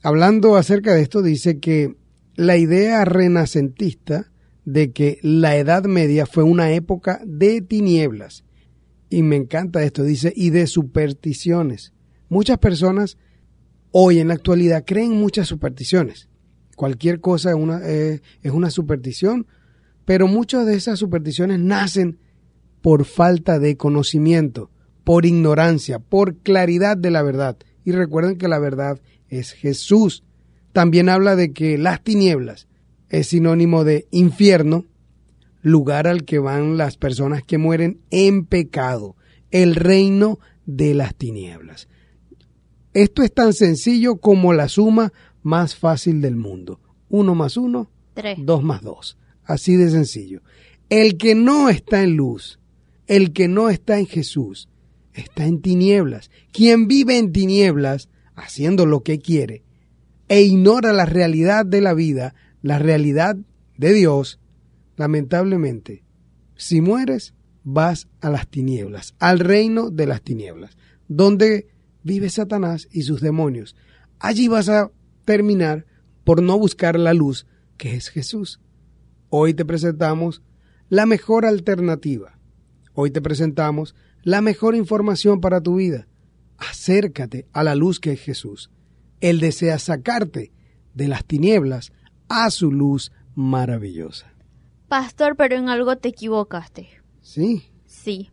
Hablando 0.04 0.56
acerca 0.56 0.93
de 0.93 1.01
esto, 1.01 1.22
dice 1.22 1.60
que 1.60 1.95
la 2.36 2.58
idea 2.58 3.06
renacentista 3.06 4.32
de 4.66 4.91
que 4.91 5.20
la 5.22 5.56
Edad 5.56 5.86
Media 5.86 6.26
fue 6.26 6.43
una 6.43 6.72
época 6.72 7.22
de 7.26 7.62
tinieblas 7.62 8.43
y 9.10 9.24
me 9.24 9.36
encanta 9.36 9.84
esto, 9.84 10.04
dice, 10.04 10.34
y 10.36 10.49
de 10.49 10.66
supersticiones. 10.68 11.93
Muchas 12.30 12.58
personas 12.58 13.18
hoy 13.91 14.20
en 14.20 14.30
la 14.30 14.34
actualidad 14.34 14.84
creen 14.86 15.12
muchas 15.12 15.47
supersticiones. 15.47 16.30
Cualquier 16.76 17.22
cosa 17.22 17.51
es 17.51 17.56
una, 17.56 17.80
eh, 17.84 18.22
es 18.41 18.51
una 18.51 18.72
superstición, 18.72 19.45
pero 20.06 20.28
muchas 20.28 20.66
de 20.66 20.76
esas 20.76 20.99
supersticiones 20.99 21.60
nacen 21.60 22.20
por 22.82 23.06
falta 23.06 23.60
de 23.60 23.78
conocimiento, 23.78 24.70
por 25.04 25.26
ignorancia, 25.26 25.99
por 25.99 26.38
claridad 26.38 26.97
de 26.97 27.12
la 27.12 27.24
verdad. 27.24 27.58
Y 27.86 27.91
recuerden 27.91 28.38
que 28.38 28.47
la 28.47 28.60
verdad 28.60 28.99
es 29.30 29.51
Jesús. 29.51 30.24
También 30.74 31.10
habla 31.10 31.36
de 31.36 31.54
que 31.54 31.78
las 31.78 32.04
tinieblas 32.04 32.68
es 33.10 33.28
sinónimo 33.28 33.84
de 33.84 34.08
infierno 34.12 34.86
lugar 35.62 36.08
al 36.08 36.26
que 36.26 36.39
van 36.39 36.78
las 36.78 36.97
personas 36.97 37.41
que 37.43 37.58
mueren 37.58 38.01
en 38.12 38.45
pecado, 38.45 39.16
el 39.49 39.76
reino 39.76 40.39
de 40.66 40.93
las 40.93 41.16
tinieblas. 41.16 41.88
Esto 42.93 43.24
es 43.24 43.34
tan 43.34 43.54
sencillo 43.54 44.18
como 44.18 44.54
la 44.54 44.68
suma 44.68 45.14
más 45.41 45.76
fácil 45.76 46.22
del 46.22 46.36
mundo. 46.36 46.80
Uno 47.10 47.34
más 47.34 47.58
uno, 47.58 47.89
Tres. 48.14 48.38
dos 48.41 48.62
más 48.62 48.82
dos. 48.82 49.18
Así 49.46 49.76
de 49.76 49.89
sencillo. 49.89 50.41
El 50.89 51.18
que 51.18 51.36
no 51.36 51.70
está 51.70 52.04
en 52.04 52.16
luz, 52.16 52.60
el 53.08 53.34
que 53.34 53.48
no 53.48 53.70
está 53.70 54.00
en 54.00 54.06
Jesús, 54.06 54.70
está 55.14 55.46
en 55.46 55.62
tinieblas. 55.62 56.32
Quien 56.52 56.88
vive 56.88 57.18
en 57.18 57.32
tinieblas, 57.32 58.10
haciendo 58.36 58.86
lo 58.86 59.04
que 59.04 59.20
quiere, 59.20 59.64
e 60.28 60.41
ignora 60.41 60.94
la 60.94 61.06
realidad 61.06 61.66
de 61.66 61.82
la 61.82 61.94
vida, 61.94 62.36
la 62.62 62.80
realidad 62.80 63.36
de 63.78 63.94
Dios, 63.94 64.39
lamentablemente, 64.96 66.04
si 66.56 66.82
mueres, 66.82 67.34
vas 67.64 68.08
a 68.22 68.30
las 68.30 68.48
tinieblas, 68.48 69.16
al 69.20 69.39
reino 69.39 69.89
de 69.89 70.08
las 70.08 70.22
tinieblas, 70.22 70.78
donde 71.08 71.68
vive 72.04 72.30
Satanás 72.30 72.88
y 72.91 73.04
sus 73.04 73.22
demonios. 73.22 73.76
Allí 74.20 74.48
vas 74.48 74.70
a 74.70 74.91
terminar 75.26 75.86
por 76.24 76.41
no 76.41 76.58
buscar 76.58 76.98
la 76.98 77.14
luz, 77.14 77.46
que 77.78 77.96
es 77.96 78.10
Jesús. 78.10 78.60
Hoy 79.36 79.56
te 79.56 79.66
presentamos 79.66 80.44
la 80.90 81.08
mejor 81.08 81.48
alternativa. 81.48 82.38
Hoy 82.94 83.10
te 83.10 83.20
presentamos 83.20 83.96
la 84.22 84.42
mejor 84.42 84.76
información 84.76 85.42
para 85.42 85.60
tu 85.60 85.78
vida. 85.78 86.08
Acércate 86.60 87.48
a 87.52 87.64
la 87.64 87.74
luz 87.74 88.00
que 88.00 88.12
es 88.12 88.22
Jesús. 88.22 88.70
Él 89.22 89.40
desea 89.40 89.80
sacarte 89.80 90.52
de 90.94 91.08
las 91.08 91.26
tinieblas 91.26 91.94
a 92.30 92.52
su 92.52 92.72
luz 92.72 93.12
maravillosa. 93.34 94.32
Pastor, 94.88 95.36
pero 95.36 95.56
en 95.56 95.68
algo 95.68 95.98
te 95.98 96.10
equivocaste. 96.10 96.90
Sí, 97.22 97.72
Sí. 97.88 98.30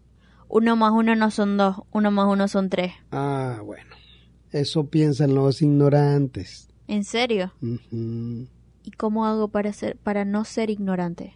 Uno 0.51 0.77
más 0.77 0.93
uno 0.93 1.17
no 1.17 1.31
son 1.31 1.57
dos, 1.57 1.77
uno 1.93 2.11
más 2.11 2.27
uno 2.27 2.47
son 2.47 2.69
tres. 2.69 2.93
Ah, 3.11 3.63
bueno. 3.65 3.97
Eso 4.51 4.91
piensan 4.91 5.35
los 5.35 5.63
ignorantes. 5.63 6.69
¿En 6.89 7.05
serio? 7.05 7.55
Ujú. 7.63 8.49
¿Y 8.83 8.93
cómo 8.93 9.27
hago 9.27 9.49
para 9.49 9.73
ser, 9.73 9.97
para 9.97 10.25
no 10.25 10.45
ser 10.45 10.71
ignorante? 10.71 11.35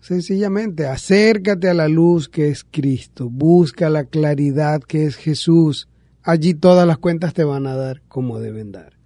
Sencillamente, 0.00 0.86
acércate 0.86 1.68
a 1.68 1.74
la 1.74 1.88
luz 1.88 2.28
que 2.28 2.48
es 2.48 2.64
Cristo, 2.64 3.28
busca 3.28 3.90
la 3.90 4.04
claridad 4.04 4.80
que 4.80 5.06
es 5.06 5.16
Jesús. 5.16 5.88
Allí 6.22 6.54
todas 6.54 6.86
las 6.86 6.98
cuentas 6.98 7.34
te 7.34 7.44
van 7.44 7.66
a 7.66 7.74
dar 7.74 8.02
como 8.08 8.38
deben 8.38 8.72
dar. 8.72 8.98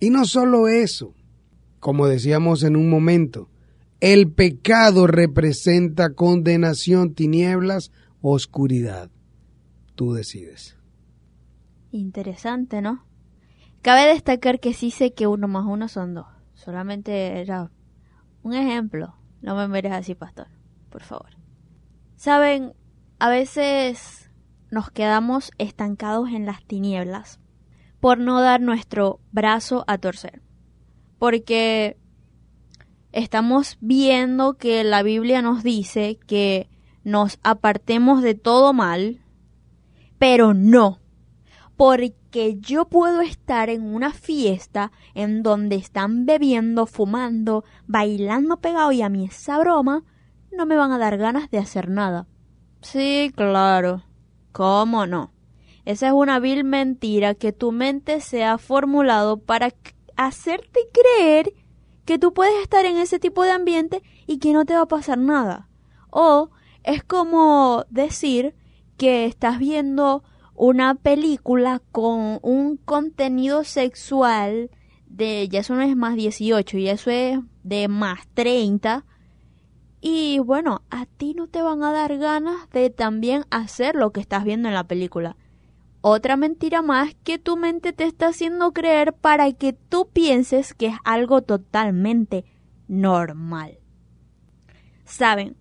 Y 0.00 0.10
no 0.10 0.24
solo 0.24 0.68
eso, 0.68 1.14
como 1.80 2.06
decíamos 2.06 2.62
en 2.62 2.76
un 2.76 2.90
momento, 2.90 3.48
el 4.00 4.30
pecado 4.30 5.06
representa 5.06 6.10
condenación, 6.14 7.14
tinieblas, 7.14 7.90
oscuridad. 8.20 9.10
Tú 9.94 10.12
decides. 10.12 10.76
Interesante, 11.90 12.80
¿no? 12.80 13.04
Cabe 13.82 14.06
destacar 14.06 14.60
que 14.60 14.74
sí 14.74 14.90
sé 14.90 15.12
que 15.14 15.26
uno 15.26 15.48
más 15.48 15.64
uno 15.66 15.88
son 15.88 16.14
dos. 16.14 16.26
Solamente 16.58 17.40
era 17.40 17.70
un 18.42 18.52
ejemplo. 18.52 19.14
No 19.40 19.54
me 19.54 19.68
mires 19.68 19.92
así, 19.92 20.16
pastor. 20.16 20.48
Por 20.90 21.02
favor. 21.02 21.30
Saben, 22.16 22.74
a 23.20 23.28
veces 23.28 24.30
nos 24.70 24.90
quedamos 24.90 25.52
estancados 25.58 26.30
en 26.30 26.46
las 26.46 26.64
tinieblas 26.64 27.38
por 28.00 28.18
no 28.18 28.40
dar 28.40 28.60
nuestro 28.60 29.20
brazo 29.30 29.84
a 29.86 29.98
torcer. 29.98 30.42
Porque 31.20 31.96
estamos 33.12 33.78
viendo 33.80 34.54
que 34.54 34.82
la 34.82 35.04
Biblia 35.04 35.42
nos 35.42 35.62
dice 35.62 36.18
que 36.26 36.68
nos 37.04 37.38
apartemos 37.44 38.20
de 38.20 38.34
todo 38.34 38.72
mal, 38.72 39.20
pero 40.18 40.54
no. 40.54 40.98
Porque 41.78 42.58
yo 42.58 42.86
puedo 42.86 43.20
estar 43.20 43.70
en 43.70 43.94
una 43.94 44.12
fiesta 44.12 44.90
en 45.14 45.44
donde 45.44 45.76
están 45.76 46.26
bebiendo, 46.26 46.86
fumando, 46.86 47.64
bailando 47.86 48.56
pegado 48.56 48.90
y 48.90 49.00
a 49.00 49.08
mí 49.08 49.26
esa 49.26 49.60
broma 49.60 50.02
no 50.50 50.66
me 50.66 50.76
van 50.76 50.90
a 50.90 50.98
dar 50.98 51.16
ganas 51.18 51.52
de 51.52 51.58
hacer 51.58 51.88
nada. 51.88 52.26
Sí, 52.80 53.32
claro. 53.36 54.02
¿Cómo 54.50 55.06
no? 55.06 55.30
Esa 55.84 56.08
es 56.08 56.12
una 56.14 56.40
vil 56.40 56.64
mentira 56.64 57.34
que 57.34 57.52
tu 57.52 57.70
mente 57.70 58.20
se 58.20 58.44
ha 58.44 58.58
formulado 58.58 59.38
para 59.38 59.72
hacerte 60.16 60.80
creer 60.92 61.52
que 62.04 62.18
tú 62.18 62.34
puedes 62.34 62.60
estar 62.60 62.86
en 62.86 62.96
ese 62.96 63.20
tipo 63.20 63.44
de 63.44 63.52
ambiente 63.52 64.02
y 64.26 64.38
que 64.38 64.52
no 64.52 64.64
te 64.64 64.74
va 64.74 64.80
a 64.80 64.88
pasar 64.88 65.18
nada. 65.18 65.68
O 66.10 66.50
es 66.82 67.04
como 67.04 67.84
decir 67.88 68.56
que 68.96 69.26
estás 69.26 69.60
viendo 69.60 70.24
una 70.58 70.96
película 70.96 71.80
con 71.92 72.40
un 72.42 72.76
contenido 72.76 73.62
sexual 73.62 74.70
de, 75.06 75.48
ya 75.48 75.60
eso 75.60 75.74
no 75.74 75.82
es 75.82 75.96
más 75.96 76.16
18, 76.16 76.78
y 76.78 76.88
eso 76.88 77.10
es 77.10 77.38
de 77.62 77.88
más 77.88 78.26
30. 78.34 79.04
Y 80.00 80.40
bueno, 80.40 80.82
a 80.90 81.06
ti 81.06 81.34
no 81.34 81.46
te 81.46 81.62
van 81.62 81.82
a 81.82 81.92
dar 81.92 82.18
ganas 82.18 82.68
de 82.70 82.90
también 82.90 83.44
hacer 83.50 83.94
lo 83.94 84.12
que 84.12 84.20
estás 84.20 84.44
viendo 84.44 84.68
en 84.68 84.74
la 84.74 84.84
película. 84.84 85.36
Otra 86.00 86.36
mentira 86.36 86.82
más 86.82 87.14
que 87.22 87.38
tu 87.38 87.56
mente 87.56 87.92
te 87.92 88.04
está 88.04 88.28
haciendo 88.28 88.72
creer 88.72 89.12
para 89.12 89.52
que 89.52 89.72
tú 89.72 90.08
pienses 90.12 90.74
que 90.74 90.86
es 90.88 90.96
algo 91.04 91.42
totalmente 91.42 92.44
normal. 92.88 93.78
Saben, 95.04 95.56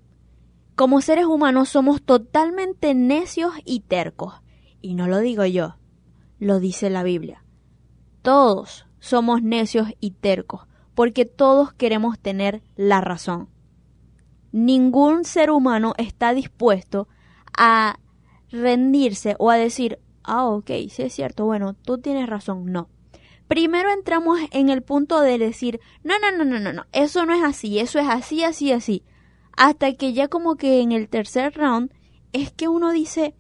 como 0.76 1.02
seres 1.02 1.26
humanos 1.26 1.70
somos 1.70 2.02
totalmente 2.04 2.94
necios 2.94 3.54
y 3.66 3.80
tercos. 3.82 4.42
Y 4.82 4.94
no 4.94 5.08
lo 5.08 5.20
digo 5.20 5.46
yo, 5.46 5.76
lo 6.40 6.60
dice 6.60 6.90
la 6.90 7.04
Biblia. 7.04 7.44
Todos 8.22 8.86
somos 9.00 9.42
necios 9.42 9.90
y 10.00 10.12
tercos, 10.12 10.68
porque 10.96 11.26
todos 11.26 11.74
queremos 11.74 12.20
tener 12.20 12.62
la 12.76 13.02
razón. 13.02 13.50
Ningún 14.52 15.26
ser 15.26 15.52
humano 15.52 15.94
está 15.98 16.34
dispuesto 16.34 17.08
a 17.58 18.00
rendirse 18.50 19.36
o 19.40 19.50
a 19.50 19.58
decir, 19.58 20.00
ah, 20.24 20.46
ok, 20.46 20.72
sí 20.90 21.04
es 21.04 21.14
cierto, 21.14 21.46
bueno, 21.46 21.74
tú 21.74 21.98
tienes 21.98 22.28
razón, 22.28 22.72
no. 22.72 22.90
Primero 23.48 23.90
entramos 23.92 24.40
en 24.52 24.70
el 24.70 24.84
punto 24.84 25.22
de 25.22 25.38
decir, 25.38 25.80
no, 26.04 26.16
no, 26.20 26.32
no, 26.32 26.44
no, 26.44 26.60
no, 26.60 26.74
no, 26.74 26.86
eso 26.92 27.26
no 27.26 27.34
es 27.34 27.44
así, 27.44 27.80
eso 27.80 28.00
es 28.00 28.08
así, 28.10 28.44
así, 28.44 28.72
así. 28.72 29.04
Hasta 29.56 29.94
que 29.94 30.14
ya 30.14 30.28
como 30.28 30.56
que 30.56 30.82
en 30.82 30.92
el 30.92 31.08
tercer 31.08 31.54
round 31.56 31.94
es 32.34 32.52
que 32.52 32.68
uno 32.68 32.92
dice, 32.92 33.36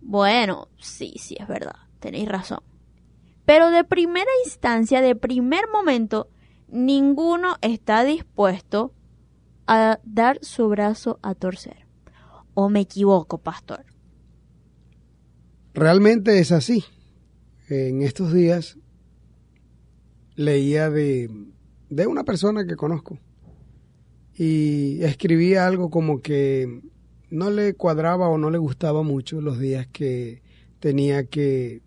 bueno, 0.00 0.68
sí, 0.78 1.14
sí, 1.18 1.36
es 1.38 1.48
verdad, 1.48 1.76
tenéis 1.98 2.28
razón. 2.28 2.60
Pero 3.44 3.70
de 3.70 3.84
primera 3.84 4.30
instancia, 4.44 5.00
de 5.00 5.16
primer 5.16 5.64
momento, 5.72 6.28
ninguno 6.68 7.56
está 7.62 8.04
dispuesto 8.04 8.92
a 9.66 10.00
dar 10.04 10.38
su 10.42 10.68
brazo 10.68 11.18
a 11.22 11.34
torcer. 11.34 11.86
¿O 12.54 12.68
me 12.68 12.80
equivoco, 12.80 13.38
pastor? 13.38 13.84
Realmente 15.74 16.38
es 16.38 16.52
así. 16.52 16.84
En 17.68 18.02
estos 18.02 18.32
días 18.32 18.76
leía 20.34 20.90
de, 20.90 21.30
de 21.88 22.06
una 22.06 22.24
persona 22.24 22.66
que 22.66 22.76
conozco 22.76 23.18
y 24.34 25.02
escribía 25.02 25.66
algo 25.66 25.90
como 25.90 26.22
que 26.22 26.80
no 27.30 27.50
le 27.50 27.74
cuadraba 27.74 28.28
o 28.28 28.38
no 28.38 28.50
le 28.50 28.58
gustaba 28.58 29.02
mucho 29.02 29.40
los 29.40 29.58
días 29.58 29.86
que 29.86 30.42
tenía 30.80 31.24
que 31.24 31.82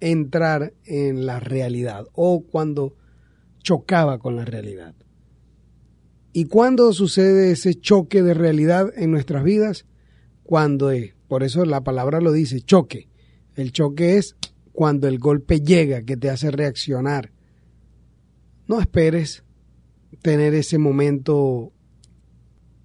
entrar 0.00 0.72
en 0.84 1.26
la 1.26 1.40
realidad 1.40 2.06
o 2.12 2.42
cuando 2.42 2.94
chocaba 3.62 4.18
con 4.18 4.36
la 4.36 4.44
realidad. 4.44 4.94
¿Y 6.32 6.44
cuándo 6.44 6.92
sucede 6.92 7.50
ese 7.50 7.74
choque 7.74 8.22
de 8.22 8.34
realidad 8.34 8.92
en 8.96 9.10
nuestras 9.10 9.42
vidas? 9.44 9.86
Cuando 10.44 10.90
es, 10.90 11.14
por 11.26 11.42
eso 11.42 11.64
la 11.64 11.82
palabra 11.82 12.20
lo 12.20 12.32
dice, 12.32 12.60
choque. 12.60 13.08
El 13.54 13.72
choque 13.72 14.16
es 14.18 14.36
cuando 14.72 15.08
el 15.08 15.18
golpe 15.18 15.60
llega, 15.60 16.02
que 16.02 16.16
te 16.16 16.30
hace 16.30 16.50
reaccionar. 16.50 17.32
No 18.68 18.80
esperes 18.80 19.42
tener 20.22 20.54
ese 20.54 20.78
momento 20.78 21.72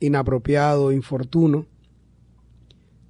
inapropiado, 0.06 0.92
infortuno, 0.92 1.66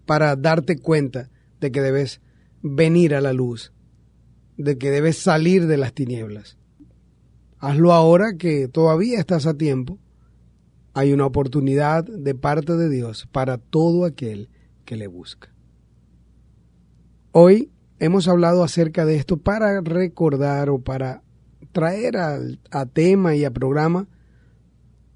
para 0.06 0.36
darte 0.36 0.78
cuenta 0.78 1.30
de 1.60 1.72
que 1.72 1.82
debes 1.82 2.22
venir 2.62 3.16
a 3.16 3.22
la 3.22 3.34
luz, 3.34 3.74
de 4.58 4.78
que 4.78 4.91
debes 4.91 5.18
salir 5.18 5.66
de 5.68 5.78
las 5.78 5.94
tinieblas. 5.94 6.58
Hazlo 7.58 7.94
ahora 7.94 8.36
que 8.38 8.68
todavía 8.68 9.20
estás 9.20 9.46
a 9.48 9.54
tiempo. 9.54 9.98
Hay 10.94 11.14
una 11.14 11.26
oportunidad 11.26 12.04
de 12.04 12.36
parte 12.36 12.76
de 12.76 12.89
Dios 12.89 13.28
para 13.32 13.58
todo 13.58 14.06
aquel 14.06 14.50
que 14.86 14.96
le 14.98 15.08
busca. 15.08 15.54
Hoy 17.32 17.72
hemos 18.00 18.28
hablado 18.28 18.64
acerca 18.64 19.06
de 19.06 19.16
esto 19.16 19.38
para 19.38 19.82
recordar 19.82 20.70
o 20.70 20.80
para 20.80 21.24
traer 21.72 22.18
al- 22.18 22.60
a, 22.70 22.86
tema 22.86 23.36
y 23.36 23.46
a 23.46 23.52
programa 23.52 24.08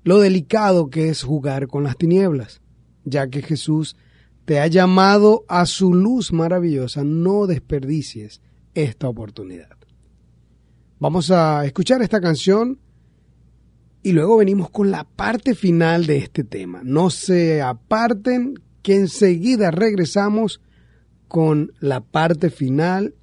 lo 0.07 0.21
delicado 0.21 0.89
que 0.89 1.09
es 1.09 1.21
jugar 1.21 1.67
con 1.67 1.83
las 1.83 1.97
tinieblas, 1.97 2.61
ya 3.03 3.27
que 3.27 3.41
Jesús 3.41 3.97
te 4.45 4.61
ha 4.61 4.67
llamado 4.67 5.43
a 5.49 5.65
su 5.65 5.93
luz 5.93 6.31
maravillosa, 6.31 7.03
no 7.03 7.45
desperdicies 7.45 8.39
esta 8.73 9.09
oportunidad. 9.09 9.75
Vamos 10.97 11.29
a 11.29 11.65
escuchar 11.65 12.01
esta 12.01 12.21
canción 12.21 12.79
y 14.01 14.13
luego 14.13 14.37
venimos 14.37 14.69
con 14.69 14.91
la 14.91 15.03
parte 15.03 15.55
final 15.55 16.05
de 16.05 16.19
este 16.19 16.45
tema. 16.45 16.79
No 16.85 17.09
se 17.09 17.61
aparten, 17.61 18.53
que 18.81 18.95
enseguida 18.95 19.71
regresamos 19.71 20.61
con 21.27 21.73
la 21.81 21.99
parte 21.99 22.49
final 22.49 23.13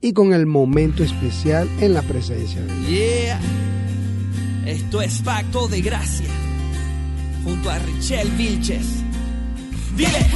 y 0.00 0.14
con 0.14 0.32
el 0.32 0.46
momento 0.46 1.04
especial 1.04 1.68
en 1.78 1.92
la 1.92 2.00
presencia 2.00 2.62
de 2.62 2.74
Dios. 2.74 2.88
Yeah, 2.88 3.61
esto 4.66 5.02
es 5.02 5.20
Pacto 5.22 5.68
de 5.68 5.80
Gracia, 5.80 6.30
junto 7.44 7.70
a 7.70 7.78
Richelle 7.78 8.30
Vilches. 8.36 8.86
Dile, 9.96 10.28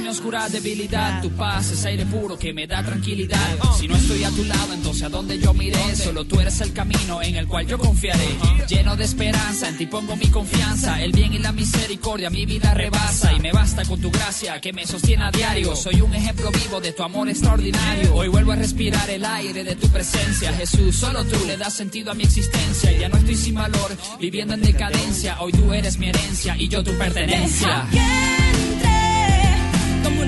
mi 0.00 0.08
oscura 0.08 0.48
debilidad. 0.48 1.22
Tu 1.22 1.30
paz 1.30 1.70
es 1.70 1.84
aire 1.84 2.06
puro 2.06 2.38
que 2.38 2.52
me 2.52 2.66
da 2.66 2.82
tranquilidad. 2.82 3.38
Si 3.78 3.86
no 3.86 3.96
estoy 3.96 4.24
a 4.24 4.30
tu 4.30 4.44
lado, 4.44 4.74
entonces 4.74 5.02
a 5.04 5.08
dónde 5.08 5.38
yo 5.38 5.54
miré. 5.54 5.96
Solo 5.96 6.24
tú 6.24 6.40
eres 6.40 6.60
el 6.60 6.72
camino 6.72 7.22
en 7.22 7.36
el 7.36 7.46
cual 7.46 7.66
yo 7.66 7.78
confiaré. 7.78 8.28
Lleno 8.68 8.96
de 8.96 9.04
esperanza, 9.04 9.68
en 9.68 9.76
ti 9.76 9.86
pongo 9.86 10.16
mi 10.16 10.26
confianza. 10.26 11.02
El 11.02 11.12
bien 11.12 11.32
y 11.34 11.38
la 11.38 11.52
misericordia 11.52 12.30
mi 12.30 12.46
vida 12.46 12.74
rebasa. 12.74 13.32
Y 13.32 13.40
me 13.40 13.52
basta 13.52 13.84
con 13.84 14.00
tu 14.00 14.10
gracia 14.10 14.60
que 14.60 14.72
me 14.72 14.86
sostiene 14.86 15.24
a 15.24 15.30
diario. 15.30 15.76
Soy 15.76 16.00
un 16.00 16.14
ejemplo 16.14 16.50
vivo 16.50 16.80
de 16.80 16.92
tu 16.92 17.02
amor 17.02 17.28
extraordinario. 17.28 18.14
Hoy 18.14 18.28
vuelvo 18.28 18.52
a 18.52 18.56
respirar 18.56 19.08
el 19.10 19.24
aire 19.24 19.64
de 19.64 19.76
tu 19.76 19.88
presencia. 19.88 20.52
Jesús, 20.52 20.96
solo 20.96 21.24
tú 21.24 21.36
le 21.46 21.56
das 21.56 21.74
sentido 21.74 22.10
a 22.10 22.14
mi 22.14 22.24
existencia. 22.24 22.92
Ya 22.92 23.08
no 23.08 23.18
estoy 23.18 23.36
sin 23.36 23.54
valor, 23.54 23.96
viviendo 24.20 24.54
en 24.54 24.62
decadencia. 24.62 25.40
Hoy 25.40 25.52
tú 25.52 25.72
eres 25.72 25.98
mi 25.98 26.08
herencia 26.08 26.56
y 26.58 26.68
yo 26.68 26.82
tu 26.82 26.96
pertenencia. 26.96 27.86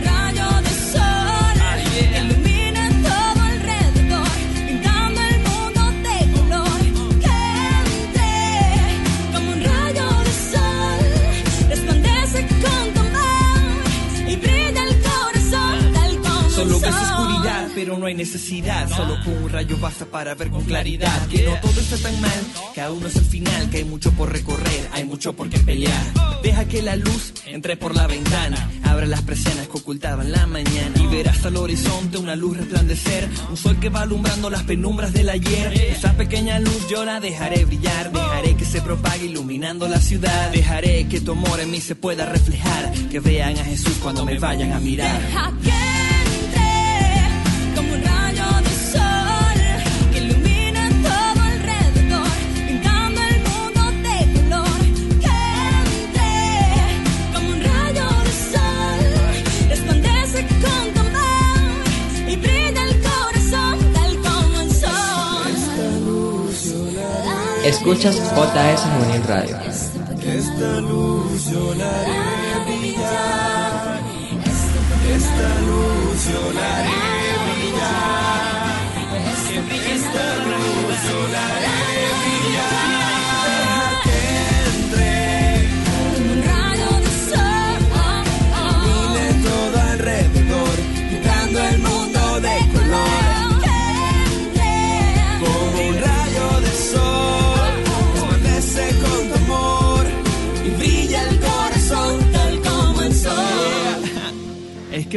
Rayo 0.07 0.49
de 0.67 0.73
sol. 0.91 1.57
Que 1.93 2.01
ilumina 2.19 2.32
pero 17.75 17.99
no 17.99 18.07
hay 18.07 18.15
necesidad. 18.15 18.89
Solo 18.89 19.17
con 19.25 19.43
un 19.43 19.51
rayo 19.51 19.77
basta 19.79 20.05
para 20.05 20.35
ver 20.35 20.51
con 20.51 20.65
claridad. 20.65 21.27
Que 21.29 21.45
no 21.45 21.55
todo 21.61 21.81
está 21.81 21.97
tan 21.97 22.21
mal, 22.21 22.41
que 22.75 22.81
aún 22.81 23.01
no 23.01 23.09
es 23.09 23.17
el 23.17 23.25
final. 23.25 23.71
Que 23.71 23.79
hay 23.79 23.85
mucho 23.85 24.13
por 24.13 24.33
recorrer, 24.33 24.89
hay 24.93 25.05
mucho 25.05 25.33
por 25.35 25.49
qué 25.49 25.59
pelear. 25.59 26.03
Deja 26.43 26.67
que 26.67 26.83
la 26.83 26.97
luz 26.97 27.33
entre 27.47 27.77
por 27.77 27.95
la 27.95 28.07
ventana. 28.07 28.71
Abre 28.85 29.07
las 29.07 29.23
persianas 29.23 29.69
que 29.69 29.79
ocultaban 29.79 30.33
la 30.33 30.47
mañana. 30.47 30.95
Y 30.97 31.07
verás 31.07 31.45
al 31.45 31.57
horizonte 31.57 32.19
una 32.19 32.37
luz 32.37 32.57
resplandecer. 32.57 33.29
Un 33.51 33.57
sol 33.57 33.79
que 33.79 33.89
va 33.89 34.03
alumbrando 34.03 34.51
las 34.51 34.63
penumbras 34.65 35.13
del 35.13 35.29
ayer. 35.31 35.73
Esa 35.73 36.15
pequeña 36.15 36.59
luz 36.59 36.89
yo 36.89 37.05
la 37.05 37.21
dejaré 37.21 37.65
brillar. 37.65 38.13
Dejaré 38.13 38.57
que 38.57 38.65
se 38.65 38.81
propague 38.83 39.27
iluminando 39.27 39.89
la 39.89 40.01
ciudad. 40.01 40.51
Dejaré 40.51 41.07
que 41.09 41.21
tu 41.21 41.33
amor 41.33 41.61
en 41.61 41.71
mí 41.71 41.81
se 41.81 41.95
pueda 41.95 42.27
reflejar. 42.27 42.93
Que 43.11 43.21
vean 43.21 43.57
a 43.57 43.65
Jesús 43.65 43.99
cuando 44.03 44.25
me 44.25 44.39
vayan 44.39 44.73
a 44.73 44.81
mirar. 44.81 45.21
Escuchas 67.65 68.17
JS 68.17 68.81
Juvenil 68.83 69.23
Radio. 69.29 69.57
Esta 70.21 70.81
luz 70.81 71.51
yo 71.51 71.75
la 71.75 71.89
haré 71.89 72.65
brillar. 72.65 74.01
Esta 75.09 75.61
luz 75.61 76.27
yo 76.27 76.53
la 76.53 76.77
haré 76.79 77.22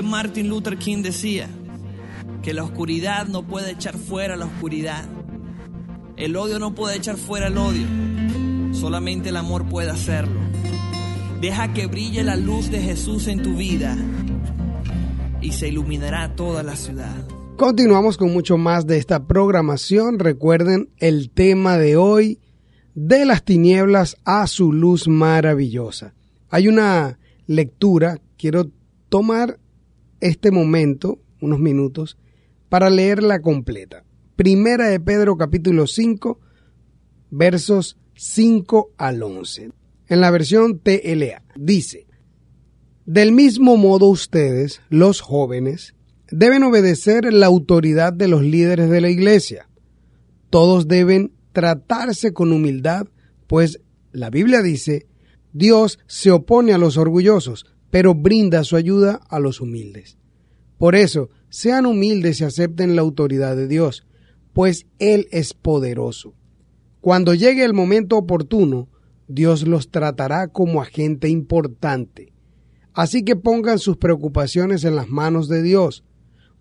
Martin 0.05 0.47
Luther 0.47 0.77
King 0.77 1.01
decía 1.01 1.49
que 2.41 2.53
la 2.53 2.63
oscuridad 2.63 3.27
no 3.27 3.43
puede 3.43 3.71
echar 3.71 3.97
fuera 3.97 4.35
la 4.35 4.45
oscuridad. 4.45 5.03
El 6.15 6.35
odio 6.37 6.59
no 6.59 6.75
puede 6.75 6.95
echar 6.95 7.17
fuera 7.17 7.47
el 7.47 7.57
odio. 7.57 7.87
Solamente 8.71 9.29
el 9.29 9.37
amor 9.37 9.67
puede 9.67 9.89
hacerlo. 9.89 10.39
Deja 11.41 11.73
que 11.73 11.87
brille 11.87 12.23
la 12.23 12.35
luz 12.35 12.71
de 12.71 12.81
Jesús 12.81 13.27
en 13.27 13.41
tu 13.41 13.55
vida 13.55 13.97
y 15.41 15.51
se 15.51 15.67
iluminará 15.67 16.35
toda 16.35 16.63
la 16.63 16.75
ciudad. 16.75 17.27
Continuamos 17.57 18.17
con 18.17 18.31
mucho 18.31 18.57
más 18.57 18.85
de 18.85 18.97
esta 18.97 19.27
programación. 19.27 20.19
Recuerden 20.19 20.89
el 20.97 21.29
tema 21.31 21.77
de 21.77 21.95
hoy, 21.95 22.39
de 22.93 23.25
las 23.25 23.43
tinieblas 23.43 24.17
a 24.23 24.47
su 24.47 24.71
luz 24.71 25.07
maravillosa. 25.07 26.13
Hay 26.49 26.67
una 26.67 27.19
lectura, 27.47 28.19
quiero 28.37 28.71
tomar 29.09 29.59
este 30.19 30.51
momento, 30.51 31.19
unos 31.41 31.59
minutos, 31.59 32.17
para 32.69 32.89
leerla 32.89 33.41
completa. 33.41 34.03
Primera 34.35 34.89
de 34.89 34.99
Pedro 34.99 35.37
capítulo 35.37 35.87
5, 35.87 36.39
versos 37.29 37.97
5 38.15 38.91
al 38.97 39.23
11. 39.23 39.71
En 40.07 40.21
la 40.21 40.31
versión 40.31 40.79
TLA 40.79 41.43
dice, 41.55 42.07
del 43.05 43.31
mismo 43.31 43.77
modo 43.77 44.07
ustedes, 44.07 44.81
los 44.89 45.21
jóvenes, 45.21 45.95
deben 46.31 46.63
obedecer 46.63 47.31
la 47.33 47.45
autoridad 47.45 48.13
de 48.13 48.27
los 48.27 48.41
líderes 48.41 48.89
de 48.89 49.01
la 49.01 49.09
iglesia. 49.09 49.69
Todos 50.49 50.87
deben 50.87 51.31
tratarse 51.51 52.33
con 52.33 52.51
humildad, 52.51 53.07
pues 53.47 53.79
la 54.11 54.29
Biblia 54.29 54.61
dice, 54.61 55.07
Dios 55.53 55.99
se 56.07 56.31
opone 56.31 56.73
a 56.73 56.77
los 56.77 56.97
orgullosos, 56.97 57.65
pero 57.95 58.13
brinda 58.13 58.65
su 58.65 58.75
ayuda 58.75 59.21
a 59.29 59.39
los 59.39 59.61
humildes. 59.61 60.17
Por 60.77 60.95
eso, 60.95 61.29
sean 61.47 61.85
humildes 61.85 62.41
y 62.41 62.43
acepten 62.43 62.93
la 62.93 63.01
autoridad 63.01 63.55
de 63.55 63.69
Dios, 63.69 64.05
pues 64.51 64.85
Él 64.99 65.29
es 65.31 65.53
poderoso. 65.53 66.33
Cuando 66.99 67.33
llegue 67.33 67.63
el 67.63 67.73
momento 67.73 68.17
oportuno, 68.17 68.89
Dios 69.29 69.65
los 69.65 69.91
tratará 69.91 70.49
como 70.49 70.81
a 70.81 70.85
gente 70.85 71.29
importante. 71.29 72.33
Así 72.91 73.23
que 73.23 73.37
pongan 73.37 73.79
sus 73.79 73.95
preocupaciones 73.95 74.83
en 74.83 74.97
las 74.97 75.07
manos 75.07 75.47
de 75.47 75.63
Dios, 75.63 76.03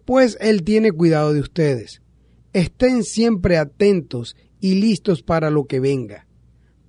pues 0.05 0.39
Él 0.41 0.63
tiene 0.63 0.93
cuidado 0.93 1.33
de 1.33 1.41
ustedes. 1.41 2.01
Estén 2.53 3.03
siempre 3.03 3.59
atentos 3.59 4.37
y 4.61 4.77
listos 4.77 5.25
para 5.25 5.51
lo 5.51 5.65
que 5.65 5.81
venga, 5.81 6.29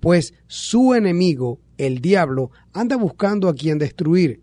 pues 0.01 0.35
su 0.45 0.93
enemigo, 0.93 1.61
el 1.77 1.99
diablo, 1.99 2.51
anda 2.73 2.95
buscando 2.95 3.49
a 3.49 3.55
quien 3.55 3.77
destruir. 3.77 4.41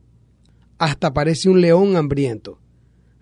Hasta 0.79 1.13
parece 1.13 1.49
un 1.49 1.61
león 1.61 1.97
hambriento. 1.97 2.59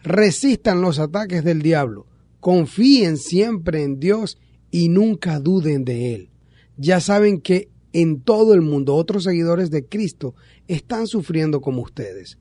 Resistan 0.02 0.80
los 0.80 0.98
ataques 0.98 1.44
del 1.44 1.62
diablo, 1.62 2.06
confíen 2.40 3.18
siempre 3.18 3.82
en 3.82 4.00
Dios 4.00 4.38
y 4.70 4.88
nunca 4.88 5.40
duden 5.40 5.84
de 5.84 6.14
Él. 6.14 6.30
Ya 6.76 7.00
saben 7.00 7.40
que 7.40 7.68
en 7.92 8.20
todo 8.20 8.54
el 8.54 8.62
mundo 8.62 8.94
otros 8.94 9.24
seguidores 9.24 9.70
de 9.70 9.86
Cristo 9.86 10.34
están 10.68 11.06
sufriendo 11.06 11.60
como 11.60 11.82
ustedes. 11.82 12.38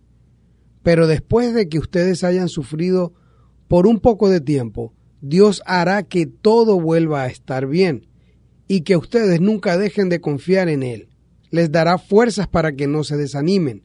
Pero 0.84 1.08
después 1.08 1.54
de 1.54 1.68
que 1.68 1.80
ustedes 1.80 2.24
hayan 2.24 2.48
sufrido 2.48 3.14
por 3.68 3.88
un 3.88 4.00
poco 4.00 4.30
de 4.30 4.40
tiempo, 4.40 4.94
Dios 5.22 5.62
hará 5.66 6.04
que 6.04 6.26
todo 6.26 6.80
vuelva 6.80 7.24
a 7.24 7.28
estar 7.28 7.68
bien 7.68 8.08
y 8.68 8.82
que 8.82 8.96
ustedes 8.96 9.42
nunca 9.42 9.78
dejen 9.78 10.10
de 10.10 10.22
confiar 10.22 10.70
en 10.70 10.84
Él. 10.84 11.09
Les 11.52 11.72
dará 11.72 11.98
fuerzas 11.98 12.48
para 12.48 12.74
que 12.74 12.88
no 12.88 13.04
se 13.04 13.18
desanimen 13.18 13.84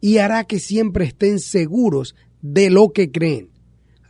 y 0.00 0.18
hará 0.18 0.44
que 0.44 0.58
siempre 0.58 1.04
estén 1.04 1.38
seguros 1.38 2.14
de 2.42 2.70
lo 2.70 2.92
que 2.92 3.10
creen. 3.10 3.50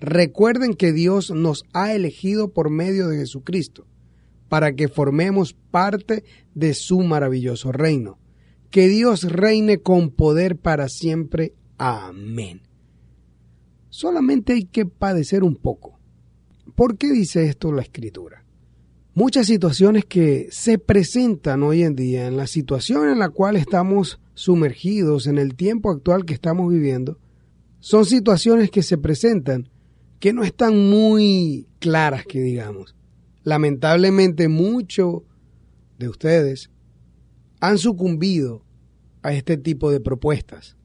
Recuerden 0.01 0.75
que 0.75 0.93
Dios 0.93 1.31
nos 1.31 1.65
ha 1.73 1.95
elegido 1.95 2.53
por 2.53 2.69
medio 2.69 3.09
de 3.09 3.19
Jesucristo 3.19 3.87
para 4.49 4.75
que 4.75 4.89
formemos 4.89 5.55
parte 5.71 6.25
de 6.55 6.75
su 6.75 7.01
maravilloso 7.01 7.73
reino. 7.73 8.19
Que 8.71 8.89
Dios 8.89 9.25
reine 9.25 9.79
con 9.79 10.11
poder 10.11 10.57
para 10.57 10.89
siempre. 10.89 11.55
Amén. 11.79 12.63
Solamente 13.89 14.53
hay 14.53 14.65
que 14.65 14.87
padecer 14.87 15.45
un 15.45 15.57
poco. 15.57 15.99
¿Por 16.75 16.99
qué 16.99 17.13
dice 17.13 17.47
esto 17.47 17.73
la 17.73 17.83
escritura? 17.83 18.44
Muchas 19.17 19.47
situaciones 19.47 20.05
que 20.05 20.49
se 20.51 20.77
presentan 20.77 21.63
hoy 21.63 21.85
en 21.85 21.95
día, 21.95 22.27
en 22.27 22.37
la 22.37 22.49
situación 22.49 23.09
en 23.09 23.21
la 23.21 23.29
cual 23.29 23.55
estamos 23.55 24.21
sumergidos, 24.35 25.29
en 25.29 25.39
el 25.39 25.55
tiempo 25.55 25.93
actual 25.93 26.25
que 26.25 26.35
estamos 26.35 26.69
viviendo, 26.73 27.21
son 27.79 28.07
situaciones 28.07 28.73
que 28.73 28.83
se 28.83 28.99
presentan 28.99 29.69
que 30.19 30.33
no 30.33 30.43
están 30.43 30.91
muy 30.91 31.69
claras, 31.79 32.25
que 32.27 32.41
digamos. 32.41 32.97
Lamentablemente 33.45 34.49
muchos 34.49 35.23
de 35.97 36.09
ustedes 36.09 36.71
han 37.61 37.79
sucumbido 37.79 38.65
a 39.23 39.33
este 39.33 39.57
tipo 39.57 39.93
de 39.93 40.01
propuestas. 40.01 40.77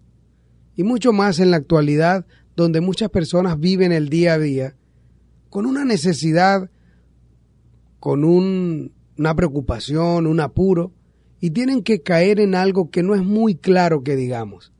y 0.75 0.83
mucho 0.83 1.11
más 1.11 1.39
en 1.39 1.51
la 1.51 1.57
actualidad 1.57 2.25
donde 2.55 2.79
muchas 2.79 3.09
personas 3.09 3.59
viven 3.59 3.91
el 3.91 4.07
día 4.07 4.35
a 4.35 4.39
día 4.39 4.75
con 5.49 5.65
una 5.65 5.83
necesidad, 5.83 6.69
con 7.99 8.23
un- 8.23 8.91
una 9.17 9.35
preocupación, 9.35 10.27
un 10.27 10.39
apuro, 10.39 10.91
y 11.41 11.51
tienen 11.51 11.83
que 11.83 12.01
caer 12.01 12.39
en 12.39 12.55
algo 12.55 12.89
que 12.89 13.03
no 13.03 13.15
es 13.15 13.23
muy 13.23 13.55
claro 13.55 14.03
que 14.03 14.15
digamos. 14.15 14.73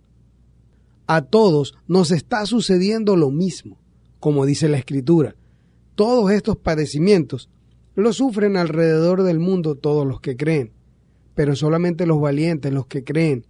A 1.08 1.24
todos 1.24 1.76
nos 1.88 2.12
está 2.12 2.46
sucediendo 2.46 3.16
lo 3.16 3.32
mismo, 3.32 3.80
como 4.20 4.46
dice 4.46 4.70
la 4.70 4.78
Escritura. 4.78 5.36
Todos 5.96 6.32
estos 6.32 6.58
padecimientos 6.58 7.50
los 7.96 8.18
sufren 8.18 8.56
alrededor 8.58 9.24
del 9.24 9.40
mundo 9.40 9.76
todos 9.76 10.06
los 10.06 10.22
que 10.22 10.38
creen, 10.38 10.72
pero 11.36 11.56
solamente 11.56 12.06
los 12.06 12.22
valientes, 12.22 12.72
los 12.72 12.88
que 12.88 13.04
creen, 13.04 13.46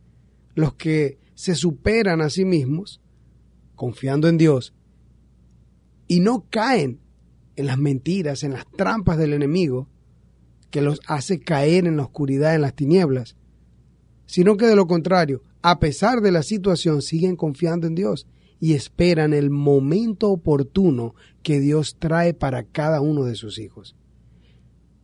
los 0.56 0.74
que 0.74 1.20
se 1.36 1.56
superan 1.56 2.22
a 2.22 2.30
sí 2.30 2.46
mismos, 2.46 3.02
confiando 3.76 4.28
en 4.28 4.38
Dios, 4.38 4.74
y 6.08 6.20
no 6.22 6.46
caen 6.50 7.00
en 7.60 7.66
las 7.66 7.78
mentiras, 7.78 8.44
en 8.44 8.54
las 8.54 8.66
trampas 8.78 9.18
del 9.18 9.34
enemigo, 9.34 9.90
que 10.70 10.82
los 10.82 11.02
hace 11.08 11.42
caer 11.42 11.88
en 11.88 11.98
la 11.98 12.04
oscuridad, 12.04 12.56
en 12.56 12.62
las 12.62 12.74
tinieblas, 12.74 13.36
sino 14.26 14.56
que 14.56 14.66
de 14.66 14.78
lo 14.78 14.88
contrario, 14.88 15.44
a 15.62 15.80
pesar 15.80 16.22
de 16.22 16.32
la 16.32 16.42
situación, 16.42 17.02
siguen 17.02 17.36
confiando 17.36 17.86
en 17.86 17.96
Dios 17.96 18.28
y 18.62 18.76
esperan 18.76 19.34
el 19.34 19.50
momento 19.50 20.30
oportuno 20.30 21.16
que 21.44 21.60
Dios 21.60 21.98
trae 22.00 22.34
para 22.34 22.64
cada 22.64 23.02
uno 23.02 23.26
de 23.26 23.36
sus 23.36 23.60
hijos. 23.60 23.94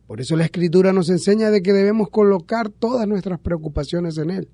Por 0.06 0.22
eso 0.22 0.34
la 0.34 0.46
Escritura 0.46 0.94
nos 0.94 1.10
enseña 1.10 1.50
de 1.50 1.60
que 1.60 1.74
debemos 1.74 2.08
colocar 2.08 2.70
todas 2.70 3.06
nuestras 3.06 3.38
preocupaciones 3.38 4.16
en 4.16 4.30
Él, 4.30 4.48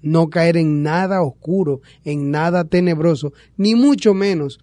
no 0.00 0.30
caer 0.30 0.56
en 0.56 0.82
nada 0.82 1.20
oscuro, 1.20 1.82
en 2.02 2.30
nada 2.30 2.64
tenebroso, 2.64 3.34
ni 3.58 3.74
mucho 3.74 4.14
menos 4.14 4.58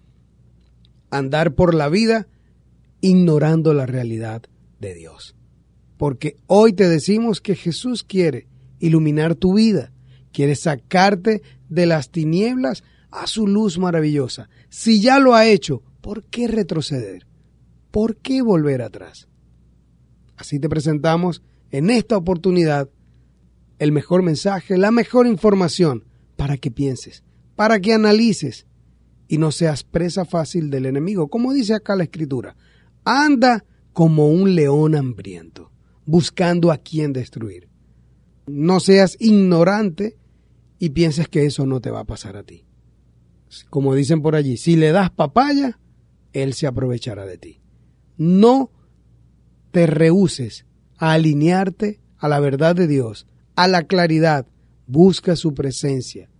andar 1.08 1.54
por 1.54 1.72
la 1.72 1.88
vida 1.88 2.26
ignorando 3.00 3.74
la 3.74 3.86
realidad 3.86 4.42
de 4.78 4.94
Dios. 4.94 5.36
Porque 5.96 6.36
hoy 6.46 6.72
te 6.72 6.88
decimos 6.88 7.40
que 7.40 7.54
Jesús 7.54 8.04
quiere 8.04 8.48
iluminar 8.78 9.34
tu 9.34 9.54
vida, 9.54 9.92
quiere 10.32 10.54
sacarte 10.54 11.42
de 11.68 11.86
las 11.86 12.10
tinieblas 12.10 12.82
a 13.10 13.26
su 13.26 13.46
luz 13.46 13.78
maravillosa. 13.78 14.48
Si 14.68 15.00
ya 15.00 15.18
lo 15.18 15.34
ha 15.34 15.46
hecho, 15.46 15.82
¿por 16.00 16.24
qué 16.24 16.48
retroceder? 16.48 17.26
¿Por 17.90 18.16
qué 18.16 18.42
volver 18.42 18.82
atrás? 18.82 19.28
Así 20.36 20.58
te 20.58 20.68
presentamos 20.68 21.42
en 21.70 21.90
esta 21.90 22.16
oportunidad 22.16 22.88
el 23.78 23.92
mejor 23.92 24.22
mensaje, 24.22 24.78
la 24.78 24.90
mejor 24.90 25.26
información 25.26 26.04
para 26.36 26.56
que 26.56 26.70
pienses, 26.70 27.24
para 27.56 27.80
que 27.80 27.92
analices 27.92 28.66
y 29.28 29.38
no 29.38 29.52
seas 29.52 29.84
presa 29.84 30.24
fácil 30.24 30.70
del 30.70 30.86
enemigo. 30.86 31.28
Como 31.28 31.52
dice 31.52 31.74
acá 31.74 31.96
la 31.96 32.04
escritura, 32.04 32.56
anda 33.10 33.64
como 33.92 34.28
un 34.28 34.54
león 34.54 34.94
hambriento, 34.94 35.72
buscando 36.06 36.70
a 36.70 36.78
quien 36.78 37.12
destruir. 37.12 37.68
No 38.46 38.80
seas 38.80 39.16
ignorante 39.20 40.18
y 40.78 40.90
pienses 40.90 41.28
que 41.28 41.44
eso 41.44 41.66
no 41.66 41.80
te 41.80 41.90
va 41.90 42.00
a 42.00 42.06
pasar 42.06 42.36
a 42.36 42.42
ti. 42.42 42.64
Como 43.68 43.94
dicen 43.94 44.22
por 44.22 44.36
allí, 44.36 44.56
si 44.56 44.76
le 44.76 44.92
das 44.92 45.10
papaya, 45.10 45.78
él 46.32 46.54
se 46.54 46.66
aprovechará 46.66 47.26
de 47.26 47.38
ti. 47.38 47.60
No 48.16 48.70
te 49.72 49.86
rehuses 49.86 50.66
a 50.96 51.12
alinearte 51.12 52.00
a 52.16 52.28
la 52.28 52.40
verdad 52.40 52.76
de 52.76 52.86
Dios, 52.86 53.26
a 53.56 53.66
la 53.66 53.84
claridad, 53.84 54.46
busca 54.86 55.36
su 55.36 55.54
presencia. 55.54 56.30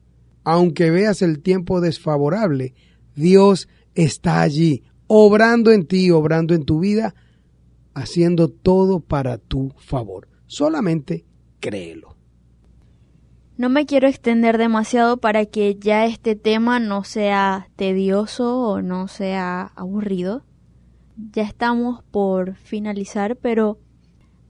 Aunque 0.44 0.90
veas 0.90 1.22
el 1.22 1.40
tiempo 1.40 1.80
desfavorable, 1.80 2.74
Dios 3.14 3.68
está 3.94 4.40
allí, 4.40 4.84
obrando 5.12 5.72
en 5.72 5.86
ti, 5.86 6.12
obrando 6.12 6.54
en 6.54 6.64
tu 6.64 6.78
vida, 6.78 7.16
haciendo 7.94 8.46
todo 8.46 9.00
para 9.00 9.38
tu 9.38 9.74
favor. 9.76 10.28
Solamente 10.46 11.24
créelo. 11.58 12.16
No 13.56 13.70
me 13.70 13.86
quiero 13.86 14.06
extender 14.06 14.56
demasiado 14.56 15.16
para 15.16 15.46
que 15.46 15.74
ya 15.74 16.06
este 16.06 16.36
tema 16.36 16.78
no 16.78 17.02
sea 17.02 17.70
tedioso 17.74 18.60
o 18.60 18.82
no 18.82 19.08
sea 19.08 19.72
aburrido. 19.74 20.44
Ya 21.32 21.42
estamos 21.42 22.04
por 22.04 22.54
finalizar, 22.54 23.34
pero 23.34 23.80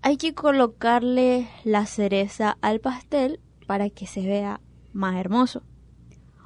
hay 0.02 0.18
que 0.18 0.34
colocarle 0.34 1.48
la 1.64 1.86
cereza 1.86 2.58
al 2.60 2.80
pastel 2.80 3.40
para 3.66 3.88
que 3.88 4.06
se 4.06 4.26
vea 4.26 4.60
más 4.92 5.16
hermoso. 5.16 5.62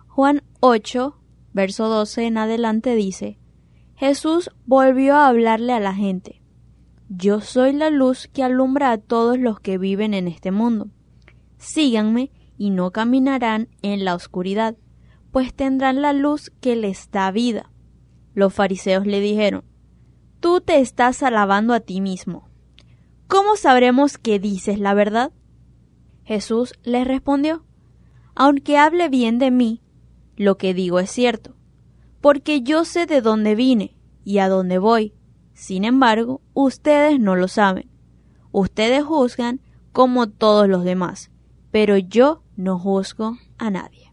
Juan 0.06 0.44
8, 0.60 1.16
verso 1.52 1.88
12 1.88 2.26
en 2.26 2.38
adelante 2.38 2.94
dice, 2.94 3.40
Jesús 4.06 4.50
volvió 4.66 5.14
a 5.14 5.28
hablarle 5.28 5.72
a 5.72 5.80
la 5.80 5.94
gente. 5.94 6.42
Yo 7.08 7.40
soy 7.40 7.72
la 7.72 7.88
luz 7.88 8.28
que 8.30 8.42
alumbra 8.42 8.90
a 8.92 8.98
todos 8.98 9.38
los 9.38 9.60
que 9.60 9.78
viven 9.78 10.12
en 10.12 10.28
este 10.28 10.50
mundo. 10.50 10.88
Síganme 11.56 12.30
y 12.58 12.68
no 12.68 12.90
caminarán 12.90 13.70
en 13.80 14.04
la 14.04 14.14
oscuridad, 14.14 14.76
pues 15.32 15.54
tendrán 15.54 16.02
la 16.02 16.12
luz 16.12 16.52
que 16.60 16.76
les 16.76 17.10
da 17.12 17.30
vida. 17.30 17.70
Los 18.34 18.52
fariseos 18.52 19.06
le 19.06 19.20
dijeron, 19.20 19.64
Tú 20.38 20.60
te 20.60 20.80
estás 20.80 21.22
alabando 21.22 21.72
a 21.72 21.80
ti 21.80 22.02
mismo. 22.02 22.50
¿Cómo 23.26 23.56
sabremos 23.56 24.18
que 24.18 24.38
dices 24.38 24.78
la 24.78 24.92
verdad? 24.92 25.32
Jesús 26.24 26.74
les 26.82 27.06
respondió, 27.08 27.64
Aunque 28.34 28.76
hable 28.76 29.08
bien 29.08 29.38
de 29.38 29.50
mí, 29.50 29.80
lo 30.36 30.58
que 30.58 30.74
digo 30.74 30.98
es 30.98 31.10
cierto, 31.10 31.56
porque 32.20 32.60
yo 32.60 32.84
sé 32.84 33.06
de 33.06 33.22
dónde 33.22 33.54
vine 33.54 33.93
y 34.24 34.38
a 34.38 34.48
dónde 34.48 34.78
voy. 34.78 35.14
Sin 35.52 35.84
embargo, 35.84 36.40
ustedes 36.52 37.20
no 37.20 37.36
lo 37.36 37.48
saben. 37.48 37.88
Ustedes 38.50 39.04
juzgan 39.04 39.60
como 39.92 40.28
todos 40.28 40.68
los 40.68 40.84
demás, 40.84 41.30
pero 41.70 41.96
yo 41.96 42.42
no 42.56 42.78
juzgo 42.78 43.36
a 43.58 43.70
nadie. 43.70 44.12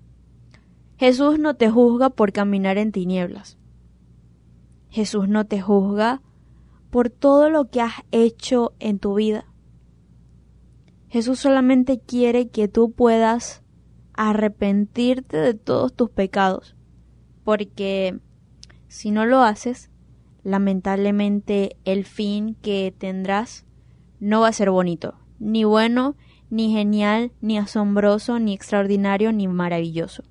Jesús 0.97 1.39
no 1.39 1.55
te 1.55 1.69
juzga 1.69 2.11
por 2.11 2.31
caminar 2.31 2.77
en 2.77 2.91
tinieblas. 2.91 3.57
Jesús 4.89 5.27
no 5.27 5.45
te 5.45 5.61
juzga 5.61 6.21
por 6.89 7.09
todo 7.09 7.49
lo 7.49 7.69
que 7.69 7.81
has 7.81 8.03
hecho 8.11 8.73
en 8.79 8.99
tu 8.99 9.15
vida. 9.15 9.45
Jesús 11.07 11.39
solamente 11.39 11.99
quiere 11.99 12.49
que 12.49 12.67
tú 12.67 12.91
puedas 12.91 13.63
arrepentirte 14.13 15.37
de 15.37 15.53
todos 15.53 15.93
tus 15.93 16.09
pecados, 16.09 16.75
porque 17.43 18.19
si 18.87 19.11
no 19.11 19.25
lo 19.25 19.41
haces, 19.41 19.90
lamentablemente 20.43 21.77
el 21.85 22.05
fin 22.05 22.55
que 22.61 22.93
tendrás 22.97 23.65
no 24.19 24.41
va 24.41 24.49
a 24.49 24.53
ser 24.53 24.69
bonito, 24.71 25.15
ni 25.39 25.63
bueno, 25.63 26.15
ni 26.49 26.71
genial, 26.71 27.31
ni 27.41 27.57
asombroso, 27.57 28.39
ni 28.39 28.53
extraordinario, 28.53 29.31
ni 29.31 29.47
maravilloso. 29.47 30.23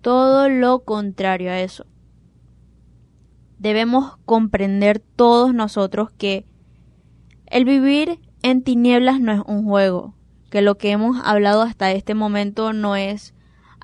Todo 0.00 0.48
lo 0.48 0.80
contrario 0.80 1.50
a 1.50 1.60
eso. 1.60 1.86
Debemos 3.58 4.16
comprender 4.24 4.98
todos 4.98 5.54
nosotros 5.54 6.10
que 6.10 6.46
el 7.46 7.64
vivir 7.64 8.18
en 8.42 8.62
tinieblas 8.62 9.20
no 9.20 9.32
es 9.32 9.40
un 9.46 9.64
juego, 9.64 10.14
que 10.50 10.62
lo 10.62 10.78
que 10.78 10.90
hemos 10.90 11.18
hablado 11.24 11.62
hasta 11.62 11.92
este 11.92 12.14
momento 12.14 12.72
no 12.72 12.96
es 12.96 13.34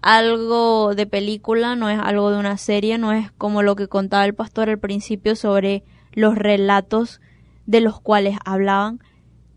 algo 0.02 0.94
de 0.94 1.06
película, 1.06 1.76
no 1.76 1.88
es 1.88 1.98
algo 1.98 2.30
de 2.30 2.38
una 2.38 2.58
serie, 2.58 2.98
no 2.98 3.12
es 3.12 3.30
como 3.32 3.62
lo 3.62 3.76
que 3.76 3.88
contaba 3.88 4.24
el 4.24 4.34
pastor 4.34 4.68
al 4.68 4.78
principio 4.78 5.36
sobre 5.36 5.84
los 6.12 6.36
relatos 6.36 7.20
de 7.66 7.80
los 7.80 8.00
cuales 8.00 8.36
hablaban. 8.44 9.00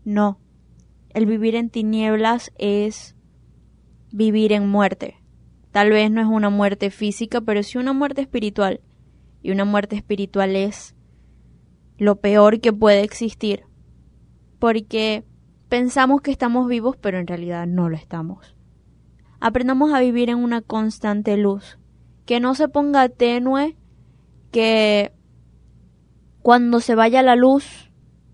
No, 0.04 0.38
el 1.10 1.26
vivir 1.26 1.56
en 1.56 1.68
tinieblas 1.68 2.52
es 2.58 3.16
vivir 4.12 4.52
en 4.52 4.68
muerte. 4.68 5.16
Tal 5.72 5.90
vez 5.90 6.10
no 6.10 6.20
es 6.20 6.26
una 6.26 6.48
muerte 6.48 6.90
física, 6.90 7.40
pero 7.40 7.62
sí 7.62 7.76
una 7.76 7.92
muerte 7.92 8.22
espiritual. 8.22 8.80
Y 9.42 9.50
una 9.50 9.64
muerte 9.64 9.96
espiritual 9.96 10.56
es 10.56 10.94
lo 11.98 12.16
peor 12.16 12.60
que 12.60 12.72
puede 12.72 13.02
existir. 13.02 13.64
Porque 14.58 15.24
pensamos 15.68 16.22
que 16.22 16.30
estamos 16.30 16.68
vivos, 16.68 16.96
pero 16.96 17.18
en 17.18 17.26
realidad 17.26 17.66
no 17.66 17.88
lo 17.88 17.96
estamos. 17.96 18.55
Aprendamos 19.40 19.92
a 19.92 20.00
vivir 20.00 20.30
en 20.30 20.38
una 20.38 20.62
constante 20.62 21.36
luz. 21.36 21.78
Que 22.24 22.40
no 22.40 22.54
se 22.54 22.68
ponga 22.68 23.08
tenue, 23.08 23.76
que 24.50 25.12
cuando 26.42 26.80
se 26.80 26.94
vaya 26.94 27.22
la 27.22 27.36
luz 27.36 27.90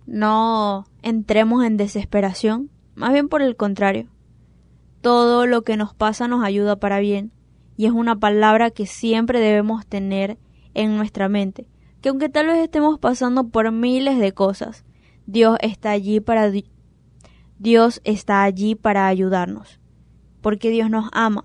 no 0.07 0.87
entremos 1.03 1.65
en 1.65 1.77
desesperación. 1.77 2.71
Más 2.95 3.13
bien 3.13 3.29
por 3.29 3.43
el 3.43 3.57
contrario. 3.57 4.09
Todo 5.01 5.47
lo 5.47 5.63
que 5.63 5.77
nos 5.77 5.95
pasa 5.95 6.29
nos 6.29 6.45
ayuda 6.45 6.77
para 6.77 7.01
bien. 7.01 7.33
Y 7.77 7.87
es 7.87 7.93
una 7.93 8.17
palabra 8.17 8.71
que 8.71 8.87
siempre 8.87 9.41
debemos 9.41 9.87
tener 9.87 10.39
en 10.75 10.97
nuestra 10.97 11.29
mente. 11.29 11.67
Que 12.01 12.11
aunque 12.11 12.29
tal 12.29 12.47
vez 12.47 12.59
estemos 12.59 12.99
pasando 12.99 13.49
por 13.49 13.71
miles 13.73 14.19
de 14.19 14.33
cosas, 14.33 14.85
Dios 15.27 15.57
está 15.61 15.91
allí 15.91 16.21
para 16.21 16.53
Dios 17.59 18.01
está 18.05 18.43
allí 18.43 18.75
para 18.75 19.07
ayudarnos. 19.07 19.82
Porque 20.43 20.69
Dios 20.71 20.91
nos 20.91 21.09
ama. 21.13 21.45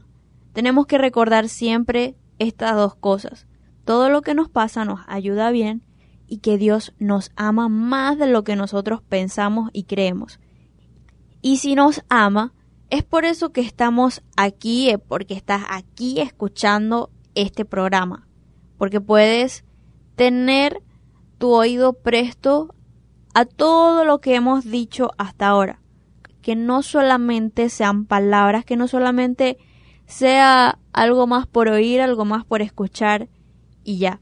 Tenemos 0.52 0.88
que 0.88 0.98
recordar 0.98 1.48
siempre 1.48 2.16
estas 2.40 2.76
dos 2.76 2.96
cosas. 2.96 3.48
Todo 3.86 4.10
lo 4.10 4.22
que 4.22 4.34
nos 4.34 4.50
pasa 4.50 4.84
nos 4.84 5.00
ayuda 5.08 5.52
bien 5.52 5.84
y 6.28 6.40
que 6.40 6.58
Dios 6.58 6.94
nos 7.00 7.32
ama 7.36 7.70
más 7.70 8.18
de 8.18 8.28
lo 8.28 8.44
que 8.44 8.56
nosotros 8.56 9.02
pensamos 9.02 9.70
y 9.72 9.84
creemos. 9.84 10.40
Y 11.42 11.58
si 11.58 11.76
nos 11.76 12.04
ama, 12.10 12.54
es 12.90 13.04
por 13.04 13.26
eso 13.26 13.52
que 13.52 13.62
estamos 13.62 14.22
aquí, 14.36 14.94
porque 15.08 15.34
estás 15.34 15.64
aquí 15.70 16.20
escuchando 16.20 17.10
este 17.36 17.66
programa, 17.66 18.28
porque 18.78 19.02
puedes 19.02 19.64
tener 20.16 20.82
tu 21.38 21.54
oído 21.54 21.94
presto 21.94 22.74
a 23.34 23.46
todo 23.46 24.04
lo 24.04 24.20
que 24.20 24.36
hemos 24.36 24.66
dicho 24.66 25.12
hasta 25.18 25.48
ahora, 25.48 25.80
que 26.48 26.56
no 26.56 26.82
solamente 26.82 27.68
sean 27.68 28.06
palabras, 28.06 28.64
que 28.64 28.78
no 28.78 28.88
solamente 28.88 29.58
sea 30.06 30.80
algo 30.94 31.28
más 31.28 31.46
por 31.46 31.68
oír, 31.68 32.00
algo 32.00 32.24
más 32.24 32.46
por 32.46 32.62
escuchar 32.62 33.28
y 33.84 33.98
ya. 33.98 34.22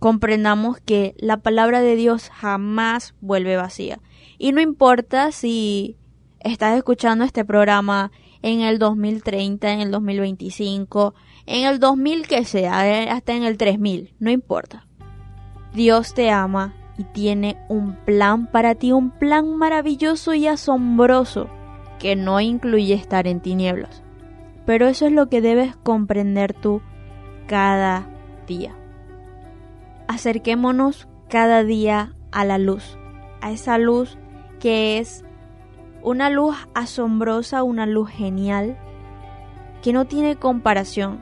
Comprendamos 0.00 0.80
que 0.80 1.14
la 1.16 1.36
palabra 1.36 1.80
de 1.80 1.94
Dios 1.94 2.28
jamás 2.30 3.14
vuelve 3.20 3.54
vacía. 3.54 4.00
Y 4.36 4.50
no 4.50 4.60
importa 4.60 5.30
si 5.30 5.96
estás 6.40 6.76
escuchando 6.76 7.24
este 7.24 7.44
programa 7.44 8.10
en 8.42 8.62
el 8.62 8.80
2030, 8.80 9.74
en 9.74 9.80
el 9.80 9.92
2025, 9.92 11.14
en 11.46 11.66
el 11.66 11.78
2000 11.78 12.26
que 12.26 12.44
sea, 12.44 12.84
eh, 12.90 13.10
hasta 13.10 13.32
en 13.32 13.44
el 13.44 13.58
3000, 13.58 14.12
no 14.18 14.32
importa. 14.32 14.88
Dios 15.72 16.14
te 16.14 16.30
ama 16.30 16.74
y 16.96 17.04
tiene 17.04 17.56
un 17.68 17.96
plan 18.04 18.46
para 18.46 18.74
ti, 18.74 18.92
un 18.92 19.10
plan 19.10 19.56
maravilloso 19.56 20.34
y 20.34 20.46
asombroso 20.46 21.48
que 21.98 22.16
no 22.16 22.40
incluye 22.40 22.94
estar 22.94 23.26
en 23.26 23.40
tinieblas. 23.40 24.02
Pero 24.66 24.86
eso 24.86 25.06
es 25.06 25.12
lo 25.12 25.28
que 25.28 25.40
debes 25.40 25.76
comprender 25.76 26.52
tú 26.52 26.80
cada 27.46 28.06
día. 28.46 28.74
Acerquémonos 30.08 31.08
cada 31.28 31.64
día 31.64 32.14
a 32.30 32.44
la 32.44 32.58
luz, 32.58 32.98
a 33.40 33.50
esa 33.50 33.78
luz 33.78 34.18
que 34.60 34.98
es 34.98 35.24
una 36.02 36.30
luz 36.30 36.56
asombrosa, 36.74 37.62
una 37.62 37.86
luz 37.86 38.10
genial, 38.10 38.78
que 39.82 39.92
no 39.92 40.06
tiene 40.06 40.36
comparación, 40.36 41.20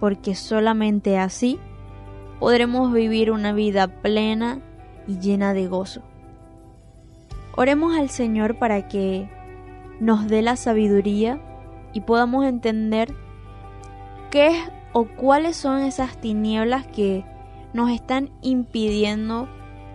porque 0.00 0.34
solamente 0.34 1.18
así 1.18 1.58
podremos 2.38 2.92
vivir 2.92 3.30
una 3.30 3.52
vida 3.52 3.88
plena 3.88 4.60
y 5.06 5.18
llena 5.18 5.54
de 5.54 5.66
gozo. 5.66 6.02
Oremos 7.56 7.96
al 7.96 8.10
Señor 8.10 8.58
para 8.58 8.88
que 8.88 9.28
nos 10.00 10.28
dé 10.28 10.42
la 10.42 10.56
sabiduría 10.56 11.40
y 11.92 12.02
podamos 12.02 12.44
entender 12.44 13.14
qué 14.30 14.48
es 14.48 14.70
o 14.92 15.06
cuáles 15.06 15.56
son 15.56 15.80
esas 15.80 16.20
tinieblas 16.20 16.86
que 16.86 17.24
nos 17.72 17.90
están 17.90 18.30
impidiendo 18.42 19.48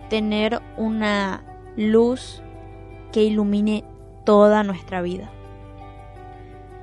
tener 0.08 0.60
una 0.76 1.44
luz 1.76 2.42
que 3.12 3.22
ilumine 3.22 3.84
toda 4.24 4.62
nuestra 4.62 5.02
vida. 5.02 5.30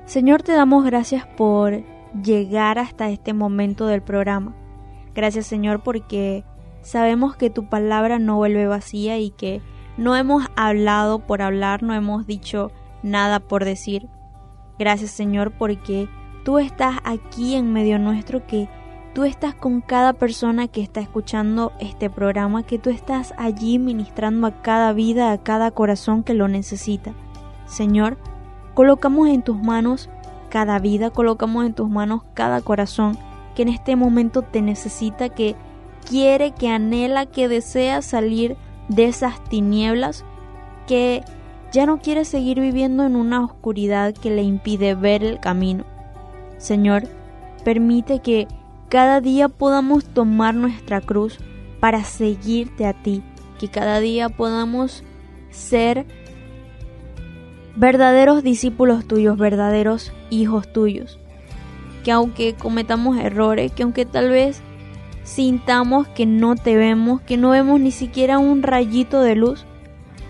Señor, 0.04 0.42
te 0.42 0.52
damos 0.52 0.84
gracias 0.84 1.26
por 1.26 1.82
llegar 2.22 2.78
hasta 2.78 3.10
este 3.10 3.32
momento 3.32 3.86
del 3.86 4.02
programa. 4.02 4.56
Gracias 5.20 5.46
Señor 5.46 5.80
porque 5.80 6.44
sabemos 6.80 7.36
que 7.36 7.50
tu 7.50 7.66
palabra 7.66 8.18
no 8.18 8.36
vuelve 8.36 8.66
vacía 8.66 9.18
y 9.18 9.28
que 9.28 9.60
no 9.98 10.16
hemos 10.16 10.46
hablado 10.56 11.18
por 11.18 11.42
hablar, 11.42 11.82
no 11.82 11.92
hemos 11.92 12.26
dicho 12.26 12.72
nada 13.02 13.38
por 13.38 13.66
decir. 13.66 14.08
Gracias 14.78 15.10
Señor 15.10 15.52
porque 15.58 16.08
tú 16.42 16.58
estás 16.58 16.96
aquí 17.04 17.54
en 17.54 17.70
medio 17.70 17.98
nuestro, 17.98 18.46
que 18.46 18.70
tú 19.14 19.24
estás 19.24 19.54
con 19.54 19.82
cada 19.82 20.14
persona 20.14 20.68
que 20.68 20.80
está 20.80 21.00
escuchando 21.00 21.72
este 21.80 22.08
programa, 22.08 22.62
que 22.62 22.78
tú 22.78 22.88
estás 22.88 23.34
allí 23.36 23.78
ministrando 23.78 24.46
a 24.46 24.62
cada 24.62 24.94
vida, 24.94 25.32
a 25.32 25.42
cada 25.42 25.70
corazón 25.70 26.22
que 26.22 26.32
lo 26.32 26.48
necesita. 26.48 27.12
Señor, 27.66 28.16
colocamos 28.72 29.28
en 29.28 29.42
tus 29.42 29.62
manos 29.62 30.08
cada 30.48 30.78
vida, 30.78 31.10
colocamos 31.10 31.66
en 31.66 31.74
tus 31.74 31.90
manos 31.90 32.22
cada 32.32 32.62
corazón 32.62 33.18
que 33.60 33.64
en 33.64 33.68
este 33.68 33.94
momento 33.94 34.40
te 34.40 34.62
necesita, 34.62 35.28
que 35.28 35.54
quiere, 36.08 36.52
que 36.52 36.70
anhela, 36.70 37.26
que 37.26 37.46
desea 37.46 38.00
salir 38.00 38.56
de 38.88 39.04
esas 39.04 39.44
tinieblas, 39.44 40.24
que 40.86 41.22
ya 41.70 41.84
no 41.84 41.98
quiere 41.98 42.24
seguir 42.24 42.58
viviendo 42.58 43.04
en 43.04 43.16
una 43.16 43.44
oscuridad 43.44 44.14
que 44.14 44.30
le 44.30 44.44
impide 44.44 44.94
ver 44.94 45.22
el 45.22 45.40
camino. 45.40 45.84
Señor, 46.56 47.02
permite 47.62 48.20
que 48.20 48.48
cada 48.88 49.20
día 49.20 49.50
podamos 49.50 50.04
tomar 50.04 50.54
nuestra 50.54 51.02
cruz 51.02 51.38
para 51.80 52.02
seguirte 52.02 52.86
a 52.86 52.94
ti, 52.94 53.22
que 53.58 53.68
cada 53.68 54.00
día 54.00 54.30
podamos 54.30 55.04
ser 55.50 56.06
verdaderos 57.76 58.42
discípulos 58.42 59.06
tuyos, 59.06 59.36
verdaderos 59.36 60.14
hijos 60.30 60.72
tuyos. 60.72 61.19
Que 62.04 62.12
aunque 62.12 62.54
cometamos 62.54 63.18
errores, 63.18 63.72
que 63.72 63.82
aunque 63.82 64.06
tal 64.06 64.30
vez 64.30 64.62
sintamos 65.22 66.08
que 66.08 66.26
no 66.26 66.56
te 66.56 66.76
vemos, 66.76 67.20
que 67.20 67.36
no 67.36 67.50
vemos 67.50 67.80
ni 67.80 67.90
siquiera 67.90 68.38
un 68.38 68.62
rayito 68.62 69.20
de 69.20 69.34
luz, 69.36 69.64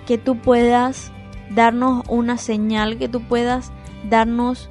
que 0.06 0.18
tú 0.18 0.36
puedas 0.36 1.12
darnos 1.50 2.04
una 2.08 2.38
señal, 2.38 2.98
que 2.98 3.08
tú 3.08 3.20
puedas 3.22 3.72
darnos 4.08 4.68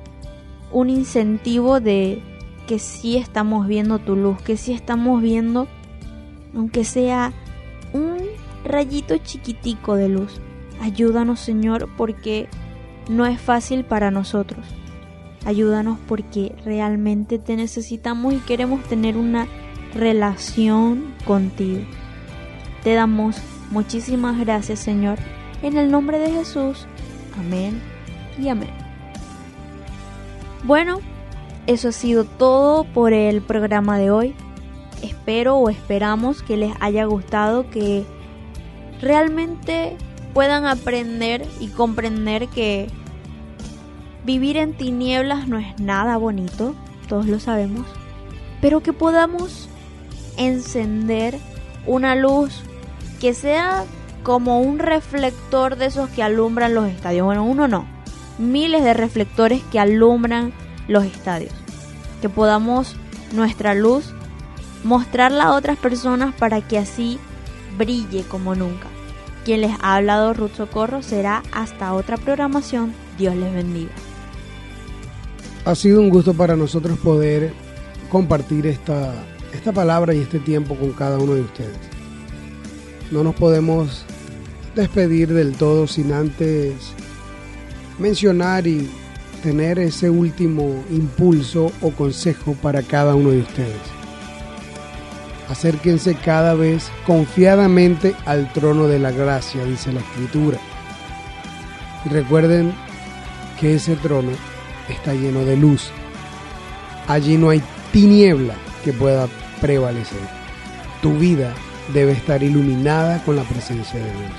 un 0.72 0.90
incentivo 0.90 1.80
de 1.80 2.22
que 2.68 2.80
sí 2.80 3.18
estamos 3.18 3.68
viendo 3.68 4.00
tu 4.00 4.16
luz, 4.16 4.42
que 4.42 4.58
sí 4.58 4.74
estamos 4.74 5.22
viendo, 5.22 5.68
aunque 6.56 6.84
sea 6.84 7.34
un 7.94 8.18
rayito 8.64 9.18
chiquitico 9.18 9.96
de 9.96 10.10
luz. 10.10 10.40
Ayúdanos 10.82 11.40
Señor 11.40 11.90
porque 11.98 12.48
no 13.10 13.26
es 13.26 13.42
fácil 13.42 13.84
para 13.84 14.12
nosotros. 14.12 14.66
Ayúdanos 15.46 15.98
porque 16.08 16.56
realmente 16.66 17.40
te 17.40 17.56
necesitamos 17.56 18.34
y 18.34 18.38
queremos 18.40 18.84
tener 18.84 19.18
una 19.18 19.48
relación 19.94 21.14
contigo. 21.26 21.82
Te 22.84 22.94
damos 22.94 23.38
muchísimas 23.72 24.38
gracias 24.40 24.80
Señor. 24.80 25.18
En 25.62 25.78
el 25.78 25.92
nombre 25.92 26.20
de 26.20 26.32
Jesús. 26.32 26.88
Amén 27.38 27.82
y 28.38 28.50
amén. 28.50 28.70
Bueno, 30.64 31.00
eso 31.68 31.90
ha 31.90 31.94
sido 31.94 32.26
todo 32.26 32.84
por 32.84 33.14
el 33.14 33.42
programa 33.42 33.98
de 33.98 34.12
hoy. 34.12 34.36
Espero 35.02 35.56
o 35.56 35.70
esperamos 35.70 36.42
que 36.42 36.58
les 36.58 36.74
haya 36.82 37.06
gustado, 37.06 37.70
que 37.70 38.04
realmente 39.02 39.96
puedan 40.34 40.66
aprender 40.66 41.46
y 41.60 41.68
comprender 41.68 42.48
que 42.48 42.88
vivir 44.30 44.58
en 44.58 44.74
tinieblas 44.74 45.48
no 45.48 45.58
es 45.58 45.80
nada 45.80 46.16
bonito, 46.18 46.76
todos 47.08 47.26
lo 47.26 47.40
sabemos, 47.40 47.88
pero 48.62 48.82
que 48.82 48.94
podamos 48.94 49.68
encender 50.38 51.40
una 51.88 52.14
luz 52.14 52.62
que 53.20 53.34
sea 53.34 53.86
como 54.22 54.62
un 54.62 54.78
reflector 54.78 55.78
de 55.78 55.88
esos 55.88 56.12
que 56.12 56.22
alumbran 56.22 56.76
los 56.76 56.88
estadios. 56.88 57.26
Bueno, 57.26 57.44
uno 57.44 57.68
no, 57.68 57.88
miles 58.38 58.84
de 58.84 58.94
reflectores 58.94 59.64
que 59.72 59.80
alumbran 59.80 60.54
los 60.88 61.06
estadios. 61.06 61.54
Que 62.22 62.30
podamos 62.30 62.98
nuestra 63.34 63.74
luz 63.74 64.14
mostrarla 64.84 65.46
a 65.46 65.54
otras 65.54 65.80
personas 65.80 66.36
para 66.36 66.62
que 66.62 66.78
así 66.78 67.18
brille 67.80 68.22
como 68.26 68.54
nunca. 68.54 68.86
Quien 69.44 69.62
les 69.62 69.76
ha 69.82 69.96
hablado 69.96 70.36
Ruth 70.36 70.54
Socorro 70.54 71.02
será 71.02 71.42
hasta 71.52 71.94
otra 71.94 72.18
programación. 72.18 72.94
Dios 73.18 73.36
les 73.36 73.52
bendiga. 73.52 73.92
Ha 75.70 75.76
sido 75.76 76.02
un 76.02 76.10
gusto 76.10 76.34
para 76.34 76.56
nosotros 76.56 76.98
poder 76.98 77.54
compartir 78.10 78.66
esta, 78.66 79.14
esta 79.54 79.72
palabra 79.72 80.16
y 80.16 80.22
este 80.22 80.40
tiempo 80.40 80.74
con 80.74 80.94
cada 80.94 81.20
uno 81.20 81.36
de 81.36 81.42
ustedes. 81.42 81.78
No 83.12 83.24
nos 83.24 83.36
podemos 83.36 84.04
despedir 84.74 85.32
del 85.32 85.56
todo 85.56 85.86
sin 85.86 86.12
antes 86.12 86.74
mencionar 88.00 88.66
y 88.66 88.90
tener 89.44 89.78
ese 89.78 90.10
último 90.10 90.84
impulso 90.90 91.72
o 91.82 91.92
consejo 91.92 92.56
para 92.64 92.82
cada 92.82 93.14
uno 93.14 93.30
de 93.30 93.42
ustedes. 93.42 93.82
Acérquense 95.50 96.16
cada 96.16 96.56
vez 96.56 96.90
confiadamente 97.06 98.16
al 98.26 98.52
trono 98.54 98.88
de 98.88 98.98
la 98.98 99.12
gracia, 99.12 99.64
dice 99.66 99.94
la 99.94 100.00
escritura. 100.00 100.58
Y 102.06 102.10
recuerden 102.10 102.74
que 103.60 103.76
ese 103.76 103.96
trono 103.98 104.32
está 104.90 105.14
lleno 105.14 105.46
de 105.46 105.58
luz. 105.58 105.92
Allí 107.08 107.38
no 107.38 107.50
hay 107.50 107.62
tiniebla 107.92 108.56
que 108.84 108.94
pueda 108.94 109.28
prevalecer. 109.62 110.20
Tu 111.02 111.14
vida 111.14 111.54
debe 111.94 112.12
estar 112.12 112.44
iluminada 112.44 113.24
con 113.24 113.36
la 113.36 113.44
presencia 113.44 114.00
de 114.00 114.12
Dios. 114.12 114.32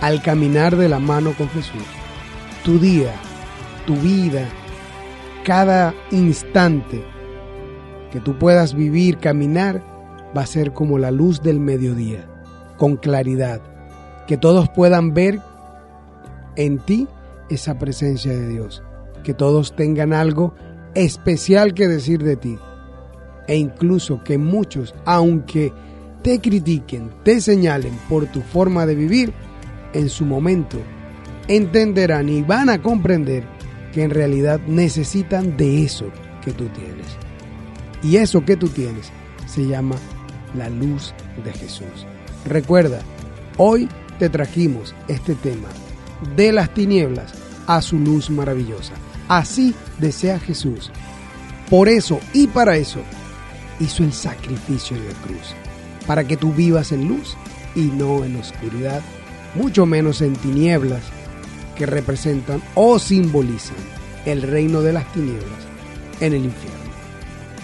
Al 0.00 0.22
caminar 0.22 0.76
de 0.76 0.88
la 0.88 0.98
mano 0.98 1.32
con 1.36 1.48
Jesús, 1.50 1.82
tu 2.64 2.78
día, 2.78 3.12
tu 3.86 3.96
vida, 3.96 4.48
cada 5.44 5.94
instante 6.10 7.02
que 8.10 8.20
tú 8.20 8.38
puedas 8.38 8.74
vivir, 8.74 9.18
caminar, 9.18 9.82
va 10.36 10.42
a 10.42 10.46
ser 10.46 10.72
como 10.72 10.98
la 10.98 11.10
luz 11.10 11.42
del 11.42 11.60
mediodía, 11.60 12.26
con 12.76 12.96
claridad, 12.96 13.60
que 14.26 14.36
todos 14.36 14.68
puedan 14.68 15.14
ver 15.14 15.40
en 16.56 16.78
ti 16.78 17.06
esa 17.48 17.78
presencia 17.78 18.32
de 18.32 18.48
Dios, 18.48 18.82
que 19.26 19.34
todos 19.34 19.74
tengan 19.74 20.12
algo 20.12 20.54
especial 20.94 21.74
que 21.74 21.88
decir 21.88 22.22
de 22.22 22.36
ti, 22.36 22.56
e 23.48 23.56
incluso 23.56 24.22
que 24.22 24.38
muchos, 24.38 24.94
aunque 25.04 25.72
te 26.22 26.40
critiquen, 26.40 27.10
te 27.24 27.40
señalen 27.40 27.98
por 28.08 28.26
tu 28.26 28.40
forma 28.40 28.86
de 28.86 28.94
vivir, 28.94 29.32
en 29.94 30.08
su 30.08 30.24
momento 30.24 30.78
entenderán 31.48 32.28
y 32.28 32.42
van 32.42 32.70
a 32.70 32.80
comprender 32.80 33.42
que 33.92 34.04
en 34.04 34.10
realidad 34.10 34.60
necesitan 34.68 35.56
de 35.56 35.82
eso 35.82 36.06
que 36.44 36.52
tú 36.52 36.66
tienes. 36.66 37.06
Y 38.04 38.18
eso 38.18 38.44
que 38.44 38.56
tú 38.56 38.68
tienes 38.68 39.10
se 39.48 39.66
llama 39.66 39.96
la 40.56 40.68
luz 40.68 41.12
de 41.44 41.52
Jesús. 41.52 42.06
Recuerda, 42.44 43.00
hoy 43.56 43.88
te 44.20 44.28
trajimos 44.28 44.94
este 45.08 45.34
tema 45.34 45.68
de 46.36 46.52
las 46.52 46.72
tinieblas 46.72 47.34
a 47.66 47.82
su 47.82 47.98
luz 47.98 48.30
maravillosa. 48.30 48.92
Así 49.28 49.74
desea 49.98 50.38
Jesús. 50.38 50.90
Por 51.70 51.88
eso 51.88 52.20
y 52.32 52.46
para 52.46 52.76
eso 52.76 53.00
hizo 53.80 54.04
el 54.04 54.12
sacrificio 54.12 54.96
de 54.96 55.08
la 55.08 55.18
cruz. 55.20 55.54
Para 56.06 56.24
que 56.24 56.36
tú 56.36 56.52
vivas 56.52 56.92
en 56.92 57.08
luz 57.08 57.36
y 57.74 57.82
no 57.82 58.24
en 58.24 58.36
oscuridad, 58.36 59.02
mucho 59.54 59.86
menos 59.86 60.22
en 60.22 60.34
tinieblas 60.34 61.02
que 61.76 61.86
representan 61.86 62.62
o 62.74 62.98
simbolizan 62.98 63.76
el 64.24 64.42
reino 64.42 64.82
de 64.82 64.92
las 64.92 65.12
tinieblas 65.12 65.66
en 66.20 66.32
el 66.32 66.44
infierno. 66.44 66.76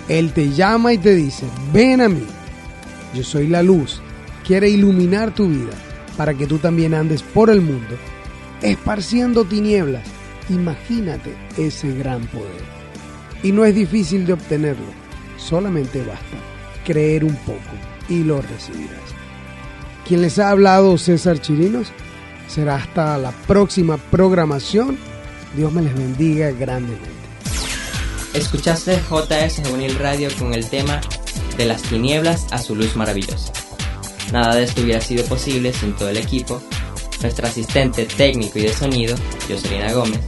Él 0.09 0.33
te 0.33 0.51
llama 0.51 0.93
y 0.93 0.99
te 0.99 1.15
dice, 1.15 1.47
ven 1.73 2.01
a 2.01 2.09
mí, 2.09 2.25
yo 3.15 3.23
soy 3.23 3.47
la 3.47 3.63
luz, 3.63 4.01
quiere 4.47 4.69
iluminar 4.69 5.35
tu 5.35 5.49
vida 5.49 5.73
para 6.17 6.35
que 6.35 6.47
tú 6.47 6.59
también 6.59 6.95
andes 6.95 7.23
por 7.23 7.51
el 7.51 7.61
mundo, 7.61 7.97
esparciendo 8.61 9.45
tinieblas. 9.45 10.07
Imagínate 10.49 11.35
ese 11.57 11.93
gran 11.95 12.27
poder. 12.27 12.63
Y 13.43 13.53
no 13.53 13.65
es 13.65 13.75
difícil 13.75 14.27
de 14.27 14.35
obtenerlo, 14.35 14.87
solamente 15.37 15.99
basta 16.05 16.37
creer 16.85 17.25
un 17.25 17.37
poco 17.37 17.59
y 18.09 18.23
lo 18.25 18.41
recibirás. 18.43 19.01
Quien 20.07 20.23
les 20.23 20.39
ha 20.39 20.51
hablado 20.51 20.99
César 20.99 21.41
Chirinos 21.41 21.93
será 22.49 22.77
hasta 22.77 23.17
la 23.19 23.31
próxima 23.31 23.97
programación. 23.97 24.99
Dios 25.57 25.73
me 25.73 25.83
les 25.83 25.95
bendiga 25.95 26.51
grandemente. 26.51 27.11
Escuchaste 28.35 28.99
JS 29.11 29.63
Juvenil 29.67 29.99
Radio 29.99 30.31
con 30.39 30.55
el 30.55 30.69
tema 30.69 31.01
De 31.57 31.67
las 31.67 31.83
tinieblas 31.83 32.47
a 32.51 32.59
su 32.59 32.75
luz 32.75 32.97
maravillosa. 32.97 33.53
Nada 34.33 34.55
de 34.55 34.65
esto 34.65 34.81
hubiera 34.81 35.01
sido 35.01 35.25
posible 35.27 35.73
sin 35.73 35.93
todo 35.93 36.09
el 36.09 36.17
equipo, 36.17 36.63
nuestra 37.23 37.49
asistente 37.49 38.05
técnico 38.07 38.59
y 38.59 38.63
de 38.63 38.73
sonido, 38.73 39.17
Jocelina 39.49 39.93
Gómez, 39.93 40.21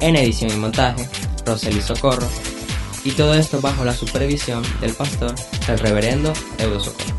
en 0.00 0.16
edición 0.16 0.50
y 0.50 0.56
montaje, 0.56 1.08
Rosely 1.44 1.80
Socorro, 1.80 2.28
y 3.04 3.12
todo 3.12 3.34
esto 3.34 3.60
bajo 3.60 3.84
la 3.84 3.94
supervisión 3.94 4.62
del 4.80 4.92
pastor, 4.92 5.34
el 5.68 5.78
reverendo 5.78 6.32
Eudo 6.58 6.80
Socorro. 6.80 7.16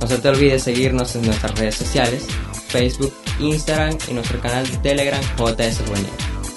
No 0.00 0.06
se 0.06 0.18
te 0.18 0.28
olvide 0.28 0.58
seguirnos 0.58 1.16
en 1.16 1.26
nuestras 1.26 1.58
redes 1.58 1.74
sociales, 1.74 2.26
Facebook, 2.68 3.12
Instagram 3.40 3.96
y 4.08 4.14
nuestro 4.14 4.40
canal 4.40 4.68
de 4.68 4.76
Telegram 4.78 5.20
JS. 5.36 5.80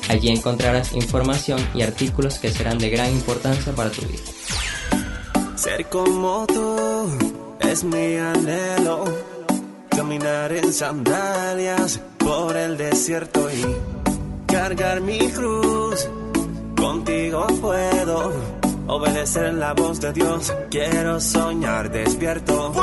Allí 0.10 0.30
encontrarás 0.30 0.94
información 0.94 1.60
y 1.73 1.81
artículos 1.81 2.40
que 2.40 2.52
serán 2.52 2.77
de 2.80 2.90
gran 2.90 3.11
importancia 3.11 3.73
para 3.73 3.91
tu 3.91 4.02
vida. 4.02 4.22
Ser 5.56 5.86
como 5.88 6.45
tú 6.48 7.10
es 7.60 7.84
mi 7.84 8.18
anhelo. 8.18 9.39
Caminar 10.10 10.52
en 10.53 10.73
sandalias 10.73 12.02
por 12.18 12.57
el 12.57 12.77
desierto 12.77 13.48
y 13.52 13.64
cargar 14.48 15.02
mi 15.02 15.19
cruz. 15.30 16.10
Contigo 16.76 17.45
puedo 17.61 18.34
obedecer 18.88 19.53
la 19.53 19.76
voz 19.76 20.02
de 20.02 20.11
Dios. 20.11 20.52
Quiero 20.72 21.19
soñar 21.19 21.91
despierto. 21.91 22.73